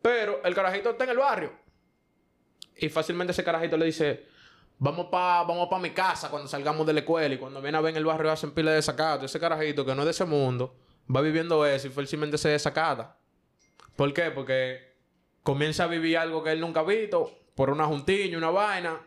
Pero 0.03 0.39
el 0.43 0.53
carajito 0.53 0.91
está 0.91 1.05
en 1.05 1.09
el 1.09 1.17
barrio. 1.17 1.51
Y 2.77 2.89
fácilmente 2.89 3.31
ese 3.31 3.43
carajito 3.43 3.75
le 3.75 3.87
dice, 3.87 4.25
vamos 4.77 5.07
para 5.07 5.41
vamos 5.43 5.67
pa 5.67 5.79
mi 5.79 5.89
casa 5.89 6.29
cuando 6.29 6.47
salgamos 6.47 6.85
de 6.85 6.93
la 6.93 6.99
escuela. 6.99 7.33
Y 7.33 7.39
cuando 7.39 7.59
viene 7.59 7.79
a 7.79 7.81
ver 7.81 7.89
en 7.89 7.97
el 7.97 8.05
barrio 8.05 8.31
hacen 8.31 8.51
pila 8.51 8.69
de 8.69 8.75
desacato. 8.75 9.25
Ese 9.25 9.39
carajito 9.39 9.83
que 9.83 9.95
no 9.95 10.03
es 10.03 10.05
de 10.05 10.11
ese 10.11 10.25
mundo, 10.25 10.75
va 11.13 11.21
viviendo 11.21 11.65
eso 11.65 11.87
y 11.87 11.91
fácilmente 11.91 12.37
se 12.37 12.49
desacata. 12.49 13.17
¿Por 13.95 14.13
qué? 14.13 14.31
Porque 14.31 14.95
comienza 15.43 15.85
a 15.85 15.87
vivir 15.87 16.17
algo 16.17 16.43
que 16.43 16.51
él 16.51 16.59
nunca 16.59 16.81
ha 16.81 16.83
visto, 16.83 17.31
por 17.55 17.69
una 17.69 17.85
juntiña, 17.85 18.37
una 18.37 18.49
vaina. 18.49 19.01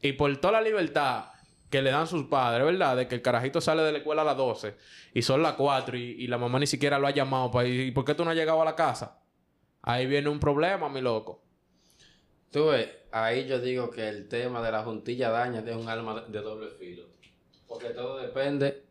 Y 0.00 0.12
por 0.12 0.34
toda 0.36 0.52
la 0.52 0.60
libertad 0.60 1.26
que 1.70 1.82
le 1.82 1.90
dan 1.90 2.06
sus 2.06 2.24
padres, 2.26 2.64
¿verdad? 2.64 2.96
De 2.96 3.08
que 3.08 3.16
el 3.16 3.22
carajito 3.22 3.60
sale 3.60 3.82
de 3.82 3.92
la 3.92 3.98
escuela 3.98 4.22
a 4.22 4.24
las 4.24 4.36
12 4.36 4.76
y 5.12 5.22
son 5.22 5.42
las 5.42 5.54
4 5.54 5.96
y, 5.96 6.26
la 6.28 6.38
mamá 6.38 6.58
ni 6.58 6.66
siquiera 6.66 6.98
lo 6.98 7.06
ha 7.06 7.10
llamado 7.10 7.50
para. 7.50 7.68
¿Y 7.68 7.90
por 7.90 8.04
qué 8.04 8.14
tú 8.14 8.24
no 8.24 8.30
has 8.30 8.36
llegado 8.36 8.62
a 8.62 8.64
la 8.64 8.76
casa? 8.76 9.20
Ahí 9.82 10.06
viene 10.06 10.28
un 10.28 10.40
problema, 10.40 10.88
mi 10.88 11.00
loco. 11.00 11.42
Tú 12.50 12.68
ves, 12.68 12.88
ahí 13.10 13.46
yo 13.46 13.60
digo 13.60 13.90
que 13.90 14.08
el 14.08 14.28
tema 14.28 14.62
de 14.62 14.72
la 14.72 14.82
juntilla 14.82 15.30
daña 15.30 15.60
es 15.60 15.76
un 15.76 15.88
arma 15.88 16.22
de 16.22 16.40
doble 16.40 16.70
filo. 16.78 17.04
Porque 17.66 17.90
todo 17.90 18.18
depende 18.18 18.87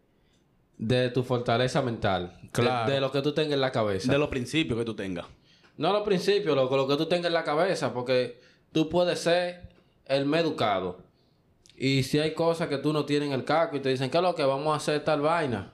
de 0.77 1.09
tu 1.09 1.23
fortaleza 1.23 1.81
mental. 1.81 2.37
De- 2.41 2.47
Claro. 2.51 2.91
De, 2.91 2.99
lo 3.01 3.11
que 3.11 3.21
tú 3.21 3.33
tengas 3.33 3.53
en 3.53 3.61
la 3.61 3.71
cabeza. 3.71 4.11
De 4.11 4.17
los 4.17 4.29
principios 4.29 4.77
que 4.79 4.85
tú 4.85 4.95
tengas. 4.95 5.25
No 5.77 5.91
los 5.93 6.01
principios, 6.03 6.55
loco, 6.55 6.75
lo 6.77 6.87
que 6.87 6.95
tú 6.97 7.05
tengas 7.07 7.27
en 7.27 7.33
la 7.33 7.43
cabeza. 7.43 7.93
Porque 7.93 8.39
tú 8.71 8.89
puedes 8.89 9.19
ser 9.19 9.69
el 10.05 10.25
más 10.25 10.41
educado. 10.41 10.99
Y 11.75 12.01
si 12.03 12.17
hay 12.19 12.33
cosas 12.33 12.67
que 12.69 12.77
tú 12.79 12.93
no 12.93 13.05
tienes 13.05 13.27
en 13.27 13.33
el 13.33 13.43
caco 13.43 13.75
y 13.77 13.79
te 13.79 13.89
dicen, 13.89 14.09
¿qué 14.09 14.17
es 14.17 14.23
lo 14.23 14.33
que 14.33 14.43
vamos 14.43 14.73
a 14.73 14.77
hacer 14.77 15.03
tal 15.03 15.21
vaina? 15.21 15.73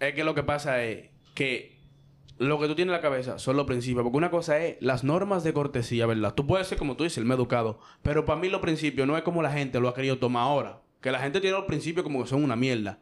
Es 0.00 0.14
que 0.14 0.24
lo 0.24 0.34
que 0.34 0.42
pasa 0.42 0.82
es 0.82 1.10
que 1.34 1.78
lo 2.38 2.58
que 2.58 2.66
tú 2.66 2.74
tienes 2.74 2.90
en 2.92 2.96
la 2.96 3.00
cabeza 3.02 3.38
son 3.38 3.56
los 3.56 3.66
principios. 3.66 4.02
Porque 4.02 4.16
una 4.18 4.30
cosa 4.32 4.58
es 4.58 4.76
las 4.80 5.04
normas 5.04 5.44
de 5.44 5.52
cortesía, 5.52 6.06
¿verdad? 6.06 6.34
Tú 6.34 6.44
puedes 6.46 6.66
ser, 6.66 6.78
como 6.78 6.96
tú 6.96 7.04
dices, 7.04 7.18
el 7.18 7.24
más 7.24 7.36
educado. 7.36 7.78
Pero 8.02 8.24
para 8.24 8.40
mí 8.40 8.48
los 8.48 8.60
principios 8.60 9.06
no 9.06 9.16
es 9.16 9.22
como 9.22 9.42
la 9.42 9.52
gente 9.52 9.78
lo 9.78 9.88
ha 9.88 9.94
querido 9.94 10.18
tomar 10.18 10.42
ahora. 10.44 10.80
Que 11.00 11.12
la 11.12 11.20
gente 11.20 11.40
tiene 11.40 11.56
los 11.56 11.66
principios 11.66 12.02
como 12.02 12.22
que 12.24 12.28
son 12.28 12.42
una 12.42 12.56
mierda. 12.56 12.98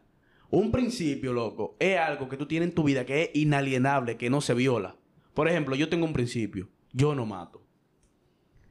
Un 0.51 0.69
principio, 0.69 1.31
loco, 1.33 1.77
es 1.79 1.97
algo 1.97 2.27
que 2.27 2.37
tú 2.37 2.45
tienes 2.45 2.69
en 2.69 2.75
tu 2.75 2.83
vida 2.83 3.05
que 3.05 3.23
es 3.23 3.29
inalienable, 3.33 4.17
que 4.17 4.29
no 4.29 4.41
se 4.41 4.53
viola. 4.53 4.97
Por 5.33 5.47
ejemplo, 5.47 5.75
yo 5.75 5.87
tengo 5.87 6.05
un 6.05 6.13
principio. 6.13 6.67
Yo 6.91 7.15
no 7.15 7.25
mato. 7.25 7.65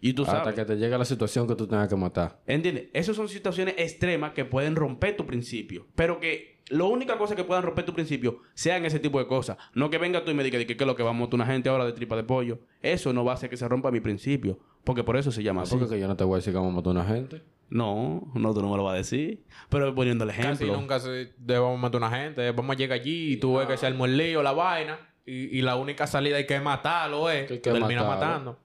Y 0.01 0.13
tú 0.13 0.27
sabes. 0.27 0.41
Hasta 0.41 0.55
que 0.55 0.65
te 0.65 0.77
llegue 0.77 0.97
la 0.97 1.05
situación 1.07 1.49
que 1.49 1.55
tú 1.55 1.67
tengas 1.67 1.89
que 1.89 1.97
matar. 1.97 2.41
¿Entiendes? 2.47 2.89
Esas 2.93 3.17
son 3.17 3.29
situaciones 3.29 3.75
extremas 3.79 4.33
que 4.33 4.45
pueden 4.45 4.77
romper 4.77 5.17
tu 5.17 5.27
principio. 5.27 5.87
Pero 5.95 6.21
que 6.21 6.60
la 6.71 6.85
única 6.85 7.19
cosa 7.19 7.37
que 7.37 7.45
puedan 7.45 7.63
romper 7.63 7.85
tu 7.85 7.93
principio 7.93 8.41
sean 8.55 8.85
ese 8.85 8.99
tipo 8.99 9.19
de 9.19 9.27
cosas. 9.27 9.57
No 9.75 9.91
que 9.91 9.99
venga 9.99 10.25
tú 10.25 10.31
y 10.31 10.35
me 10.35 10.43
digas 10.43 10.65
que, 10.65 10.77
que 10.77 10.83
es 10.85 10.87
lo 10.87 10.97
que 10.97 11.03
vamos 11.03 11.21
a 11.21 11.25
matar 11.27 11.35
una 11.35 11.47
gente 11.47 11.69
ahora 11.69 11.85
de 11.85 11.93
tripa 11.93 12.17
de 12.17 12.23
pollo. 12.25 12.59
Eso 12.83 13.13
no 13.13 13.25
va 13.25 13.33
a 13.33 13.35
hacer 13.35 13.51
que 13.51 13.57
se 13.57 13.69
rompa 13.69 13.91
mi 13.91 14.01
principio. 14.01 14.59
Porque 14.85 15.05
por 15.05 15.17
eso 15.17 15.31
se 15.31 15.43
llama 15.43 15.63
así. 15.63 15.77
Porque 15.77 15.95
que 15.95 16.01
yo 16.01 16.09
no 16.09 16.17
te 16.17 16.25
voy 16.25 16.35
a 16.35 16.37
decir 16.39 16.53
que 16.53 16.57
vamos 16.59 16.73
a 16.73 16.77
matar 16.77 16.89
a 16.89 17.01
una 17.01 17.05
gente. 17.05 17.43
No, 17.69 18.33
no, 18.35 18.55
tú 18.55 18.63
no 18.63 18.71
me 18.71 18.77
lo 18.77 18.85
vas 18.85 18.95
a 18.95 18.97
decir. 18.97 19.45
Pero 19.69 19.95
poniendo 19.95 20.25
el 20.25 20.31
Casi 20.31 20.41
ejemplo. 20.41 20.77
nunca 20.77 20.99
se 20.99 21.33
debemos 21.39 21.79
matar 21.79 22.03
a 22.03 22.07
una 22.09 22.17
gente. 22.17 22.51
Vamos 22.53 22.75
a 22.75 22.79
llegar 22.79 22.99
allí 22.99 23.33
y 23.35 23.37
tú 23.37 23.57
ves 23.59 23.67
que 23.69 23.77
se 23.77 23.87
armó 23.87 24.07
el 24.07 24.17
lío, 24.17 24.43
la 24.43 24.53
vaina. 24.53 24.99
Y, 25.27 25.59
y 25.59 25.63
la 25.63 25.77
única 25.77 26.07
salida 26.07 26.39
hay 26.39 26.47
que 26.47 26.59
matarlo, 26.61 27.31
¿eh? 27.31 27.47
Que 27.47 27.59
Termina 27.59 28.03
matarlo. 28.03 28.09
matando. 28.09 28.59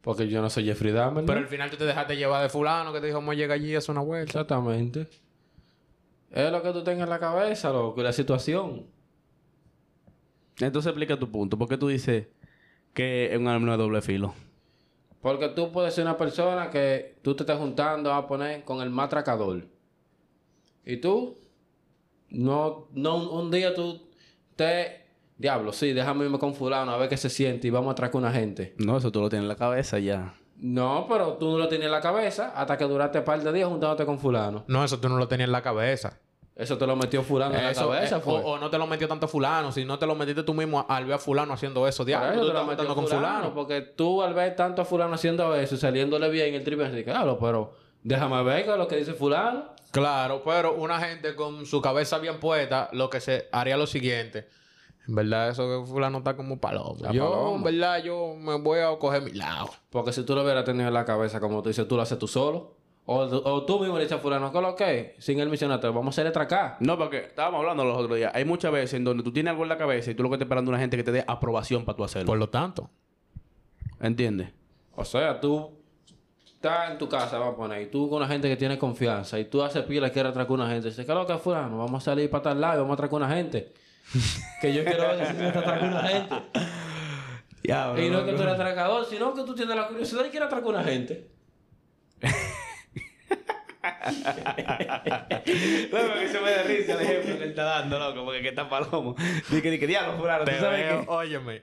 Porque 0.00 0.28
yo 0.28 0.40
no 0.40 0.48
soy 0.48 0.64
Jeffrey 0.64 0.92
Dahmer. 0.92 1.24
¿no? 1.24 1.26
Pero 1.26 1.40
al 1.40 1.48
final 1.48 1.68
tú 1.68 1.76
te 1.76 1.84
dejaste 1.84 2.16
llevar 2.16 2.40
de 2.42 2.48
fulano 2.48 2.92
que 2.92 3.00
te 3.00 3.06
dijo, 3.06 3.18
vamos 3.18 3.32
a 3.32 3.36
llegar 3.36 3.56
allí 3.56 3.72
y 3.72 3.74
hacer 3.74 3.90
una 3.90 4.02
vuelta. 4.02 4.30
Exactamente. 4.30 5.08
Es 6.36 6.52
lo 6.52 6.62
que 6.62 6.70
tú 6.70 6.84
tengas 6.84 7.04
en 7.04 7.08
la 7.08 7.18
cabeza, 7.18 7.72
loco, 7.72 7.98
y 7.98 8.04
la 8.04 8.12
situación. 8.12 8.84
Entonces 10.58 10.90
explica 10.90 11.18
tu 11.18 11.30
punto. 11.30 11.56
¿Por 11.56 11.66
qué 11.66 11.78
tú 11.78 11.88
dices 11.88 12.26
que 12.92 13.32
es 13.32 13.38
un 13.38 13.48
arma 13.48 13.72
de 13.72 13.78
doble 13.78 14.02
filo? 14.02 14.34
Porque 15.22 15.48
tú 15.48 15.72
puedes 15.72 15.94
ser 15.94 16.04
una 16.04 16.18
persona 16.18 16.68
que 16.68 17.16
tú 17.22 17.34
te 17.34 17.44
estás 17.44 17.58
juntando 17.58 18.12
a 18.12 18.26
poner 18.26 18.64
con 18.64 18.82
el 18.82 18.90
matracador. 18.90 19.66
Y 20.84 20.98
tú, 20.98 21.38
no, 22.28 22.88
no, 22.92 23.30
un, 23.30 23.50
día 23.50 23.74
tú 23.74 24.06
te... 24.56 25.06
Diablo, 25.38 25.72
sí, 25.72 25.94
déjame 25.94 26.26
irme 26.26 26.38
con 26.38 26.54
fulano 26.54 26.92
a 26.92 26.98
ver 26.98 27.08
qué 27.08 27.16
se 27.16 27.30
siente 27.30 27.66
y 27.66 27.70
vamos 27.70 27.88
a 27.88 27.92
atracar 27.92 28.16
a 28.16 28.18
una 28.18 28.32
gente. 28.32 28.74
No, 28.76 28.98
eso 28.98 29.10
tú 29.10 29.22
lo 29.22 29.30
tienes 29.30 29.44
en 29.44 29.48
la 29.48 29.56
cabeza 29.56 29.98
ya. 29.98 30.34
No, 30.58 31.06
pero 31.08 31.38
tú 31.38 31.52
no 31.52 31.56
lo 31.56 31.68
tienes 31.68 31.86
en 31.86 31.92
la 31.92 32.02
cabeza 32.02 32.52
hasta 32.54 32.76
que 32.76 32.84
duraste 32.84 33.20
un 33.20 33.24
par 33.24 33.42
de 33.42 33.52
días 33.54 33.70
juntándote 33.70 34.04
con 34.04 34.18
fulano. 34.18 34.64
No, 34.68 34.84
eso 34.84 35.00
tú 35.00 35.08
no 35.08 35.16
lo 35.16 35.28
tenías 35.28 35.48
en 35.48 35.52
la 35.52 35.62
cabeza. 35.62 36.20
Eso 36.56 36.78
te 36.78 36.86
lo 36.86 36.96
metió 36.96 37.22
fulano 37.22 37.54
en 37.54 37.64
la 37.64 37.74
cabeza, 37.74 38.16
eh, 38.16 38.20
fue. 38.20 38.32
o, 38.32 38.36
o 38.38 38.58
no 38.58 38.70
te 38.70 38.78
lo 38.78 38.86
metió 38.86 39.06
tanto 39.06 39.28
fulano, 39.28 39.72
si 39.72 39.84
no 39.84 39.98
te 39.98 40.06
lo 40.06 40.14
metiste 40.14 40.42
tú 40.42 40.54
mismo 40.54 40.86
al 40.88 41.04
ver 41.04 41.16
a 41.16 41.18
fulano 41.18 41.52
haciendo 41.52 41.86
eso, 41.86 42.02
diablo. 42.02 42.30
eso 42.32 42.40
Tú 42.40 42.46
te 42.46 42.52
lo 42.54 42.60
estás 42.60 42.78
metió 42.78 42.94
con 42.94 43.04
fulano, 43.06 43.26
fulano. 43.26 43.54
Porque 43.54 43.82
tú 43.82 44.22
al 44.22 44.32
ver 44.32 44.56
tanto 44.56 44.80
a 44.80 44.84
fulano 44.86 45.14
haciendo 45.14 45.54
eso 45.54 45.74
y 45.74 45.78
saliéndole 45.78 46.30
bien 46.30 46.54
el 46.54 46.64
triple, 46.64 46.88
dices, 46.88 47.04
claro, 47.04 47.38
pero 47.38 47.74
déjame 48.02 48.42
ver 48.42 48.60
es 48.68 48.78
lo 48.78 48.88
que 48.88 48.96
dice 48.96 49.12
fulano. 49.12 49.64
Claro, 49.90 50.42
pero 50.44 50.74
una 50.74 50.98
gente 50.98 51.34
con 51.36 51.66
su 51.66 51.82
cabeza 51.82 52.18
bien 52.18 52.40
puesta, 52.40 52.88
lo 52.92 53.10
que 53.10 53.20
se 53.20 53.48
haría 53.52 53.76
lo 53.76 53.86
siguiente. 53.86 54.48
En 55.06 55.14
verdad, 55.14 55.50
eso 55.50 55.68
que 55.68 55.86
fulano 55.86 56.18
está 56.18 56.36
como 56.36 56.58
palomo. 56.58 56.96
Está 56.96 57.12
yo, 57.12 57.54
en 57.54 57.62
verdad, 57.62 58.02
yo 58.02 58.34
me 58.36 58.56
voy 58.56 58.80
a 58.80 58.98
coger 58.98 59.22
mi 59.22 59.32
lado. 59.32 59.68
Porque 59.90 60.12
si 60.12 60.24
tú 60.24 60.34
lo 60.34 60.42
hubieras 60.42 60.64
tenido 60.64 60.88
en 60.88 60.94
la 60.94 61.04
cabeza, 61.04 61.38
como 61.38 61.62
tú 61.62 61.68
dices, 61.68 61.86
tú 61.86 61.96
lo 61.96 62.02
haces 62.02 62.18
tú 62.18 62.26
solo. 62.26 62.75
O, 63.08 63.18
o 63.20 63.64
tú 63.64 63.78
mismo 63.78 63.96
le 63.96 64.02
dices 64.02 64.18
a 64.18 64.20
fulano, 64.20 64.50
¿qué 64.50 64.58
es 64.58 64.62
lo 64.64 64.74
que? 64.74 65.14
Sin 65.18 65.38
él 65.38 65.48
mencionarte, 65.48 65.86
vamos 65.86 66.06
a 66.06 66.10
hacer 66.10 66.26
letra 66.26 66.42
acá. 66.42 66.76
No, 66.80 66.98
porque 66.98 67.18
estábamos 67.18 67.60
hablando 67.60 67.84
los 67.84 67.96
otros 67.96 68.16
días. 68.16 68.32
Hay 68.34 68.44
muchas 68.44 68.72
veces 68.72 68.94
en 68.94 69.04
donde 69.04 69.22
tú 69.22 69.32
tienes 69.32 69.52
algo 69.52 69.62
en 69.62 69.68
la 69.68 69.78
cabeza 69.78 70.10
y 70.10 70.14
tú 70.14 70.24
lo 70.24 70.28
que 70.28 70.34
estás 70.34 70.46
esperando 70.46 70.70
es 70.70 70.74
una 70.74 70.80
gente 70.80 70.96
que 70.96 71.04
te 71.04 71.12
dé 71.12 71.24
aprobación 71.26 71.84
para 71.84 71.96
tú 71.96 72.02
hacerlo. 72.02 72.26
Por 72.26 72.38
lo 72.38 72.48
tanto. 72.48 72.90
¿Entiendes? 74.00 74.50
O 74.96 75.04
sea, 75.04 75.40
tú 75.40 75.70
estás 76.44 76.90
en 76.90 76.98
tu 76.98 77.08
casa, 77.08 77.38
vamos 77.38 77.54
a 77.54 77.56
poner, 77.56 77.82
y 77.82 77.86
tú 77.86 78.08
con 78.08 78.18
una 78.18 78.26
gente 78.26 78.48
que 78.48 78.56
tiene 78.56 78.76
confianza, 78.76 79.38
y 79.38 79.44
tú 79.44 79.62
haces 79.62 79.84
pila 79.84 80.08
y 80.08 80.10
quieres 80.10 80.30
atracar 80.30 80.50
a 80.50 80.54
una 80.54 80.68
gente. 80.68 80.88
Dices, 80.88 81.06
¿qué 81.06 81.12
es 81.12 81.18
lo 81.18 81.26
que 81.26 81.34
es 81.34 81.40
fulano? 81.40 81.78
Vamos 81.78 82.02
a 82.02 82.04
salir 82.04 82.28
para 82.28 82.42
tal 82.42 82.60
lado 82.60 82.74
y 82.74 82.78
vamos 82.78 82.90
a 82.90 82.94
atracar 82.94 83.22
a 83.22 83.26
una 83.26 83.36
gente. 83.36 83.72
que 84.60 84.74
yo 84.74 84.84
quiero 84.84 85.02
ver 85.08 85.26
si 85.26 85.32
tú 85.32 85.38
te 85.38 85.46
atracar 85.46 85.84
a 85.84 85.88
una 85.88 86.02
gente. 86.02 86.34
Ya, 87.62 87.92
Y 87.98 88.10
no 88.10 88.20
es 88.20 88.24
que 88.26 88.32
tú 88.34 88.42
eres 88.42 88.54
atracador, 88.54 89.04
sino 89.06 89.34
que 89.34 89.42
tú 89.42 89.52
tienes 89.52 89.74
la 89.74 89.88
curiosidad 89.88 90.24
y 90.24 90.30
quieres 90.30 90.46
atracar 90.46 90.66
a 90.66 90.68
una 90.68 90.84
gente. 90.84 91.28
Loco, 95.92 96.14
que 96.20 96.28
se 96.28 96.40
me 96.40 96.50
da 96.50 96.62
risa 96.62 96.92
el 96.94 97.00
ejemplo 97.00 97.38
que 97.38 97.44
él 97.44 97.50
está 97.50 97.64
dando, 97.64 97.98
loco, 97.98 98.24
porque 98.24 98.42
que 98.42 98.48
está 98.48 98.68
palomo. 98.68 99.14
Dice 99.16 99.62
que, 99.62 99.78
que 99.78 99.86
diablo, 99.86 100.18
fulano, 100.18 100.44
tú 100.44 100.52
sabes 100.58 100.86
veo, 100.86 101.00
que... 101.02 101.06
óyeme. 101.08 101.62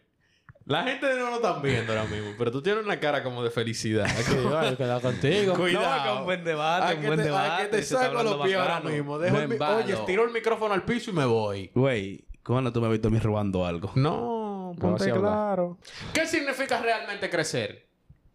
La 0.65 0.83
gente 0.83 1.05
no 1.17 1.29
lo 1.29 1.35
están 1.35 1.61
viendo 1.61 1.91
ahora 1.91 2.05
mismo, 2.05 2.31
pero 2.37 2.49
tú 2.49 2.61
tienes 2.61 2.85
una 2.85 2.97
cara 2.97 3.21
como 3.21 3.43
de 3.43 3.49
felicidad. 3.49 4.07
yo 4.29 4.77
quedado 4.77 5.01
contigo. 5.01 5.55
Cuidado. 5.55 5.97
No, 5.97 6.03
que 6.03 6.19
un 6.19 6.25
buen 6.25 6.43
debate, 6.45 6.85
A 6.85 6.95
un 6.95 7.01
que 7.01 7.07
buen 7.07 7.19
te, 7.19 7.23
a 7.23 7.25
debate, 7.25 7.63
que 7.63 7.69
te 7.69 7.83
saco 7.83 8.23
los 8.23 8.45
pies 8.45 8.57
ahora 8.57 8.79
mismo. 8.79 9.19
Dejo 9.19 9.39
el. 9.39 9.61
Oye, 9.61 9.97
tiro 10.05 10.23
el 10.23 10.31
micrófono 10.31 10.73
al 10.73 10.85
piso 10.85 11.11
y 11.11 11.13
me 11.13 11.25
voy. 11.25 11.69
Güey, 11.75 12.23
¿cuándo 12.43 12.71
tú 12.71 12.79
me 12.79 12.87
has 12.87 12.93
visto 12.93 13.09
a 13.09 13.11
mí 13.11 13.19
robando 13.19 13.65
algo? 13.65 13.91
No, 13.95 14.73
ponte 14.79 15.11
claro. 15.11 15.77
¿Qué 16.13 16.25
significa 16.25 16.81
realmente 16.81 17.29
crecer? 17.29 17.89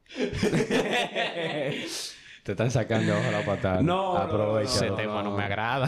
Te 2.49 2.53
están 2.53 2.71
sacando 2.71 3.13
abajo 3.13 3.31
la 3.31 3.45
patada. 3.45 3.83
No, 3.83 4.15
no, 4.15 4.17
Aprovecha. 4.17 4.87
Ese 4.87 4.91
tema 4.93 5.23
no, 5.23 5.37
me 5.37 5.45
agrada. 5.45 5.87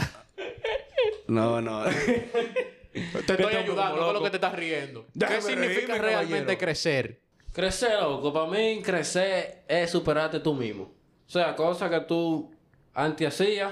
No, 1.27 1.59
no. 1.59 1.85
Te 2.93 2.99
estoy 3.17 3.55
ayudando, 3.55 4.07
es 4.09 4.13
lo 4.13 4.21
que 4.21 4.29
te 4.29 4.35
estás 4.37 4.53
riendo. 4.53 5.07
Déjame 5.15 5.37
¿Qué 5.37 5.41
significa 5.41 5.93
reírme, 5.93 5.97
realmente 5.97 6.37
caballero. 6.39 6.59
crecer? 6.59 7.21
Crecer, 7.51 7.99
loco. 7.99 8.31
Para 8.31 8.45
mí, 8.45 8.79
crecer 8.83 9.63
es 9.67 9.89
superarte 9.89 10.39
tú 10.39 10.53
mismo. 10.53 10.83
O 10.83 11.29
sea, 11.31 11.55
cosas 11.55 11.89
que 11.89 12.01
tú 12.01 12.53
antes 12.93 13.27
hacías, 13.29 13.71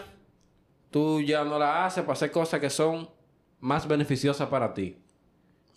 tú 0.89 1.21
ya 1.21 1.43
no 1.43 1.59
las 1.59 1.85
haces 1.91 2.03
para 2.05 2.13
hacer 2.13 2.31
cosas 2.31 2.59
que 2.59 2.71
son 2.71 3.07
más 3.59 3.87
beneficiosas 3.87 4.49
para 4.49 4.73
ti. 4.73 4.97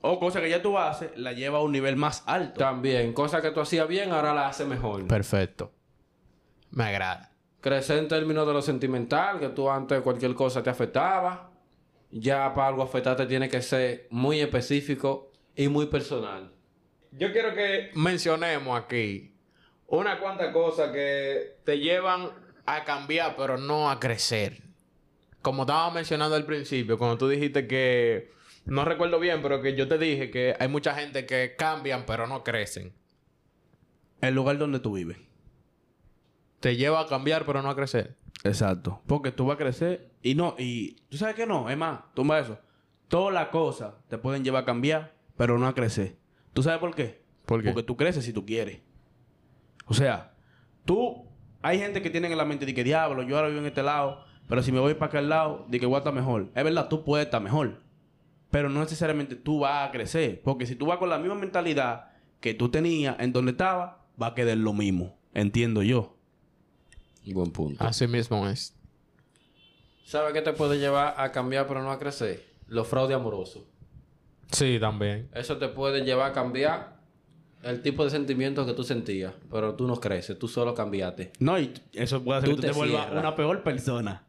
o 0.01 0.19
cosa 0.19 0.41
que 0.41 0.49
ya 0.49 0.63
tú 0.63 0.79
haces, 0.79 1.11
la 1.17 1.33
lleva 1.33 1.59
a 1.59 1.63
un 1.63 1.73
nivel 1.73 1.97
más 1.97 2.23
alto. 2.25 2.59
También, 2.59 3.13
cosas 3.13 3.43
que 3.43 3.51
tú 3.51 3.61
hacías 3.61 3.87
bien, 3.87 4.13
ahora 4.13 4.33
las 4.33 4.53
haces 4.53 4.67
mejor. 4.67 5.07
Perfecto. 5.09 5.73
Me 6.73 6.85
agrada. 6.85 7.31
Crecer 7.61 7.99
en 7.99 8.09
términos 8.09 8.47
de 8.47 8.53
lo 8.53 8.63
sentimental, 8.63 9.39
que 9.39 9.51
tú 9.51 9.71
antes 9.71 10.01
cualquier 10.01 10.35
cosa 10.35 10.63
te 10.63 10.71
afectaba. 10.71 11.51
Ya 12.11 12.53
para 12.55 12.69
algo 12.69 12.83
afectarte 12.83 13.27
tiene 13.27 13.49
que 13.49 13.63
ser 13.63 14.09
muy 14.11 14.41
específico 14.41 15.31
y 15.55 15.69
muy 15.69 15.87
personal. 15.87 16.53
Yo 17.13 17.31
quiero 17.33 17.55
que 17.55 17.91
mencionemos 17.95 18.79
aquí 18.79 19.35
una 19.87 20.19
cuantas 20.19 20.53
cosas 20.53 20.91
que 20.91 21.59
te 21.65 21.79
llevan 21.79 22.31
a 22.65 22.85
cambiar, 22.85 23.37
pero 23.37 23.59
no 23.59 23.91
a 23.91 24.01
crecer. 24.01 24.63
Como 25.43 25.63
estaba 25.63 25.91
mencionando 25.91 26.37
al 26.37 26.47
principio, 26.47 26.99
cuando 26.99 27.19
tú 27.19 27.29
dijiste 27.29 27.67
que, 27.67 28.31
no 28.65 28.85
recuerdo 28.85 29.21
bien, 29.21 29.43
pero 29.43 29.61
que 29.61 29.75
yo 29.75 29.89
te 29.89 29.99
dije 29.99 30.31
que 30.31 30.57
hay 30.59 30.69
mucha 30.69 30.95
gente 30.95 31.27
que 31.27 31.55
cambian, 31.57 32.05
pero 32.07 32.27
no 32.27 32.43
crecen. 32.43 32.95
El 34.21 34.35
lugar 34.35 34.57
donde 34.57 34.81
tú 34.81 34.95
vives. 34.95 35.19
Te 36.63 36.77
lleva 36.77 37.01
a 37.01 37.09
cambiar, 37.09 37.45
pero 37.45 37.61
no 37.61 37.69
a 37.69 37.75
crecer. 37.75 38.17
Exacto. 38.45 39.01
Porque 39.09 39.33
tú 39.33 39.47
vas 39.47 39.57
a 39.57 39.59
crecer 39.59 40.13
y 40.23 40.37
no, 40.37 40.55
y 40.57 40.93
tú 41.09 41.17
sabes 41.17 41.35
que 41.35 41.45
no, 41.45 41.69
es 41.69 41.77
más, 41.77 42.01
toma 42.15 42.39
eso. 42.39 42.57
Todas 43.09 43.35
las 43.35 43.49
cosas 43.49 43.95
te 44.09 44.17
pueden 44.17 44.45
llevar 44.45 44.63
a 44.63 44.67
cambiar, 44.67 45.13
pero 45.37 45.59
no 45.59 45.67
a 45.67 45.75
crecer. 45.75 46.17
¿Tú 46.53 46.63
sabes 46.63 46.79
por 46.79 46.95
qué? 46.95 47.21
¿Por 47.47 47.65
qué? 47.65 47.71
Porque 47.71 47.83
tú 47.83 47.97
creces 47.97 48.25
si 48.25 48.33
tú 48.33 48.47
quieres. 48.47 48.81
O 49.87 49.95
sea, 49.95 50.35
tú, 50.85 51.27
hay 51.63 51.81
gente 51.81 52.01
que 52.01 52.11
tiene 52.11 52.31
en 52.31 52.39
la 52.39 52.45
mente 52.45 52.65
de 52.65 52.75
que 52.75 52.85
diablo, 52.85 53.25
yo 53.25 53.37
ahora 53.37 53.49
vivo 53.49 53.61
en 53.61 53.67
este 53.67 53.83
lado, 53.83 54.25
pero 54.49 54.63
si 54.63 54.71
me 54.71 54.79
voy 54.79 54.95
para 54.95 55.07
aquel 55.07 55.29
lado, 55.29 55.67
de 55.69 55.81
que 55.81 55.87
voy 55.87 55.97
a 55.97 55.99
estar 55.99 56.15
mejor. 56.15 56.53
Es 56.55 56.63
verdad, 56.63 56.89
tú 56.89 57.03
puedes 57.03 57.27
estar 57.27 57.43
mejor. 57.43 57.83
Pero 58.53 58.69
no 58.69 58.79
necesariamente 58.79 59.35
tú 59.35 59.61
vas 59.61 59.89
a 59.89 59.91
crecer. 59.91 60.41
Porque 60.45 60.67
si 60.67 60.77
tú 60.77 60.87
vas 60.87 60.99
con 60.99 61.11
la 61.11 61.19
misma 61.19 61.35
mentalidad 61.35 62.11
que 62.41 62.55
tú 62.55 62.69
tenías 62.69 63.17
en 63.19 63.33
donde 63.33 63.51
estabas, 63.51 63.95
va 64.21 64.29
a 64.29 64.35
quedar 64.35 64.59
lo 64.59 64.73
mismo. 64.73 65.19
Entiendo 65.35 65.83
yo. 65.83 66.12
Buen 67.27 67.51
punto. 67.51 67.83
Así 67.85 68.07
mismo 68.07 68.49
es. 68.49 68.75
¿Sabes 70.05 70.33
qué 70.33 70.43
te 70.43 70.53
puede 70.53 70.79
llevar 70.79 71.15
a 71.17 71.33
cambiar 71.33 71.67
pero 71.67 71.83
no 71.83 71.91
a 71.91 71.99
crecer? 71.99 72.45
Los 72.67 72.89
fraudes 72.89 73.17
amorosos. 73.17 73.63
Sí, 74.51 74.79
también. 74.81 75.29
Eso 75.33 75.57
te 75.59 75.69
puede 75.69 76.05
llevar 76.05 76.31
a 76.31 76.35
cambiar 76.35 77.01
el 77.63 77.81
tipo 77.81 78.05
de 78.05 78.11
sentimientos 78.11 78.67
que 78.67 78.75
tú 78.75 78.83
sentías, 78.83 79.33
pero 79.51 79.75
tú 79.75 79.87
no 79.87 80.01
creces, 80.01 80.39
tú 80.39 80.49
solo 80.49 80.75
cambiaste. 80.75 81.33
No, 81.39 81.59
y 81.59 81.73
eso 81.93 82.23
puede 82.23 82.41
hacer 82.41 82.51
Tú 82.51 82.57
que 82.57 82.63
tú 82.63 82.67
te 82.67 82.73
te, 82.73 82.79
vuelvas 82.79 83.11
una 83.13 83.35
peor 83.35 83.63
persona. 83.63 84.27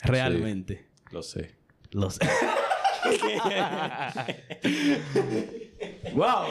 Realmente. 0.00 0.88
Lo 1.10 1.22
sé. 1.22 1.56
Lo 1.90 2.10
sé. 2.10 2.24
¡Wow! 6.14 6.46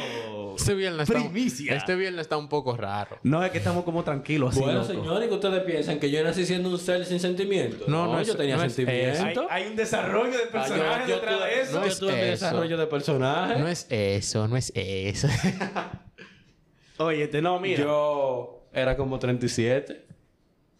Este 0.57 0.73
viernes, 0.75 1.09
está, 1.09 1.19
Primicia. 1.21 1.75
este 1.75 1.95
viernes 1.95 2.21
está 2.21 2.37
un 2.37 2.47
poco 2.49 2.75
raro. 2.77 3.17
No, 3.23 3.43
es 3.43 3.51
que 3.51 3.57
estamos 3.59 3.83
como 3.83 4.03
tranquilos 4.03 4.51
así, 4.51 4.59
bueno, 4.61 4.79
loco. 4.81 4.93
señores, 4.93 5.27
que 5.29 5.33
ustedes 5.35 5.63
piensan 5.63 5.99
que 5.99 6.09
yo 6.11 6.23
nací 6.23 6.45
siendo 6.45 6.69
un 6.69 6.77
ser 6.79 7.05
sin 7.05 7.19
sentimientos. 7.19 7.87
No, 7.87 8.07
no 8.07 8.19
es- 8.19 8.27
yo 8.27 8.35
tenía 8.35 8.57
no 8.57 8.63
es 8.63 8.73
sentimientos. 8.73 9.45
Hay, 9.49 9.63
hay 9.63 9.69
un 9.69 9.75
desarrollo 9.75 10.31
de 10.31 10.43
Ah, 10.53 10.67
yo, 10.67 11.07
yo 11.07 11.15
detrás 11.15 11.37
tuve, 11.37 11.45
de 11.47 11.61
eso. 11.61 11.71
no, 11.73 11.79
No 11.79 11.85
yo 11.85 11.91
es 11.91 11.99
tuve 11.99 12.11
eso. 12.11 12.45
desarrollo 12.45 12.77
de 12.77 12.87
personaje. 12.87 13.59
No 13.59 13.67
es 13.67 13.87
eso, 13.89 14.47
no 14.47 14.57
es 14.57 14.71
eso. 14.75 15.27
Oye, 16.97 17.23
este 17.23 17.41
no, 17.41 17.59
mira. 17.59 17.81
Yo 17.83 18.67
era 18.73 18.95
como 18.97 19.17
37. 19.19 20.05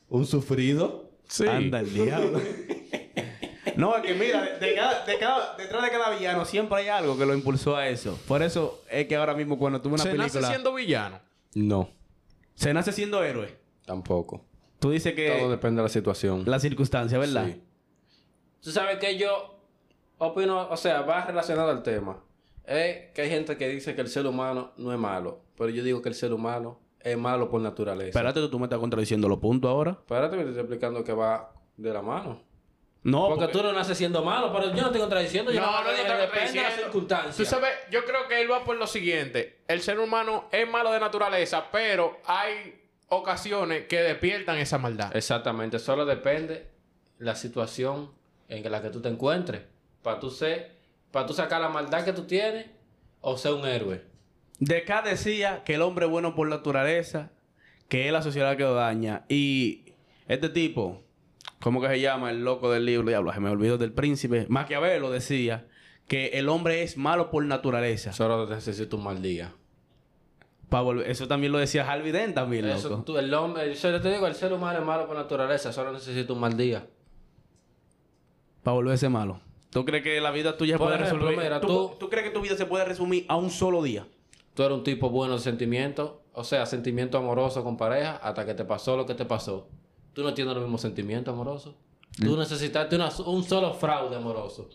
Un 0.10 0.26
sufrido. 0.26 1.10
sí. 1.28 1.48
Anda 1.48 1.80
el 1.80 1.94
diablo. 1.94 2.42
no, 3.78 3.96
es 3.98 4.04
que 4.04 4.14
mira, 4.14 4.42
de, 4.42 4.60
de 4.60 4.76
cada, 4.76 5.06
de 5.06 5.18
cada- 5.18 5.56
detrás 5.58 5.84
de 5.84 5.90
cada 5.90 6.10
villano 6.16 6.46
siempre 6.46 6.78
hay 6.80 6.88
algo 6.88 7.18
que 7.18 7.26
lo 7.26 7.34
impulsó 7.34 7.76
a 7.76 7.88
eso. 7.88 8.18
Por 8.28 8.42
eso 8.42 8.82
es 8.90 9.08
que 9.08 9.16
ahora 9.16 9.34
mismo 9.34 9.58
cuando 9.58 9.82
tuve 9.82 9.94
una 9.96 10.04
Se 10.04 10.10
película... 10.12 10.42
nace 10.42 10.48
siendo 10.54 10.74
villano. 10.74 11.20
No, 11.54 11.90
Se 12.56 12.74
nace 12.74 12.92
siendo 12.92 13.24
héroe. 13.24 13.58
tampoco. 13.86 14.46
Tú 14.80 14.90
dices 14.92 15.14
que... 15.14 15.38
Todo 15.38 15.52
depende 15.52 15.82
de 15.82 15.84
la 15.84 15.90
situación. 15.90 16.44
La 16.48 16.60
circunstancia, 16.60 17.18
¿verdad? 17.20 17.46
Sí. 17.48 17.62
Tú 18.62 18.72
sabes 18.72 18.98
que 18.98 19.18
yo 19.18 19.60
opino, 20.18 20.68
o 20.70 20.78
sea, 20.78 21.02
va 21.02 21.26
relacionado 21.26 21.70
al 21.72 21.84
tema. 21.84 22.24
Es 22.66 23.12
que 23.14 23.22
hay 23.24 23.30
gente 23.30 23.58
que 23.58 23.68
dice 23.70 23.94
que 23.96 24.02
el 24.02 24.08
ser 24.08 24.26
humano 24.26 24.72
no 24.78 24.92
es 24.94 25.00
malo, 25.00 25.42
pero 25.58 25.70
yo 25.70 25.84
digo 25.84 26.02
que 26.02 26.10
el 26.10 26.16
ser 26.16 26.34
humano 26.34 26.80
es 27.00 27.18
malo 27.18 27.50
por 27.50 27.60
naturaleza. 27.62 28.10
Espérate, 28.10 28.40
tú, 28.40 28.50
tú 28.50 28.60
me 28.60 28.66
estás 28.66 28.80
contradiciendo 28.80 29.28
los 29.28 29.40
puntos 29.40 29.70
ahora. 29.70 29.92
Espérate 29.92 30.38
que 30.38 30.44
te 30.44 30.50
estoy 30.50 30.62
explicando 30.62 31.04
que 31.04 31.14
va 31.14 31.54
de 31.78 31.92
la 31.94 32.02
mano. 32.02 32.42
No, 33.04 33.30
porque, 33.30 33.48
tú 33.48 33.64
no 33.64 33.74
naces 33.74 33.98
siendo 33.98 34.24
malo, 34.24 34.54
pero 34.54 34.68
yo 34.68 34.82
no 34.82 34.88
estoy 34.88 35.02
contradiciendo. 35.02 35.52
Yo 35.52 35.60
No, 35.60 35.72
no, 35.72 35.84
no, 35.84 35.92
no 35.92 36.04
te 36.04 36.14
depende 36.18 36.52
de 36.52 36.62
las 36.62 36.76
circunstancias. 36.76 37.36
Tú 37.36 37.46
sabes, 37.46 37.72
yo 37.90 38.06
creo 38.06 38.28
que 38.28 38.42
él 38.42 38.52
va 38.52 38.64
por 38.64 38.78
lo 38.78 38.86
siguiente. 38.86 39.62
El 39.68 39.82
ser 39.82 40.00
humano 40.00 40.48
es 40.52 40.70
malo 40.70 40.92
de 40.92 41.00
naturaleza, 41.00 41.66
pero 41.72 42.20
hay 42.26 42.80
ocasiones 43.10 43.88
que 43.88 44.02
despiertan 44.02 44.58
esa 44.58 44.78
maldad. 44.78 45.16
Exactamente, 45.16 45.80
solo 45.80 46.06
depende 46.06 46.68
la 47.18 47.36
situación 47.36 48.12
en 48.48 48.72
la 48.72 48.82
que 48.82 48.90
tú 48.90 49.02
te 49.02 49.10
encuentres. 49.10 49.64
Para 50.04 50.20
tú 50.20 50.30
ser, 50.30 50.78
para 51.12 51.26
tú 51.26 51.34
sacar 51.34 51.60
la 51.60 51.70
maldad 51.70 52.06
que 52.06 52.14
tú 52.14 52.24
tienes 52.24 52.68
o 53.22 53.38
ser 53.38 53.54
un 53.54 53.66
héroe. 53.66 54.02
Descartes 54.60 55.24
decía 55.24 55.64
que 55.64 55.74
el 55.74 55.82
hombre 55.82 56.06
es 56.06 56.12
bueno 56.12 56.36
por 56.36 56.48
naturaleza, 56.48 57.32
que 57.90 58.06
es 58.06 58.14
la 58.14 58.22
sociedad 58.22 58.56
que 58.58 58.64
lo 58.64 58.76
daña. 58.76 59.26
Y 59.28 59.94
este 60.28 60.50
tipo, 60.50 61.04
¿cómo 61.62 61.82
que 61.82 61.88
se 61.88 62.00
llama? 62.02 62.32
El 62.32 62.44
loco 62.44 62.70
del 62.72 62.86
libro, 62.86 63.08
diablo, 63.08 63.32
se 63.34 63.40
me 63.40 63.50
olvidó 63.50 63.78
del 63.78 63.94
príncipe. 63.94 64.46
Maquiavelo 64.50 65.10
decía 65.12 65.68
que 66.08 66.28
el 66.34 66.50
hombre 66.50 66.84
es 66.84 66.98
malo 66.98 67.30
por 67.32 67.46
naturaleza. 67.46 68.12
Solo 68.14 68.48
necesito 68.50 68.98
un 68.98 69.04
mal 69.04 69.22
día. 69.22 69.54
Pa' 70.70 70.82
volver- 70.82 71.06
Eso 71.10 71.28
también 71.28 71.52
lo 71.52 71.58
decía 71.60 71.90
Harvey 71.90 72.12
Dent 72.12 72.34
también, 72.36 72.66
Eso, 72.66 72.90
loco. 72.90 73.04
tú, 73.04 73.18
el 73.18 73.34
hombre, 73.34 73.74
yo 73.74 74.02
te 74.02 74.12
digo, 74.12 74.26
el 74.28 74.36
ser 74.36 74.54
humano 74.54 74.80
es 74.80 74.86
malo 74.86 75.06
por 75.08 75.16
naturaleza, 75.18 75.72
solo 75.74 75.92
necesita 75.92 76.32
un 76.34 76.40
mal 76.40 76.56
día. 76.56 76.88
Para 78.64 78.76
volverse 78.76 79.10
malo. 79.10 79.42
¿Tú 79.70 79.86
crees 79.86 80.04
que 80.04 80.20
la 80.22 80.32
vida 80.32 80.58
tuya 80.58 80.76
se 80.76 80.84
puede 80.84 80.96
ejemplo, 80.96 81.28
resolver? 81.28 81.44
mira, 81.46 81.60
¿Tú, 81.62 81.68
tú- 81.68 81.92
tú 82.00 82.10
crees 82.10 82.26
que 82.28 82.32
tu 82.32 82.42
vida 82.42 82.56
se 82.56 82.66
puede 82.66 82.86
resumir 82.86 83.26
a 83.28 83.36
un 83.38 83.50
solo 83.50 83.82
día? 83.82 84.08
Tú 84.54 84.64
eres 84.64 84.78
un 84.78 84.84
tipo 84.84 85.10
bueno 85.10 85.36
de 85.36 85.40
sentimientos, 85.40 86.14
o 86.34 86.44
sea, 86.44 86.66
sentimiento 86.66 87.18
amoroso 87.18 87.64
con 87.64 87.78
pareja, 87.78 88.18
hasta 88.18 88.46
que 88.46 88.54
te 88.54 88.66
pasó 88.66 88.98
lo 88.98 89.06
que 89.06 89.14
te 89.16 89.26
pasó. 89.26 89.68
Tú 90.14 90.24
no 90.24 90.34
tienes 90.34 90.54
los 90.54 90.64
mismos 90.64 90.82
sentimientos 90.82 91.34
amorosos. 91.34 91.76
Tú 92.22 92.36
necesitaste 92.38 92.96
una- 92.96 93.10
un 93.26 93.44
solo 93.44 93.74
fraude 93.74 94.16
amoroso. 94.18 94.70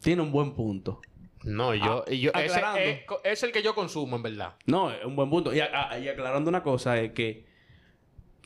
Tiene 0.00 0.22
un 0.22 0.32
buen 0.32 0.52
punto. 0.54 1.00
No, 1.44 1.74
yo, 1.74 2.04
y 2.08 2.20
yo 2.20 2.30
ese 2.34 2.54
aclarando. 2.56 2.80
es, 2.80 3.00
es 3.24 3.42
el 3.42 3.52
que 3.52 3.62
yo 3.62 3.74
consumo, 3.74 4.16
en 4.16 4.22
verdad. 4.22 4.54
No, 4.66 4.90
es 4.90 5.04
un 5.04 5.16
buen 5.16 5.28
punto. 5.30 5.52
Y, 5.54 5.60
a- 5.60 5.90
a- 5.90 5.98
y 5.98 6.08
aclarando 6.08 6.48
una 6.48 6.62
cosa, 6.62 7.00
es 7.00 7.12
que 7.12 7.46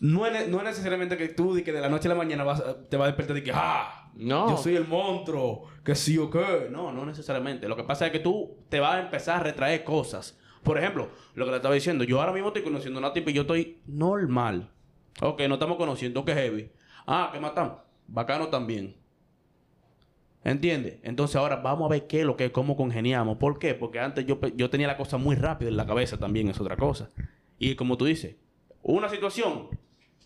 no 0.01 0.27
es, 0.27 0.49
no 0.49 0.59
es 0.59 0.65
necesariamente 0.65 1.17
que 1.17 1.29
tú, 1.29 1.55
de 1.55 1.65
que 1.65 1.73
de 1.73 1.81
la 1.81 1.89
noche 1.89 2.09
a 2.09 2.11
la 2.11 2.15
mañana 2.15 2.45
vas 2.45 2.61
a- 2.61 2.77
te 2.89 2.97
vas 2.97 3.05
a 3.05 3.09
despertar 3.09 3.37
y 3.39 3.43
que, 3.43 3.53
¡ah! 3.55 4.11
No. 4.15 4.49
Yo 4.51 4.57
soy 4.57 4.77
el 4.77 4.87
monstruo, 4.87 5.65
que 5.85 5.95
sí 5.95 6.17
o 6.17 6.31
qué. 6.31 6.69
No, 6.71 6.91
no 6.93 7.05
necesariamente. 7.05 7.69
Lo 7.69 7.77
que 7.77 7.85
pasa 7.85 8.07
es 8.07 8.13
que 8.13 8.19
tú 8.19 8.57
te 8.71 8.81
vas 8.81 8.95
a 8.95 9.01
empezar 9.01 9.41
a 9.41 9.43
retraer 9.45 9.85
cosas. 9.85 10.39
Por 10.63 10.79
ejemplo, 10.79 11.11
lo 11.35 11.45
que 11.45 11.51
le 11.51 11.57
estaba 11.59 11.75
diciendo, 11.75 12.03
yo 12.05 12.19
ahora 12.21 12.33
mismo 12.33 12.49
estoy 12.49 12.63
conociendo 12.63 12.99
a 12.99 13.03
una 13.03 13.13
tipa 13.13 13.31
y 13.31 13.35
yo 13.35 13.43
estoy 13.43 13.79
normal. 13.87 14.71
Ok, 15.23 15.43
no 15.49 15.55
estamos 15.55 15.77
conociendo, 15.77 16.25
que 16.25 16.35
heavy. 16.35 16.71
Ah, 17.07 17.31
que 17.33 17.41
matan. 17.41 17.79
Bacano 18.07 18.49
también. 18.49 18.97
¿Entiendes? 20.45 20.99
Entonces 21.03 21.37
ahora 21.37 21.57
vamos 21.57 21.87
a 21.87 21.91
ver 21.91 22.07
qué 22.07 22.21
es 22.21 22.27
lo 22.27 22.37
que 22.37 22.47
es, 22.47 22.51
cómo 22.53 22.77
congeniamos. 22.77 23.39
¿Por 23.39 23.59
qué? 23.59 23.75
Porque 23.75 23.99
antes 23.99 24.25
yo, 24.27 24.39
yo 24.55 24.71
tenía 24.71 24.87
la 24.87 24.97
cosa 24.97 25.17
muy 25.17 25.35
rápida 25.35 25.71
en 25.71 25.77
la 25.77 25.87
cabeza 25.87 26.19
también, 26.19 26.49
es 26.49 26.61
otra 26.61 26.77
cosa. 26.77 27.11
Y 27.59 27.75
como 27.75 27.97
tú 27.97 28.05
dices, 28.05 28.37
una 28.83 29.09
situación 29.09 29.69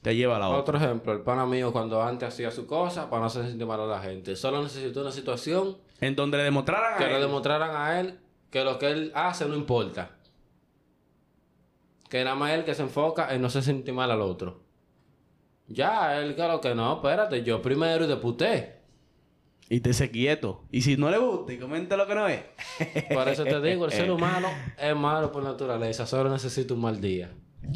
te 0.02 0.14
lleva 0.14 0.36
a 0.36 0.38
la 0.38 0.48
otra. 0.48 0.60
Otro 0.60 0.78
ejemplo, 0.78 1.12
el 1.12 1.22
pana 1.22 1.46
mío 1.46 1.72
cuando 1.72 2.02
antes 2.02 2.28
hacía 2.28 2.50
su 2.50 2.66
cosa 2.66 3.08
para 3.08 3.20
no 3.20 3.26
hacer 3.26 3.46
sentir 3.46 3.66
mal 3.66 3.80
a 3.80 3.86
la 3.86 4.00
gente. 4.00 4.36
Solo 4.36 4.62
necesitó 4.62 5.00
una 5.00 5.12
situación 5.12 5.78
En 6.00 6.16
donde 6.16 6.36
le 6.36 6.44
demostraran 6.44 6.98
que 6.98 7.04
a 7.04 7.08
le 7.08 7.14
él 7.16 7.20
demostraran 7.22 7.74
a 7.74 8.00
él 8.00 8.18
que 8.50 8.64
lo 8.64 8.78
que 8.78 8.90
él 8.90 9.12
hace 9.14 9.46
no 9.46 9.54
importa. 9.54 10.10
Que 12.10 12.24
nada 12.24 12.36
más 12.36 12.50
él 12.52 12.64
que 12.64 12.74
se 12.74 12.82
enfoca 12.82 13.32
en 13.34 13.40
no 13.40 13.48
se 13.48 13.62
sentir 13.62 13.94
mal 13.94 14.10
al 14.10 14.20
otro. 14.20 14.69
Ya, 15.70 16.20
él 16.20 16.34
claro 16.34 16.60
que 16.60 16.74
no, 16.74 16.94
espérate, 16.94 17.44
yo 17.44 17.62
primero 17.62 18.04
y 18.04 18.08
después 18.08 18.32
usted. 18.32 18.74
Y 19.68 19.78
te 19.80 19.90
dice 19.90 20.10
quieto. 20.10 20.64
Y 20.72 20.82
si 20.82 20.96
no 20.96 21.08
le 21.10 21.18
gusta 21.18 21.52
y 21.52 21.58
comenta 21.58 21.96
lo 21.96 22.08
que 22.08 22.14
no 22.16 22.26
es. 22.26 22.42
Por 23.14 23.28
eso 23.28 23.44
te 23.44 23.60
digo, 23.60 23.84
el 23.86 23.92
ser 23.92 24.10
humano 24.10 24.48
es 24.76 24.96
malo 24.96 25.30
por 25.30 25.44
naturaleza. 25.44 26.06
Solo 26.06 26.28
necesita 26.28 26.74
un 26.74 26.80
mal 26.80 27.00
día. 27.00 27.30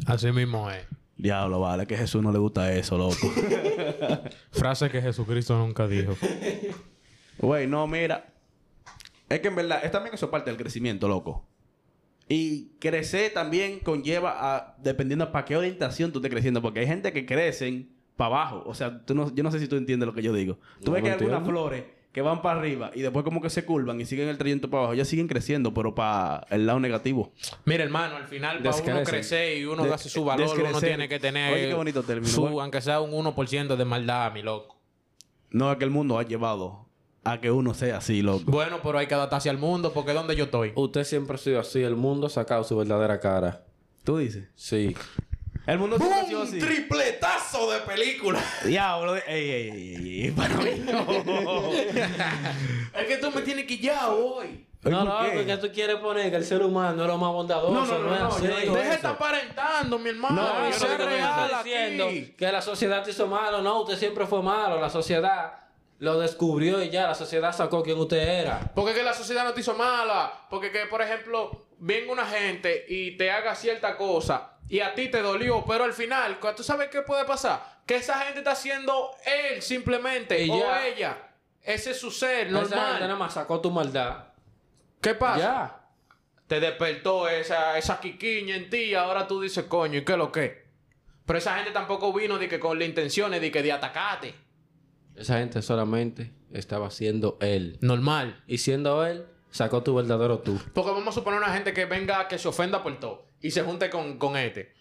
Así 0.06 0.32
mismo 0.32 0.68
es. 0.72 0.84
Diablo, 1.16 1.60
vale, 1.60 1.86
que 1.86 1.94
a 1.94 1.98
Jesús 1.98 2.20
no 2.20 2.32
le 2.32 2.38
gusta 2.40 2.72
eso, 2.72 2.98
loco. 2.98 3.14
Frase 4.50 4.90
que 4.90 5.00
Jesucristo 5.00 5.56
nunca 5.56 5.86
dijo. 5.86 6.16
Güey, 7.38 7.68
no, 7.68 7.86
mira. 7.86 8.26
Es 9.28 9.38
que 9.38 9.48
en 9.48 9.54
verdad, 9.54 9.84
es 9.84 9.92
también 9.92 10.16
eso 10.16 10.32
parte 10.32 10.50
del 10.50 10.58
crecimiento, 10.58 11.06
loco. 11.06 11.46
Y 12.28 12.70
crecer 12.78 13.32
también 13.34 13.80
conlleva 13.80 14.34
a, 14.56 14.74
dependiendo 14.78 15.30
para 15.30 15.44
qué 15.44 15.56
orientación 15.56 16.10
tú 16.12 16.18
estés 16.20 16.30
creciendo, 16.30 16.62
porque 16.62 16.80
hay 16.80 16.86
gente 16.86 17.12
que 17.12 17.26
crecen 17.26 17.90
para 18.16 18.28
abajo. 18.28 18.62
O 18.66 18.74
sea, 18.74 19.04
tú 19.04 19.14
no, 19.14 19.34
yo 19.34 19.42
no 19.42 19.50
sé 19.50 19.58
si 19.60 19.68
tú 19.68 19.76
entiendes 19.76 20.06
lo 20.06 20.14
que 20.14 20.22
yo 20.22 20.32
digo. 20.32 20.54
Tú 20.82 20.86
No, 20.86 20.92
ves 20.92 21.02
que 21.02 21.10
hay 21.10 21.18
algunas 21.18 21.44
flores 21.44 21.84
que 22.12 22.22
van 22.22 22.40
para 22.42 22.60
arriba 22.60 22.92
y 22.94 23.00
después 23.02 23.24
como 23.24 23.42
que 23.42 23.50
se 23.50 23.64
curvan 23.64 24.00
y 24.00 24.06
siguen 24.06 24.28
el 24.28 24.38
trayecto 24.38 24.70
para 24.70 24.82
abajo. 24.82 24.94
Ellas 24.94 25.08
siguen 25.08 25.26
creciendo, 25.26 25.74
pero 25.74 25.94
para 25.94 26.46
el 26.50 26.64
lado 26.64 26.78
negativo. 26.80 27.32
Mira, 27.64 27.82
hermano, 27.84 28.16
al 28.16 28.28
final 28.28 28.62
para 28.62 28.76
uno 28.76 29.02
crecer 29.02 29.58
y 29.58 29.64
uno 29.64 29.82
Des- 29.82 29.92
hace 29.92 30.08
su 30.08 30.24
valor, 30.24 30.46
uno 30.46 30.54
descrecer. 30.62 30.88
tiene 30.90 31.08
que 31.08 31.18
tener 31.18 31.52
Oye, 31.52 31.68
qué 31.68 31.74
bonito 31.74 32.02
término, 32.04 32.28
su, 32.32 32.42
güey. 32.42 32.60
aunque 32.60 32.80
sea 32.80 33.00
un 33.00 33.10
1% 33.10 33.76
de 33.76 33.84
maldad, 33.84 34.32
mi 34.32 34.42
loco. 34.42 34.80
No 35.50 35.70
es 35.72 35.76
que 35.78 35.84
el 35.84 35.90
mundo 35.90 36.16
ha 36.18 36.22
llevado 36.22 36.83
a 37.24 37.40
que 37.40 37.50
uno 37.50 37.74
sea 37.74 37.98
así, 37.98 38.22
loco. 38.22 38.44
Bueno, 38.50 38.80
pero 38.82 38.98
hay 38.98 39.06
que 39.06 39.14
adaptarse 39.14 39.48
al 39.50 39.58
mundo 39.58 39.92
porque 39.92 40.10
es 40.10 40.16
donde 40.16 40.36
yo 40.36 40.44
estoy. 40.44 40.72
Usted 40.74 41.04
siempre 41.04 41.36
ha 41.36 41.38
sido 41.38 41.60
así. 41.60 41.82
El 41.82 41.96
mundo 41.96 42.26
ha 42.26 42.30
sacado 42.30 42.64
su 42.64 42.76
verdadera 42.76 43.18
cara. 43.20 43.62
¿Tú 44.04 44.18
dices? 44.18 44.48
Sí. 44.54 44.94
El 45.66 45.78
mundo 45.78 45.96
ha 45.96 46.24
sido 46.26 46.42
así. 46.42 46.58
tripletazo 46.58 47.70
de 47.70 47.80
película! 47.80 48.38
Diablo, 48.66 49.14
de- 49.14 49.22
ey, 49.26 49.50
ey, 49.50 49.70
ey, 49.70 50.22
ey, 50.24 50.30
para 50.32 50.56
mí 50.56 50.72
no. 50.84 51.72
es 53.00 53.06
que 53.06 53.16
tú 53.16 53.30
me 53.30 53.40
tienes 53.40 53.64
que 53.66 53.78
ya 53.78 54.10
hoy. 54.10 54.66
No, 54.82 54.98
¿por 54.98 55.08
no, 55.08 55.22
qué? 55.24 55.30
porque 55.36 55.56
tú 55.56 55.72
quieres 55.72 55.96
poner 55.96 56.30
que 56.30 56.36
el 56.36 56.44
ser 56.44 56.60
humano 56.62 57.00
es 57.00 57.08
lo 57.08 57.16
más 57.16 57.32
bondadoso. 57.32 57.72
No, 57.72 57.86
no, 57.86 57.98
no, 57.98 58.10
no, 58.10 58.28
no 58.28 58.38
digo 58.60 58.74
Deja 58.76 58.88
de 58.90 58.94
estar 58.96 59.14
aparentando, 59.14 59.98
mi 59.98 60.10
hermano. 60.10 60.36
No, 60.42 60.42
No, 60.60 60.70
yo 60.70 60.98
no 60.98 61.06
real 61.06 61.50
diciendo 61.64 62.08
que 62.36 62.52
la 62.52 62.60
sociedad 62.60 63.02
te 63.02 63.12
hizo 63.12 63.26
malo. 63.26 63.62
No, 63.62 63.80
usted 63.80 63.96
siempre 63.96 64.26
fue 64.26 64.42
malo. 64.42 64.78
La 64.78 64.90
sociedad 64.90 65.63
lo 65.98 66.18
descubrió 66.18 66.82
y 66.82 66.90
ya. 66.90 67.06
La 67.06 67.14
sociedad 67.14 67.54
sacó 67.54 67.82
quién 67.82 67.98
usted 67.98 68.18
era. 68.18 68.60
Porque 68.74 68.94
que 68.94 69.02
la 69.02 69.14
sociedad 69.14 69.44
no 69.44 69.52
te 69.52 69.60
hizo 69.60 69.74
mala. 69.74 70.46
Porque 70.50 70.70
que, 70.70 70.86
por 70.86 71.00
ejemplo, 71.02 71.66
venga 71.78 72.12
una 72.12 72.26
gente 72.26 72.84
y 72.88 73.16
te 73.16 73.30
haga 73.30 73.54
cierta 73.54 73.96
cosa 73.96 74.52
y 74.68 74.80
a 74.80 74.94
ti 74.94 75.08
te 75.08 75.20
dolió, 75.20 75.64
pero 75.66 75.84
al 75.84 75.92
final, 75.92 76.38
¿tú 76.56 76.62
sabes 76.62 76.88
qué 76.88 77.02
puede 77.02 77.24
pasar? 77.24 77.80
Que 77.86 77.96
esa 77.96 78.18
gente 78.20 78.38
está 78.38 78.52
haciendo 78.52 79.10
él 79.26 79.60
simplemente 79.60 80.42
Y 80.42 80.50
o 80.50 80.58
ya. 80.58 80.86
ella. 80.86 81.18
Ese 81.62 81.90
es 81.92 82.00
su 82.00 82.10
ser 82.10 82.46
Esa 82.48 82.60
gente 82.60 82.76
nada 82.76 82.98
normal. 83.00 83.18
más 83.18 83.34
sacó 83.34 83.60
tu 83.60 83.70
maldad. 83.70 84.28
¿Qué 85.00 85.14
pasa? 85.14 85.38
Ya. 85.38 85.80
Te 86.46 86.60
despertó 86.60 87.28
esa, 87.28 87.76
esa 87.78 88.00
quiquiña 88.00 88.56
en 88.56 88.68
ti 88.70 88.78
y 88.84 88.94
ahora 88.94 89.26
tú 89.26 89.40
dices, 89.40 89.64
coño, 89.64 89.98
¿y 89.98 90.04
qué 90.04 90.12
es 90.12 90.18
lo 90.18 90.30
que? 90.32 90.64
Pero 91.26 91.38
esa 91.38 91.56
gente 91.56 91.70
tampoco 91.70 92.12
vino 92.12 92.38
de 92.38 92.48
que 92.48 92.60
con 92.60 92.78
la 92.78 92.84
intención 92.84 93.30
de 93.32 93.50
que 93.50 93.62
de 93.62 93.72
atacarte. 93.72 94.34
Esa 95.16 95.38
gente 95.38 95.62
solamente 95.62 96.32
estaba 96.52 96.90
siendo 96.90 97.38
él. 97.40 97.78
Normal. 97.80 98.42
Y 98.46 98.58
siendo 98.58 99.06
él, 99.06 99.24
sacó 99.50 99.82
tu 99.82 99.94
verdadero 99.94 100.40
tú. 100.40 100.60
Porque 100.72 100.90
vamos 100.90 101.08
a 101.08 101.12
suponer 101.12 101.38
una 101.40 101.52
gente 101.54 101.72
que 101.72 101.84
venga, 101.84 102.26
que 102.28 102.38
se 102.38 102.48
ofenda 102.48 102.82
por 102.82 102.98
todo 103.00 103.28
y 103.40 103.50
se 103.50 103.62
junte 103.62 103.90
con, 103.90 104.18
con 104.18 104.36
este. 104.36 104.72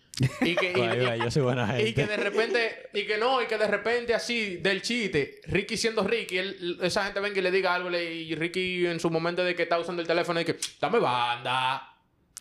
Y 0.42 0.56
que, 0.56 0.72
y- 0.72 1.16
y- 1.16 1.24
yo 1.24 1.32
soy 1.32 1.42
buena 1.42 1.80
y 1.82 1.94
que 1.94 2.06
de 2.06 2.18
repente, 2.18 2.90
y 2.94 3.06
que 3.08 3.18
no, 3.18 3.42
y 3.42 3.48
que 3.48 3.58
de 3.58 3.68
repente 3.68 4.14
así, 4.14 4.58
del 4.58 4.82
chiste, 4.84 5.42
Ricky 5.48 5.76
siendo 5.78 6.04
Ricky, 6.04 6.38
él- 6.38 6.78
esa 6.84 7.04
gente 7.06 7.20
venga 7.20 7.40
y 7.40 7.42
le 7.42 7.50
diga 7.52 7.74
algo, 7.74 7.90
y 7.92 8.34
Ricky 8.36 8.86
en 8.86 9.00
su 9.00 9.10
momento 9.10 9.44
de 9.44 9.56
que 9.56 9.64
está 9.64 9.80
usando 9.80 10.02
el 10.04 10.08
teléfono, 10.08 10.40
y 10.40 10.46
que, 10.46 10.56
dame 10.80 11.00
banda. 11.00 11.93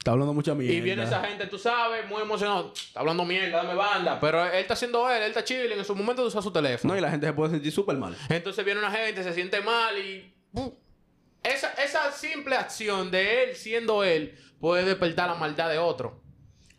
Está 0.02 0.10
hablando 0.10 0.34
mucha 0.34 0.52
mierda. 0.52 0.74
Y 0.74 0.80
viene 0.80 1.04
esa 1.04 1.22
gente, 1.22 1.46
tú 1.46 1.56
sabes, 1.56 2.04
muy 2.08 2.20
emocionado, 2.22 2.72
está 2.74 2.98
hablando 2.98 3.24
mierda, 3.24 3.58
dame 3.58 3.76
banda. 3.76 4.18
Pero 4.18 4.44
él 4.44 4.54
está 4.54 4.74
haciendo 4.74 5.08
él, 5.08 5.22
él 5.22 5.28
está 5.28 5.44
chilling 5.44 5.78
en 5.78 5.84
su 5.84 5.94
momento 5.94 6.22
de 6.22 6.26
usar 6.26 6.42
su 6.42 6.50
teléfono. 6.50 6.92
No, 6.92 6.98
y 6.98 7.00
la 7.00 7.08
gente 7.08 7.28
se 7.28 7.32
puede 7.32 7.52
sentir 7.52 7.70
súper 7.70 7.96
mal. 7.96 8.16
Entonces 8.28 8.64
viene 8.64 8.80
una 8.80 8.90
gente, 8.90 9.22
se 9.22 9.32
siente 9.32 9.60
mal 9.60 9.96
y... 9.96 10.34
¡pum! 10.52 10.72
Esa, 11.44 11.72
esa 11.74 12.10
simple 12.10 12.56
acción 12.56 13.12
de 13.12 13.44
él 13.44 13.54
siendo 13.54 14.02
él 14.02 14.36
puede 14.58 14.84
despertar 14.84 15.28
la 15.28 15.36
maldad 15.36 15.70
de 15.70 15.78
otro. 15.78 16.20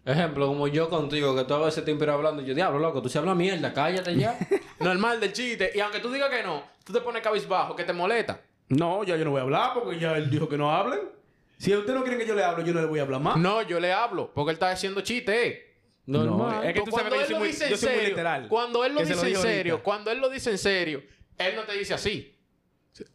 Ejemplo, 0.03 0.45
como 0.47 0.67
yo 0.67 0.89
contigo, 0.89 1.33
que 1.33 1.45
todo 1.45 1.65
ese 1.65 1.81
tiempo 1.81 2.03
era 2.03 2.15
hablando. 2.15 2.41
y 2.41 2.45
Yo, 2.45 2.53
diablo, 2.53 2.77
loco, 2.77 3.01
tú 3.01 3.07
se 3.07 3.19
habla 3.19 3.33
mierda, 3.33 3.71
cállate 3.71 4.17
ya. 4.17 4.37
Normal 4.79 5.21
del 5.21 5.31
chiste. 5.31 5.71
Y 5.73 5.79
aunque 5.79 6.01
tú 6.01 6.11
digas 6.11 6.29
que 6.29 6.43
no, 6.43 6.61
tú 6.83 6.91
te 6.91 6.99
pones 6.99 7.21
cabizbajo, 7.21 7.73
que 7.73 7.85
te 7.85 7.93
molesta. 7.93 8.41
No, 8.67 9.01
ya 9.05 9.15
yo 9.15 9.23
no 9.23 9.31
voy 9.31 9.39
a 9.39 9.43
hablar 9.43 9.71
porque 9.75 9.97
ya 9.97 10.17
él 10.17 10.29
dijo 10.29 10.49
que 10.49 10.57
no 10.57 10.69
hablen. 10.69 11.22
Si 11.57 11.73
usted 11.75 11.93
no 11.93 12.01
quiere 12.03 12.17
que 12.17 12.25
yo 12.25 12.35
le 12.35 12.43
hable, 12.43 12.63
yo 12.65 12.73
no 12.73 12.81
le 12.81 12.87
voy 12.87 12.99
a 12.99 13.03
hablar 13.03 13.21
más. 13.21 13.37
No, 13.37 13.61
yo 13.61 13.79
le 13.79 13.93
hablo, 13.93 14.31
porque 14.33 14.51
él 14.51 14.55
está 14.55 14.69
haciendo 14.71 15.01
chiste. 15.01 15.71
Normal. 16.05 16.65
es 16.65 16.73
que 16.73 16.81
tú 16.81 16.91
sabes 16.91 17.07
cuando 17.07 17.09
que 17.11 17.15
yo 17.15 17.21
él 17.21 17.25
soy 17.27 17.33
lo 17.33 17.39
muy- 17.39 17.47
dice 17.47 17.63
en 17.65 17.69
yo 17.71 17.77
soy 17.77 17.87
muy 17.89 17.95
serio, 17.95 18.09
literal. 18.09 18.47
cuando 18.49 18.83
él 18.85 18.93
lo 18.93 18.99
dice 18.99 19.13
en 19.13 19.19
serio, 19.19 19.39
ahorita. 19.73 19.83
cuando 19.83 20.11
él 20.11 20.19
lo 20.19 20.29
dice 20.29 20.49
en 20.51 20.57
serio, 20.57 21.03
él 21.37 21.55
no 21.55 21.63
te 21.63 21.73
dice 21.77 21.93
así. 21.93 22.29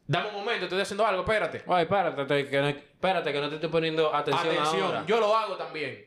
Dame 0.06 0.28
un 0.30 0.34
momento, 0.34 0.64
estoy 0.64 0.80
haciendo 0.80 1.06
algo, 1.06 1.20
espérate. 1.22 1.62
Ay, 1.68 1.82
espérate, 1.82 2.24
te- 2.24 2.48
que 2.50 2.60
no, 2.60 2.68
espérate, 2.68 3.32
que 3.32 3.40
no 3.40 3.48
te 3.48 3.54
estoy 3.56 3.68
poniendo 3.70 4.12
atención, 4.14 4.48
Atención, 4.56 4.82
ahora. 4.82 5.04
yo 5.06 5.20
lo 5.20 5.36
hago 5.36 5.56
también. 5.56 6.06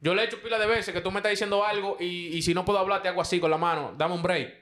Yo 0.00 0.14
le 0.14 0.22
he 0.22 0.24
hecho 0.26 0.42
pila 0.42 0.58
de 0.58 0.66
veces 0.66 0.92
que 0.92 1.00
tú 1.00 1.10
me 1.10 1.18
estás 1.20 1.30
diciendo 1.30 1.64
algo 1.64 1.96
y, 2.00 2.36
y 2.36 2.42
si 2.42 2.52
no 2.52 2.64
puedo 2.64 2.78
hablar, 2.80 3.00
te 3.00 3.08
hago 3.08 3.20
así 3.22 3.38
con 3.40 3.50
la 3.50 3.56
mano. 3.56 3.94
Dame 3.96 4.14
un 4.14 4.22
break. 4.22 4.52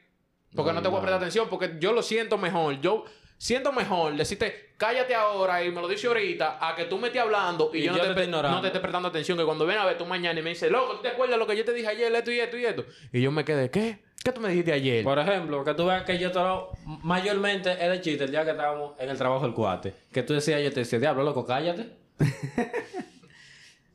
Porque 0.54 0.72
no, 0.72 0.80
te 0.80 0.88
voy 0.88 0.98
a 0.98 1.00
prestar 1.00 1.18
atención, 1.20 1.48
porque 1.50 1.76
yo 1.80 1.92
lo 1.92 2.02
siento 2.02 2.38
mejor. 2.38 2.80
Yo 2.80 3.04
siento 3.38 3.72
mejor 3.72 4.14
decirte, 4.16 4.70
cállate 4.76 5.14
ahora 5.14 5.62
y 5.64 5.70
me 5.70 5.80
lo 5.80 5.88
dice 5.88 6.06
ahorita, 6.06 6.58
a 6.60 6.74
que 6.74 6.84
tú 6.84 6.98
me 6.98 7.08
estés 7.08 7.22
hablando 7.22 7.70
y, 7.74 7.78
Y 7.78 7.82
yo, 7.84 7.92
no, 7.92 7.98
te, 7.98 8.00
te 8.00 8.08
estoy 8.08 8.14
pre- 8.14 8.24
ignorando. 8.24 8.56
no 8.56 8.60
te 8.62 8.68
esté 8.68 8.80
prestando 8.80 9.08
atención. 9.08 9.38
Que 9.38 9.44
cuando 9.44 9.66
ven 9.66 9.78
a 9.78 9.84
ver 9.84 9.98
tú 9.98 10.06
mañana 10.06 10.38
y 10.38 10.42
me 10.42 10.50
dices, 10.50 10.70
loco, 10.70 10.94
¿tú 10.96 11.02
te 11.02 11.08
acuerdas 11.08 11.38
lo 11.38 11.46
que 11.46 11.56
yo 11.56 11.64
te 11.64 11.72
dije 11.72 11.88
ayer, 11.88 12.14
esto 12.14 12.30
y 12.30 12.40
esto 12.40 12.56
y 12.58 12.64
esto? 12.64 12.84
Y 13.12 13.20
yo 13.20 13.30
me 13.32 13.44
quedé, 13.44 13.70
¿qué? 13.70 13.98
¿Qué 14.24 14.32
tú 14.32 14.40
me 14.40 14.48
dijiste 14.48 14.72
ayer? 14.72 15.04
Por 15.04 15.18
ejemplo, 15.20 15.64
que 15.64 15.74
tú 15.74 15.86
veas 15.86 16.02
que 16.02 16.18
yo 16.18 16.32
te 16.32 16.38
lo... 16.40 16.72
Mayormente 16.84 17.70
es 17.72 17.90
de 17.90 18.00
chiste 18.00 18.24
el 18.24 18.30
día 18.32 18.44
que 18.44 18.50
estábamos 18.50 18.94
en 18.98 19.08
el 19.08 19.16
trabajo 19.16 19.44
del 19.44 19.54
cuate. 19.54 19.94
Que 20.12 20.22
tú 20.24 20.34
decías, 20.34 20.60
yo 20.62 20.72
te 20.72 20.80
decía, 20.80 20.98
diablo, 20.98 21.22
loco, 21.22 21.44
cállate. 21.46 21.90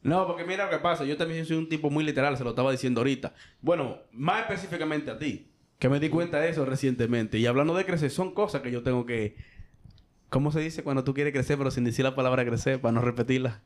No, 0.04 0.26
porque 0.26 0.44
mira 0.44 0.66
lo 0.66 0.72
que 0.72 0.80
pasa. 0.80 1.04
Yo 1.04 1.16
también 1.16 1.46
soy 1.46 1.58
un 1.58 1.70
tipo 1.70 1.90
muy 1.92 2.04
literal, 2.04 2.36
se 2.36 2.44
lo 2.44 2.50
estaba 2.52 2.72
diciendo 2.72 3.02
ahorita. 3.02 3.34
Bueno, 3.62 4.00
más 4.14 4.42
específicamente 4.42 5.12
a 5.12 5.18
ti. 5.20 5.51
Que 5.82 5.90
me 5.90 6.00
di 6.00 6.10
cuenta 6.10 6.40
de 6.40 6.50
eso 6.50 6.64
recientemente. 6.64 7.40
Y 7.40 7.48
hablando 7.48 7.74
de 7.74 7.86
crecer, 7.86 8.12
son 8.12 8.36
cosas 8.36 8.62
que 8.62 8.70
yo 8.70 8.84
tengo 8.84 9.08
que... 9.08 9.36
¿Cómo 10.30 10.52
se 10.52 10.60
dice 10.60 10.84
cuando 10.84 11.04
tú 11.04 11.16
quieres 11.16 11.34
crecer, 11.34 11.58
pero 11.58 11.72
sin 11.72 11.84
decir 11.84 12.06
la 12.06 12.14
palabra 12.14 12.46
crecer, 12.46 12.80
para 12.80 12.92
no 12.92 13.02
repetirla? 13.02 13.64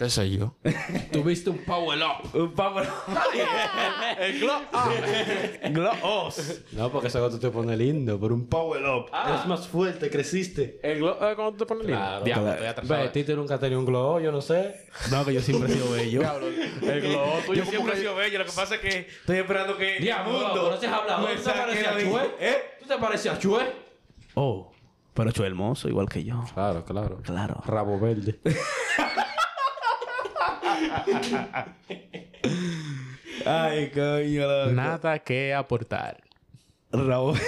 ¿Qué 0.00 0.08
sé 0.08 0.30
yo? 0.30 0.54
Tuviste 1.12 1.50
un 1.50 1.58
power 1.58 1.98
up. 1.98 2.34
Un 2.34 2.54
power... 2.54 2.88
El 4.18 4.40
glow 4.40 4.56
up. 4.72 5.72
Gloss. 5.74 6.62
No, 6.72 6.90
porque 6.90 7.08
ese 7.08 7.20
gato 7.20 7.38
te 7.38 7.50
pone 7.50 7.76
lindo, 7.76 8.18
pero 8.18 8.34
un 8.34 8.46
power 8.46 8.82
up. 8.86 9.10
Es 9.38 9.46
más 9.46 9.68
fuerte, 9.68 10.08
creciste. 10.08 10.80
El 10.82 11.00
glow 11.00 11.18
up, 11.20 11.36
¿cómo 11.36 11.50
tú 11.50 11.58
te 11.58 11.66
pones 11.66 11.84
lindo? 11.84 12.00
Claro. 12.00 12.24
Diablo, 12.24 12.56
Claro. 12.56 12.82
Ve, 12.88 13.08
Tito 13.10 13.36
nunca 13.36 13.56
ha 13.56 13.58
tenido 13.58 13.78
un 13.78 13.84
glow, 13.84 14.18
yo 14.20 14.32
no 14.32 14.40
sé. 14.40 14.86
No, 15.10 15.22
que 15.22 15.34
yo 15.34 15.42
siempre 15.42 15.70
he 15.70 15.74
sido 15.74 15.90
bello. 15.90 16.22
El 16.80 17.00
glow 17.02 17.36
up 17.36 17.44
tuyo 17.44 17.62
Yo 17.62 17.70
siempre 17.70 17.92
he 17.92 17.96
sido 17.98 18.14
bello. 18.16 18.38
Lo 18.38 18.46
que 18.46 18.52
pasa 18.52 18.76
es 18.76 18.80
que 18.80 18.98
estoy 19.00 19.36
esperando 19.36 19.76
que 19.76 19.98
Diablo, 19.98 20.32
mundo 20.32 20.70
no 20.70 20.76
seas 20.78 20.94
hablador. 20.94 21.30
¿Tú 21.36 21.42
te 21.42 21.50
pareces 21.50 21.86
a. 21.86 22.00
Chue? 22.00 22.34
¿Eh? 22.40 22.56
¿Tú 22.80 22.86
te 22.88 22.96
pareces 22.96 23.32
a 23.32 23.38
Chue? 23.38 23.72
Oh, 24.32 24.72
pero 25.12 25.30
Chue 25.30 25.46
hermoso, 25.46 25.90
igual 25.90 26.08
que 26.08 26.24
yo. 26.24 26.42
Claro, 26.54 26.86
claro. 26.86 27.20
Claro. 27.22 27.62
Rabo 27.66 28.00
verde. 28.00 28.40
Ay, 33.46 33.90
coño. 33.90 34.46
loco. 34.46 34.72
Nada 34.72 35.18
que 35.20 35.54
aportar. 35.54 36.22
Raúl. 36.92 37.38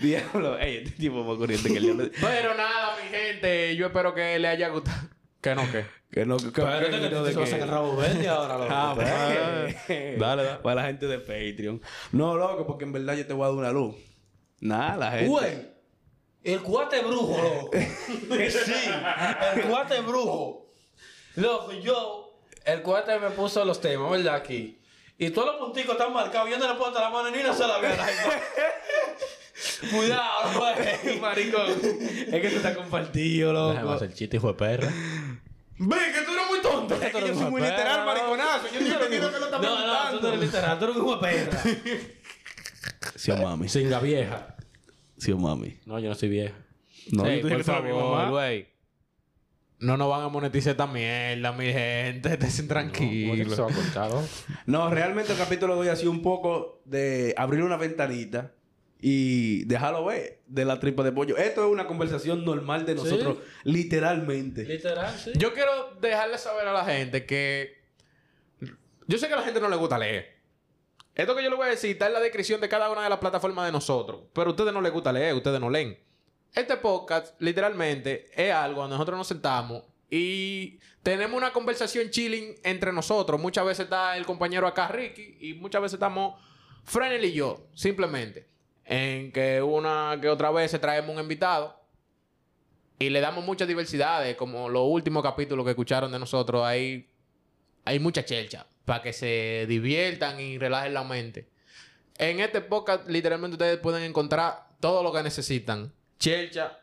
Diablo. 0.00 0.58
Ey, 0.58 0.76
este 0.78 0.90
tipo 0.92 1.22
más 1.24 1.36
corriente 1.38 1.68
que 1.70 1.76
el 1.78 1.82
diablo. 1.84 2.04
Pero 2.20 2.54
nada, 2.54 2.96
mi 3.02 3.08
gente. 3.16 3.76
Yo 3.76 3.86
espero 3.86 4.14
que 4.14 4.38
le 4.38 4.48
haya 4.48 4.68
gustado. 4.68 5.08
Que 5.40 5.54
no, 5.54 5.62
que. 5.70 5.84
Que 6.10 6.24
no, 6.24 6.36
que, 6.38 6.46
Espérate 6.46 6.90
que 6.90 7.08
que 7.10 7.16
a 7.16 7.22
que- 7.24 7.46
sacar 7.46 7.60
el 7.60 7.68
rabo 7.68 7.96
verde 7.96 8.28
ahora, 8.28 8.54
loco. 8.58 8.68
Ah, 8.70 8.92
pues. 8.94 10.18
Dale, 10.18 10.42
dale. 10.42 10.58
Para 10.62 10.74
la 10.82 10.86
gente 10.88 11.06
de 11.06 11.18
Patreon. 11.18 11.80
No, 12.12 12.36
loco, 12.36 12.66
porque 12.66 12.84
en 12.84 12.92
verdad 12.92 13.14
yo 13.14 13.26
te 13.26 13.34
voy 13.34 13.44
a 13.44 13.48
dar 13.48 13.56
una 13.56 13.70
luz. 13.70 13.94
Nada, 14.60 14.96
la 14.96 15.10
gente. 15.12 15.26
Güey, 15.28 15.68
el 16.44 16.60
cuate 16.62 17.00
brujo, 17.00 17.36
loco. 17.36 17.70
sí, 18.28 18.90
el 19.54 19.62
cuate 19.62 20.00
brujo. 20.00 20.66
Loco, 21.36 21.72
yo, 21.72 22.40
el 22.64 22.82
cuate 22.82 23.18
me 23.18 23.30
puso 23.30 23.64
los 23.64 23.80
temas, 23.80 24.10
¿verdad? 24.10 24.34
Aquí. 24.36 24.80
Y 25.18 25.30
todos 25.30 25.48
los 25.48 25.56
punticos 25.56 25.92
están 25.92 26.12
marcados. 26.12 26.48
Yo 26.48 26.58
no 26.58 26.68
le 26.68 26.74
puedo 26.78 26.92
dar 26.92 27.02
la 27.04 27.10
mano 27.10 27.30
ni 27.30 27.38
una 27.38 27.52
sola 27.52 27.78
vez 27.78 27.92
a 27.92 27.96
la 27.96 28.04
gente. 28.06 28.36
Cuidado, 29.96 30.60
güey. 30.60 31.18
Maricón. 31.20 31.70
es 31.70 32.40
que 32.40 32.46
eso 32.46 32.56
está 32.58 32.74
compartido, 32.74 33.52
Déjame 33.70 33.82
loco. 33.82 33.94
hacer 33.94 34.14
chiste, 34.14 34.36
hijo 34.36 34.48
de 34.48 34.54
perra. 34.54 34.88
Ve, 35.80 35.96
que 36.12 36.20
tú 36.22 36.32
eres 36.32 36.46
muy 36.48 36.60
tonto. 36.60 36.94
Es 36.94 37.00
que 37.12 37.20
Tú 37.20 37.26
yo 37.26 37.34
soy 37.34 37.50
muy 37.50 37.60
literal, 37.60 38.00
¿no? 38.00 38.06
mariconazo. 38.06 38.68
Yo 38.72 38.78
estoy 38.78 38.92
entendiendo 38.92 39.32
que 39.32 39.38
lo 39.38 39.44
está 39.46 39.58
No, 39.58 39.86
no, 39.86 40.10
tú 40.18 40.22
no 40.22 40.28
eres 40.28 40.40
literal, 40.40 40.78
tú 40.78 40.84
eres 40.84 40.96
un 40.96 41.02
hijo 41.04 41.16
de 41.16 41.20
perra. 41.20 41.62
Sí 43.16 43.32
mami. 43.32 43.68
Singa 43.68 43.98
vieja. 44.00 44.54
Sí 45.18 45.32
o 45.32 45.38
mami. 45.38 45.78
No, 45.84 45.98
yo 45.98 46.08
no 46.08 46.14
soy 46.14 46.28
vieja. 46.28 46.54
No, 47.12 47.24
Sí, 47.24 47.40
yo 47.42 47.48
por 47.48 47.64
favor, 47.64 48.30
güey. 48.30 48.68
No 49.80 49.96
nos 49.96 50.08
van 50.10 50.22
a 50.22 50.28
monetizar 50.28 50.72
esta 50.72 50.86
mierda, 50.86 51.52
mi 51.52 51.72
gente. 51.72 52.32
Estén 52.40 52.66
¿Cómo 52.66 52.92
que 52.92 53.44
tranquilos. 53.44 53.58
no? 53.94 54.24
No, 54.66 54.90
realmente 54.90 55.32
el 55.32 55.38
capítulo 55.38 55.74
de 55.74 55.80
hoy 55.80 55.88
ha 55.88 55.96
sido 55.96 56.10
un 56.10 56.22
poco 56.22 56.82
de 56.84 57.34
abrir 57.36 57.62
una 57.62 57.76
ventanita 57.76 58.52
y 59.00 59.64
dejarlo 59.66 60.04
ver 60.04 60.40
de 60.48 60.64
la 60.64 60.80
tripa 60.80 61.04
de 61.04 61.12
pollo. 61.12 61.36
Esto 61.36 61.64
es 61.64 61.72
una 61.72 61.86
conversación 61.86 62.44
normal 62.44 62.86
de 62.86 62.96
nosotros, 62.96 63.38
literalmente. 63.62 64.64
Literal, 64.64 65.16
sí. 65.16 65.32
Yo 65.36 65.54
quiero 65.54 65.94
dejarle 66.00 66.38
saber 66.38 66.66
a 66.66 66.72
la 66.72 66.84
gente 66.84 67.24
que... 67.24 67.78
Yo 69.06 69.16
sé 69.16 69.28
que 69.28 69.34
a 69.34 69.36
la 69.36 69.42
gente 69.44 69.60
no 69.60 69.68
le 69.68 69.76
gusta 69.76 69.96
leer. 69.96 70.37
Esto 71.18 71.34
que 71.34 71.42
yo 71.42 71.50
le 71.50 71.56
voy 71.56 71.66
a 71.66 71.70
decir 71.70 71.90
está 71.90 72.06
en 72.06 72.12
la 72.12 72.20
descripción 72.20 72.60
de 72.60 72.68
cada 72.68 72.88
una 72.90 73.02
de 73.02 73.10
las 73.10 73.18
plataformas 73.18 73.66
de 73.66 73.72
nosotros. 73.72 74.20
Pero 74.32 74.50
a 74.50 74.50
ustedes 74.52 74.72
no 74.72 74.80
les 74.80 74.92
gusta 74.92 75.12
leer, 75.12 75.34
ustedes 75.34 75.58
no 75.58 75.68
leen. 75.68 75.98
Este 76.54 76.76
podcast, 76.76 77.34
literalmente, 77.40 78.30
es 78.32 78.54
algo 78.54 78.82
donde 78.82 78.94
nosotros 78.94 79.18
nos 79.18 79.26
sentamos 79.26 79.82
y 80.08 80.78
tenemos 81.02 81.36
una 81.36 81.52
conversación 81.52 82.10
chilling 82.10 82.54
entre 82.62 82.92
nosotros. 82.92 83.40
Muchas 83.40 83.66
veces 83.66 83.86
está 83.86 84.16
el 84.16 84.24
compañero 84.24 84.68
acá, 84.68 84.86
Ricky, 84.86 85.38
y 85.40 85.54
muchas 85.54 85.82
veces 85.82 85.94
estamos 85.94 86.40
Frenel 86.84 87.24
y 87.24 87.32
yo, 87.32 87.66
simplemente. 87.74 88.46
En 88.84 89.32
que 89.32 89.60
una 89.60 90.16
que 90.22 90.28
otra 90.28 90.52
vez 90.52 90.70
traemos 90.80 91.16
un 91.16 91.20
invitado 91.20 91.82
y 92.96 93.10
le 93.10 93.20
damos 93.20 93.44
muchas 93.44 93.66
diversidades, 93.66 94.36
como 94.36 94.68
los 94.68 94.84
últimos 94.86 95.24
capítulos 95.24 95.64
que 95.64 95.70
escucharon 95.70 96.12
de 96.12 96.20
nosotros, 96.20 96.64
hay, 96.64 97.10
hay 97.84 97.98
mucha 97.98 98.24
chelcha 98.24 98.68
para 98.88 99.02
que 99.02 99.12
se 99.12 99.66
diviertan 99.68 100.40
y 100.40 100.56
relajen 100.56 100.94
la 100.94 101.04
mente. 101.04 101.50
En 102.16 102.40
este 102.40 102.62
podcast, 102.62 103.06
literalmente, 103.06 103.56
ustedes 103.56 103.78
pueden 103.78 104.02
encontrar 104.02 104.66
todo 104.80 105.02
lo 105.02 105.12
que 105.12 105.22
necesitan: 105.22 105.92
chelcha, 106.18 106.80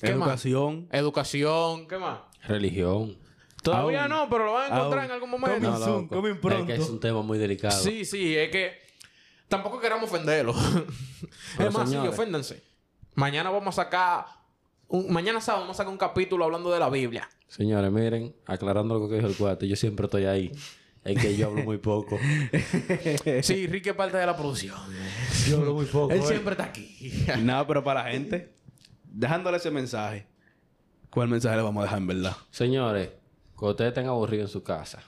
¿qué 0.00 0.14
más? 0.14 0.28
Educación. 0.28 0.88
Educación, 0.90 1.86
¿qué 1.86 1.98
más? 1.98 2.20
Religión. 2.48 3.18
Todavía 3.62 4.04
Aún. 4.04 4.10
no, 4.12 4.30
pero 4.30 4.46
lo 4.46 4.54
van 4.54 4.72
a 4.72 4.76
encontrar 4.76 5.00
Aún. 5.00 5.04
en 5.04 5.10
algún 5.10 5.30
momento. 5.30 5.60
Coming 5.60 5.84
soon, 5.84 6.02
loco. 6.04 6.16
coming 6.16 6.40
pronto. 6.40 6.72
Es 6.72 6.78
que 6.78 6.84
es 6.84 6.88
un 6.88 7.00
tema 7.00 7.20
muy 7.20 7.36
delicado. 7.36 7.78
Sí, 7.78 8.06
sí, 8.06 8.34
es 8.34 8.50
que 8.50 8.78
tampoco 9.46 9.78
queramos 9.78 10.10
ofenderlo. 10.10 10.54
Es 11.58 11.70
más, 11.70 11.90
sí, 11.90 11.96
oféndanse. 11.96 12.62
Mañana 13.14 13.50
vamos 13.50 13.78
a 13.78 13.84
sacar. 13.84 14.24
Un, 14.88 15.12
mañana 15.12 15.38
sábado 15.42 15.64
vamos 15.64 15.76
a 15.76 15.78
sacar 15.82 15.92
un 15.92 15.98
capítulo 15.98 16.46
hablando 16.46 16.72
de 16.72 16.80
la 16.80 16.88
Biblia. 16.88 17.28
Señores, 17.46 17.92
miren, 17.92 18.34
aclarando 18.46 18.98
lo 18.98 19.06
que 19.06 19.16
dijo 19.16 19.26
el 19.26 19.36
cuate, 19.36 19.68
yo 19.68 19.76
siempre 19.76 20.06
estoy 20.06 20.24
ahí. 20.24 20.50
Es 21.04 21.20
que 21.20 21.36
yo 21.36 21.48
hablo 21.48 21.62
muy 21.64 21.78
poco. 21.78 22.18
Sí, 23.42 23.66
Ricky 23.66 23.90
es 23.90 23.94
parte 23.94 24.16
de 24.16 24.26
la 24.26 24.36
producción. 24.36 24.76
yo 25.48 25.58
hablo 25.58 25.74
muy 25.74 25.86
poco. 25.86 26.12
Él 26.12 26.20
eh. 26.20 26.26
siempre 26.26 26.52
está 26.52 26.64
aquí. 26.64 27.24
Nada, 27.42 27.66
pero 27.66 27.82
para 27.82 28.04
la 28.04 28.10
gente, 28.10 28.52
dejándole 29.04 29.56
ese 29.56 29.70
mensaje. 29.70 30.26
¿Cuál 31.08 31.28
mensaje 31.28 31.56
le 31.56 31.62
vamos 31.62 31.80
a 31.80 31.84
dejar 31.84 31.98
en 31.98 32.06
verdad? 32.06 32.36
Señores, 32.50 33.10
cuando 33.54 33.72
ustedes 33.72 33.88
estén 33.88 34.06
aburridos 34.06 34.50
en 34.50 34.52
su 34.52 34.62
casa, 34.62 35.02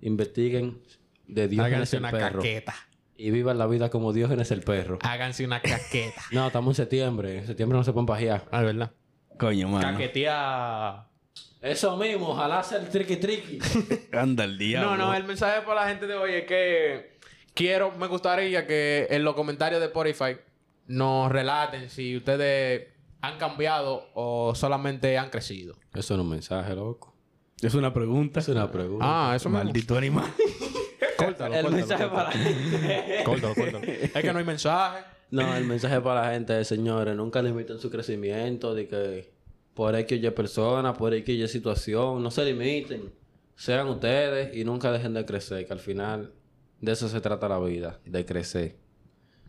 investiguen 0.00 0.80
de 1.26 1.48
Dios 1.48 1.64
Háganse 1.64 1.96
una 1.96 2.10
perro. 2.10 2.40
caqueta. 2.40 2.74
Y 3.16 3.30
vivan 3.30 3.58
la 3.58 3.66
vida 3.66 3.90
como 3.90 4.12
Dios 4.12 4.30
es 4.30 4.50
el 4.50 4.60
perro. 4.60 4.98
Háganse 5.02 5.44
una 5.44 5.60
caqueta. 5.60 6.22
No, 6.32 6.48
estamos 6.48 6.72
en 6.72 6.84
septiembre. 6.84 7.38
En 7.38 7.46
septiembre 7.46 7.78
no 7.78 7.84
se 7.84 7.92
pueden 7.92 8.06
pajear. 8.06 8.46
Ah, 8.50 8.62
¿verdad? 8.62 8.92
Coño, 9.38 9.68
mano. 9.68 9.92
Caquetea. 9.92 11.08
Eso 11.64 11.96
mismo, 11.96 12.28
ojalá 12.28 12.62
sea 12.62 12.76
el 12.76 12.90
triqui 12.90 13.16
triqui. 13.16 13.58
Anda 14.12 14.44
el 14.44 14.58
diablo. 14.58 14.98
No, 14.98 15.06
no, 15.06 15.14
el 15.14 15.24
mensaje 15.24 15.62
para 15.62 15.80
la 15.80 15.88
gente 15.88 16.06
de 16.06 16.14
hoy 16.14 16.34
es 16.34 16.44
que 16.44 17.16
quiero, 17.54 17.90
me 17.92 18.06
gustaría 18.06 18.66
que 18.66 19.06
en 19.08 19.24
los 19.24 19.34
comentarios 19.34 19.80
de 19.80 19.86
Spotify 19.86 20.36
nos 20.88 21.32
relaten 21.32 21.88
si 21.88 22.18
ustedes 22.18 22.88
han 23.22 23.38
cambiado 23.38 24.10
o 24.12 24.54
solamente 24.54 25.16
han 25.16 25.30
crecido. 25.30 25.74
Eso 25.94 26.18
no 26.18 26.22
es 26.22 26.24
un 26.24 26.30
mensaje, 26.32 26.74
loco. 26.74 27.14
Es 27.62 27.74
una 27.74 27.94
pregunta. 27.94 28.40
Es 28.40 28.48
una 28.48 28.70
pregunta. 28.70 29.30
Ah, 29.30 29.34
eso 29.34 29.48
mismo. 29.48 29.64
Maldito 29.64 29.96
animal. 29.96 30.26
Córtalo, 31.16 31.54
el 31.54 31.62
córtalo, 31.62 31.70
mensaje 31.70 32.04
córtalo. 32.04 32.12
para 32.12 32.28
la 32.28 32.44
gente. 32.44 33.24
Córtalo, 33.24 33.54
córtalo. 33.54 33.84
Es 33.86 34.12
que 34.12 34.32
no 34.34 34.38
hay 34.38 34.44
mensaje. 34.44 35.04
No, 35.30 35.56
el 35.56 35.64
mensaje 35.64 35.98
para 36.02 36.26
la 36.26 36.32
gente 36.34 36.60
es, 36.60 36.68
señores, 36.68 37.16
nunca 37.16 37.40
limiten 37.40 37.78
su 37.80 37.90
crecimiento 37.90 38.74
de 38.74 38.86
que 38.86 39.33
por 39.74 39.94
X 39.96 40.22
o 40.22 40.26
Y 40.26 40.30
persona, 40.30 40.92
por 40.94 41.12
X 41.14 41.40
o 41.40 41.44
Y 41.44 41.48
situación, 41.48 42.22
no 42.22 42.30
se 42.30 42.44
limiten. 42.44 43.12
Sean 43.56 43.88
ustedes 43.88 44.56
y 44.56 44.64
nunca 44.64 44.90
dejen 44.92 45.14
de 45.14 45.24
crecer, 45.24 45.66
que 45.66 45.72
al 45.72 45.78
final 45.80 46.32
de 46.80 46.92
eso 46.92 47.08
se 47.08 47.20
trata 47.20 47.48
la 47.48 47.58
vida, 47.58 47.98
de 48.04 48.24
crecer. 48.24 48.76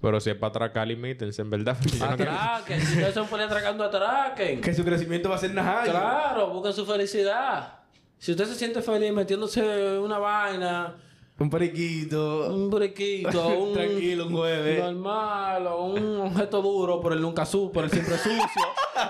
Pero 0.02 0.20
si 0.20 0.30
es 0.30 0.36
para 0.36 0.50
atracar, 0.50 0.88
limítense, 0.88 1.42
en 1.42 1.50
verdad. 1.50 1.78
Yo 2.00 2.10
no 2.10 2.16
quiero- 2.18 2.32
Atraquen, 2.32 2.82
si 2.82 2.94
ustedes 2.94 3.14
son 3.14 3.28
por 3.28 3.40
ahí 3.40 3.46
atracando, 3.46 3.84
atraquen. 3.84 4.62
que 4.62 4.74
su 4.74 4.84
crecimiento 4.84 5.30
va 5.30 5.36
a 5.36 5.40
ser 5.40 5.54
najayo. 5.54 5.92
Claro, 5.92 6.50
busquen 6.52 6.74
su 6.74 6.86
felicidad. 6.86 7.80
Si 8.18 8.32
usted 8.32 8.46
se 8.46 8.56
siente 8.56 8.82
feliz 8.82 9.12
metiéndose 9.14 9.98
una 10.00 10.18
vaina, 10.20 10.96
Un 11.38 11.50
periquito. 11.50 12.54
un 12.54 12.70
briquito, 12.70 13.48
un 13.60 13.74
Tranquilo, 13.74 14.28
un 14.28 14.34
jueves. 14.34 14.80
normal, 14.80 15.68
o 15.68 15.86
un 15.88 16.22
objeto 16.22 16.62
duro 16.62 17.02
por 17.02 17.12
el 17.12 17.20
nunca 17.22 17.46
sucio, 17.46 17.72
por 17.74 17.84
el 17.84 17.92
siempre 17.92 18.18
sucio. 18.18 18.62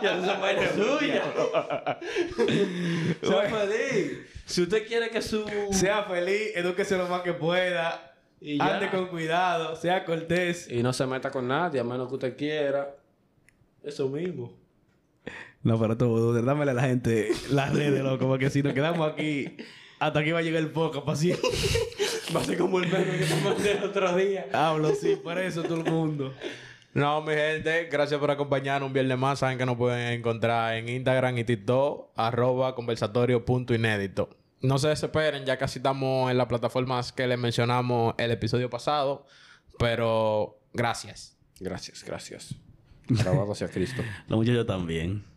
ya 0.02 0.16
no 0.16 0.26
se 0.26 0.42
vaina 0.42 0.70
suya. 0.74 1.24
sea 3.22 3.42
feliz. 3.44 4.18
Si 4.46 4.62
usted 4.64 4.88
quiere 4.88 5.10
que 5.10 5.22
su 5.22 5.46
Sea 5.72 6.04
feliz, 6.04 6.52
edúquese 6.56 6.98
lo 6.98 7.08
más 7.08 7.22
que 7.22 7.34
pueda. 7.34 8.14
Y 8.42 8.58
ya. 8.58 8.76
Ande 8.76 8.90
con 8.90 9.08
cuidado, 9.08 9.76
sea 9.76 10.04
cortés. 10.06 10.68
y 10.70 10.82
no 10.84 10.94
se 10.94 11.06
meta 11.06 11.30
con 11.32 11.48
nadie 11.48 11.80
a 11.80 11.84
menos 11.84 12.08
que 12.10 12.14
usted 12.16 12.36
quiera, 12.38 12.96
eso 13.84 14.08
mismo. 14.10 14.52
No, 15.64 15.80
pero 15.80 15.98
todo, 15.98 16.34
dámele 16.44 16.72
a 16.72 16.74
la 16.76 16.84
gente 16.84 17.30
las 17.50 17.74
redes, 17.74 18.04
loco, 18.04 18.28
porque 18.28 18.50
si 18.52 18.62
nos 18.62 18.74
quedamos 18.74 19.12
aquí, 19.12 19.58
hasta 20.00 20.20
aquí 20.20 20.32
va 20.32 20.40
a 20.40 20.42
llegar 20.44 20.62
el 20.62 20.70
poco, 20.72 21.04
paciente. 21.06 21.42
Va 22.34 22.42
a 22.42 22.44
ser 22.44 22.58
como 22.58 22.80
el 22.80 22.88
meme 22.88 23.18
que 23.20 23.26
te 23.26 23.36
mandé 23.42 23.72
el 23.74 23.84
otro 23.84 24.16
día. 24.16 24.48
Hablo, 24.54 24.94
sí, 24.96 25.16
por 25.16 25.38
eso 25.38 25.64
todo 25.64 25.76
el 25.76 25.92
mundo. 25.92 26.34
No, 26.94 27.22
mi 27.22 27.34
gente, 27.34 27.90
gracias 27.92 28.20
por 28.20 28.32
acompañarnos 28.32 28.88
un 28.88 28.94
viernes 28.94 29.18
más. 29.18 29.40
Saben 29.40 29.58
que 29.58 29.66
nos 29.66 29.76
pueden 29.76 30.14
encontrar 30.14 30.76
en 30.76 30.88
Instagram 30.88 31.38
y 31.38 31.44
TikTok, 31.44 32.12
arroba 32.16 32.74
conversatorio.inédito. 32.74 34.30
No 34.62 34.78
se 34.80 34.88
desesperen, 34.88 35.46
ya 35.46 35.58
casi 35.58 35.80
estamos 35.80 36.32
en 36.32 36.38
las 36.38 36.48
plataformas 36.48 37.12
que 37.12 37.28
les 37.28 37.38
mencionamos 37.38 38.16
el 38.18 38.32
episodio 38.32 38.70
pasado. 38.70 39.26
Pero 39.78 40.60
gracias. 40.74 41.38
Gracias, 41.60 42.04
gracias. 42.04 42.56
Alabado 43.20 43.54
sea 43.56 43.68
Cristo. 43.68 44.02
Los 44.28 44.40
muchachos 44.40 44.66
también. 44.66 45.35